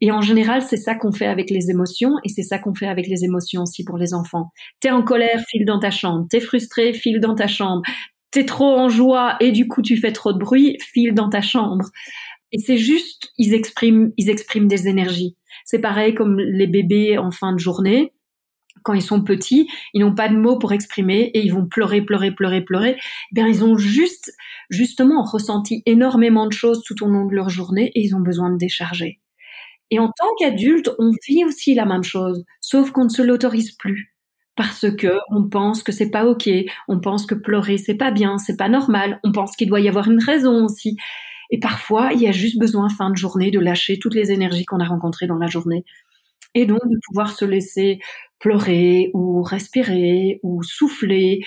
Et 0.00 0.10
en 0.12 0.22
général, 0.22 0.62
c'est 0.62 0.76
ça 0.76 0.94
qu'on 0.94 1.12
fait 1.12 1.26
avec 1.26 1.50
les 1.50 1.70
émotions 1.70 2.14
et 2.24 2.28
c'est 2.28 2.42
ça 2.42 2.58
qu'on 2.58 2.74
fait 2.74 2.86
avec 2.86 3.06
les 3.06 3.24
émotions 3.24 3.62
aussi 3.62 3.84
pour 3.84 3.98
les 3.98 4.14
enfants. 4.14 4.50
T'es 4.80 4.90
en 4.90 5.02
colère, 5.02 5.44
file 5.48 5.66
dans 5.66 5.78
ta 5.78 5.90
chambre. 5.90 6.26
T'es 6.30 6.40
frustré, 6.40 6.92
file 6.94 7.20
dans 7.20 7.34
ta 7.34 7.46
chambre. 7.46 7.82
T'es 8.30 8.46
trop 8.46 8.78
en 8.78 8.88
joie 8.88 9.36
et 9.40 9.52
du 9.52 9.68
coup 9.68 9.82
tu 9.82 9.96
fais 9.96 10.12
trop 10.12 10.32
de 10.32 10.38
bruit, 10.38 10.78
file 10.80 11.14
dans 11.14 11.28
ta 11.28 11.42
chambre. 11.42 11.84
Et 12.52 12.58
c'est 12.58 12.78
juste, 12.78 13.32
ils 13.38 13.54
expriment, 13.54 14.12
ils 14.16 14.30
expriment 14.30 14.68
des 14.68 14.88
énergies. 14.88 15.36
C'est 15.64 15.80
pareil 15.80 16.14
comme 16.14 16.38
les 16.38 16.66
bébés 16.66 17.18
en 17.18 17.30
fin 17.30 17.52
de 17.52 17.58
journée. 17.58 18.12
Quand 18.82 18.94
ils 18.94 19.02
sont 19.02 19.22
petits, 19.22 19.68
ils 19.92 20.00
n'ont 20.00 20.14
pas 20.14 20.28
de 20.28 20.36
mots 20.36 20.58
pour 20.58 20.72
exprimer 20.72 21.30
et 21.34 21.40
ils 21.40 21.52
vont 21.52 21.66
pleurer, 21.66 22.00
pleurer, 22.02 22.34
pleurer, 22.34 22.62
pleurer. 22.62 22.96
Eh 22.98 23.34
bien, 23.34 23.46
ils 23.46 23.62
ont 23.62 23.76
juste, 23.76 24.32
justement, 24.70 25.22
ressenti 25.22 25.82
énormément 25.84 26.46
de 26.46 26.52
choses 26.52 26.82
tout 26.82 27.04
au 27.04 27.06
long 27.06 27.26
de 27.26 27.34
leur 27.34 27.50
journée 27.50 27.92
et 27.94 28.00
ils 28.00 28.16
ont 28.16 28.20
besoin 28.20 28.50
de 28.50 28.56
décharger. 28.56 29.20
Et 29.90 29.98
en 29.98 30.06
tant 30.08 30.28
qu'adulte, 30.38 30.90
on 30.98 31.10
vit 31.28 31.44
aussi 31.44 31.74
la 31.74 31.86
même 31.86 32.02
chose, 32.04 32.44
sauf 32.60 32.90
qu'on 32.92 33.04
ne 33.04 33.08
se 33.08 33.22
l'autorise 33.22 33.72
plus 33.72 34.14
parce 34.56 34.86
que 34.96 35.18
on 35.30 35.48
pense 35.48 35.82
que 35.82 35.92
c'est 35.92 36.10
pas 36.10 36.26
ok, 36.26 36.48
on 36.88 37.00
pense 37.00 37.24
que 37.26 37.34
pleurer 37.34 37.78
c'est 37.78 37.94
pas 37.96 38.10
bien, 38.10 38.36
c'est 38.38 38.56
pas 38.56 38.68
normal, 38.68 39.20
on 39.24 39.32
pense 39.32 39.56
qu'il 39.56 39.68
doit 39.68 39.80
y 39.80 39.88
avoir 39.88 40.08
une 40.10 40.22
raison 40.22 40.64
aussi. 40.66 40.96
Et 41.50 41.58
parfois, 41.60 42.12
il 42.14 42.20
y 42.20 42.28
a 42.28 42.32
juste 42.32 42.58
besoin 42.58 42.88
fin 42.90 43.10
de 43.10 43.16
journée 43.16 43.50
de 43.50 43.58
lâcher 43.60 43.98
toutes 43.98 44.14
les 44.14 44.32
énergies 44.32 44.64
qu'on 44.66 44.80
a 44.80 44.84
rencontrées 44.84 45.26
dans 45.26 45.38
la 45.38 45.48
journée. 45.48 45.84
et 46.54 46.66
donc 46.66 46.80
de 46.84 46.98
pouvoir 47.06 47.30
se 47.36 47.44
laisser 47.44 47.98
pleurer 48.40 49.10
ou 49.14 49.42
respirer 49.42 50.40
ou 50.42 50.62
souffler 50.62 51.40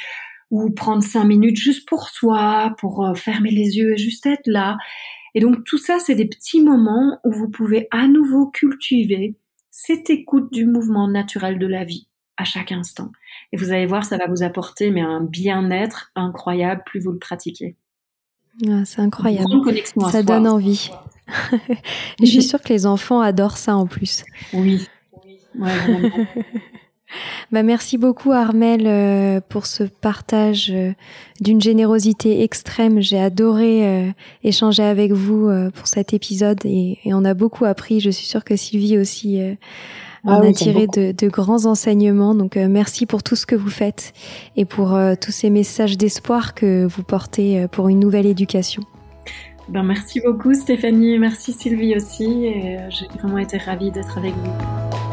ou 0.51 0.71
prendre 0.71 1.03
cinq 1.03 1.25
minutes 1.25 1.57
juste 1.57 1.87
pour 1.87 2.09
soi, 2.09 2.75
pour 2.79 3.05
euh, 3.05 3.15
fermer 3.15 3.51
les 3.51 3.77
yeux 3.77 3.93
et 3.93 3.97
juste 3.97 4.25
être 4.27 4.47
là. 4.47 4.77
Et 5.35 5.39
donc 5.39 5.63
tout 5.63 5.77
ça, 5.77 5.99
c'est 5.99 6.15
des 6.15 6.27
petits 6.27 6.61
moments 6.61 7.19
où 7.23 7.31
vous 7.31 7.49
pouvez 7.49 7.87
à 7.91 8.07
nouveau 8.07 8.47
cultiver 8.47 9.35
cette 9.69 10.09
écoute 10.09 10.51
du 10.51 10.65
mouvement 10.65 11.07
naturel 11.07 11.57
de 11.57 11.67
la 11.67 11.83
vie 11.83 12.07
à 12.37 12.43
chaque 12.43 12.71
instant. 12.71 13.11
Et 13.51 13.57
vous 13.57 13.71
allez 13.71 13.85
voir, 13.85 14.05
ça 14.05 14.17
va 14.17 14.27
vous 14.27 14.43
apporter 14.43 14.91
mais 14.91 15.01
un 15.01 15.21
bien-être 15.21 16.11
incroyable 16.15 16.83
plus 16.85 16.99
vous 16.99 17.11
le 17.11 17.19
pratiquez. 17.19 17.75
Ah, 18.67 18.85
c'est 18.85 19.01
incroyable. 19.01 19.49
Ça 20.11 20.23
donne 20.23 20.47
envie. 20.47 20.91
Je 22.19 22.25
suis 22.25 22.43
sûre 22.43 22.61
que 22.61 22.69
les 22.69 22.85
enfants 22.85 23.21
adorent 23.21 23.57
ça 23.57 23.75
en 23.75 23.87
plus. 23.87 24.23
Oui. 24.53 24.87
bah, 27.51 27.63
merci 27.63 27.97
beaucoup 27.97 28.31
Armel 28.31 28.83
euh, 28.85 29.39
pour 29.47 29.65
ce 29.65 29.83
partage 29.83 30.71
euh, 30.73 30.91
d'une 31.41 31.61
générosité 31.61 32.43
extrême. 32.43 33.01
J'ai 33.01 33.19
adoré 33.19 33.87
euh, 33.87 34.11
échanger 34.43 34.83
avec 34.83 35.11
vous 35.11 35.49
pour 35.75 35.87
cet 35.87 36.13
épisode 36.13 36.59
et, 36.65 36.99
on 37.05 37.25
a 37.25 37.33
beaucoup 37.33 37.65
appris. 37.65 37.99
Je 37.99 38.09
suis 38.09 38.25
sûre 38.25 38.43
que 38.43 38.55
Sylvie 38.55 38.97
aussi 38.97 39.39
ah 40.25 40.37
a 40.37 40.53
tiré 40.53 40.87
de, 40.87 41.11
de, 41.11 41.27
grands 41.27 41.65
enseignements. 41.65 42.33
Donc 42.33 42.55
merci 42.55 43.05
pour 43.05 43.23
tout 43.23 43.35
ce 43.35 43.45
que 43.45 43.55
vous 43.55 43.69
faites 43.69 44.13
et 44.55 44.65
pour 44.65 44.97
tous 45.21 45.31
ces 45.31 45.49
messages 45.49 45.97
d'espoir 45.97 46.55
que 46.55 46.85
vous 46.85 47.03
portez 47.03 47.67
pour 47.71 47.89
une 47.89 47.99
nouvelle 47.99 48.25
éducation. 48.25 48.83
Ben, 49.69 49.83
merci 49.83 50.19
beaucoup 50.19 50.53
Stéphanie, 50.53 51.17
merci 51.19 51.53
Sylvie 51.53 51.95
aussi. 51.95 52.49
J'ai 52.89 53.07
vraiment 53.19 53.37
été 53.37 53.57
ravie 53.57 53.91
d'être 53.91 54.17
avec 54.17 54.33
vous. 54.33 55.12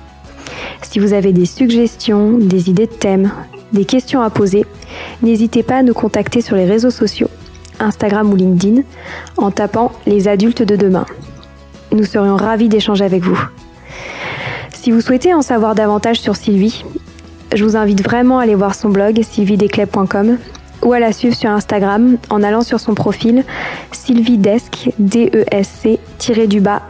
Si 0.81 0.99
vous 0.99 1.13
avez 1.13 1.33
des 1.33 1.45
suggestions, 1.45 2.37
des 2.37 2.69
idées 2.69 2.87
de 2.87 2.91
thèmes, 2.91 3.31
des 3.73 3.85
questions 3.85 4.21
à 4.21 4.29
poser, 4.29 4.65
n'hésitez 5.21 5.63
pas 5.63 5.77
à 5.77 5.83
nous 5.83 5.93
contacter 5.93 6.41
sur 6.41 6.55
les 6.55 6.65
réseaux 6.65 6.89
sociaux, 6.89 7.29
Instagram 7.79 8.31
ou 8.31 8.35
LinkedIn, 8.35 8.81
en 9.37 9.51
tapant 9.51 9.91
les 10.05 10.27
adultes 10.27 10.63
de 10.63 10.75
demain. 10.75 11.05
Nous 11.91 12.03
serions 12.03 12.35
ravis 12.35 12.69
d'échanger 12.69 13.05
avec 13.05 13.23
vous. 13.23 13.39
Si 14.73 14.91
vous 14.91 15.01
souhaitez 15.01 15.33
en 15.33 15.41
savoir 15.41 15.75
davantage 15.75 16.19
sur 16.19 16.35
Sylvie, 16.35 16.83
je 17.53 17.63
vous 17.63 17.75
invite 17.75 18.03
vraiment 18.03 18.39
à 18.39 18.43
aller 18.43 18.55
voir 18.55 18.75
son 18.75 18.89
blog 18.89 19.21
sylvidesclep.com 19.21 20.37
ou 20.83 20.93
à 20.93 20.99
la 20.99 21.11
suivre 21.11 21.35
sur 21.35 21.49
Instagram 21.49 22.17
en 22.29 22.43
allant 22.43 22.61
sur 22.61 22.79
son 22.79 22.95
profil 22.95 23.43
sylvidesc, 23.91 24.89
D-E-S-C, 24.99 25.99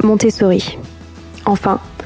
Montessori. 0.03 0.77
Enfin, 1.45 1.79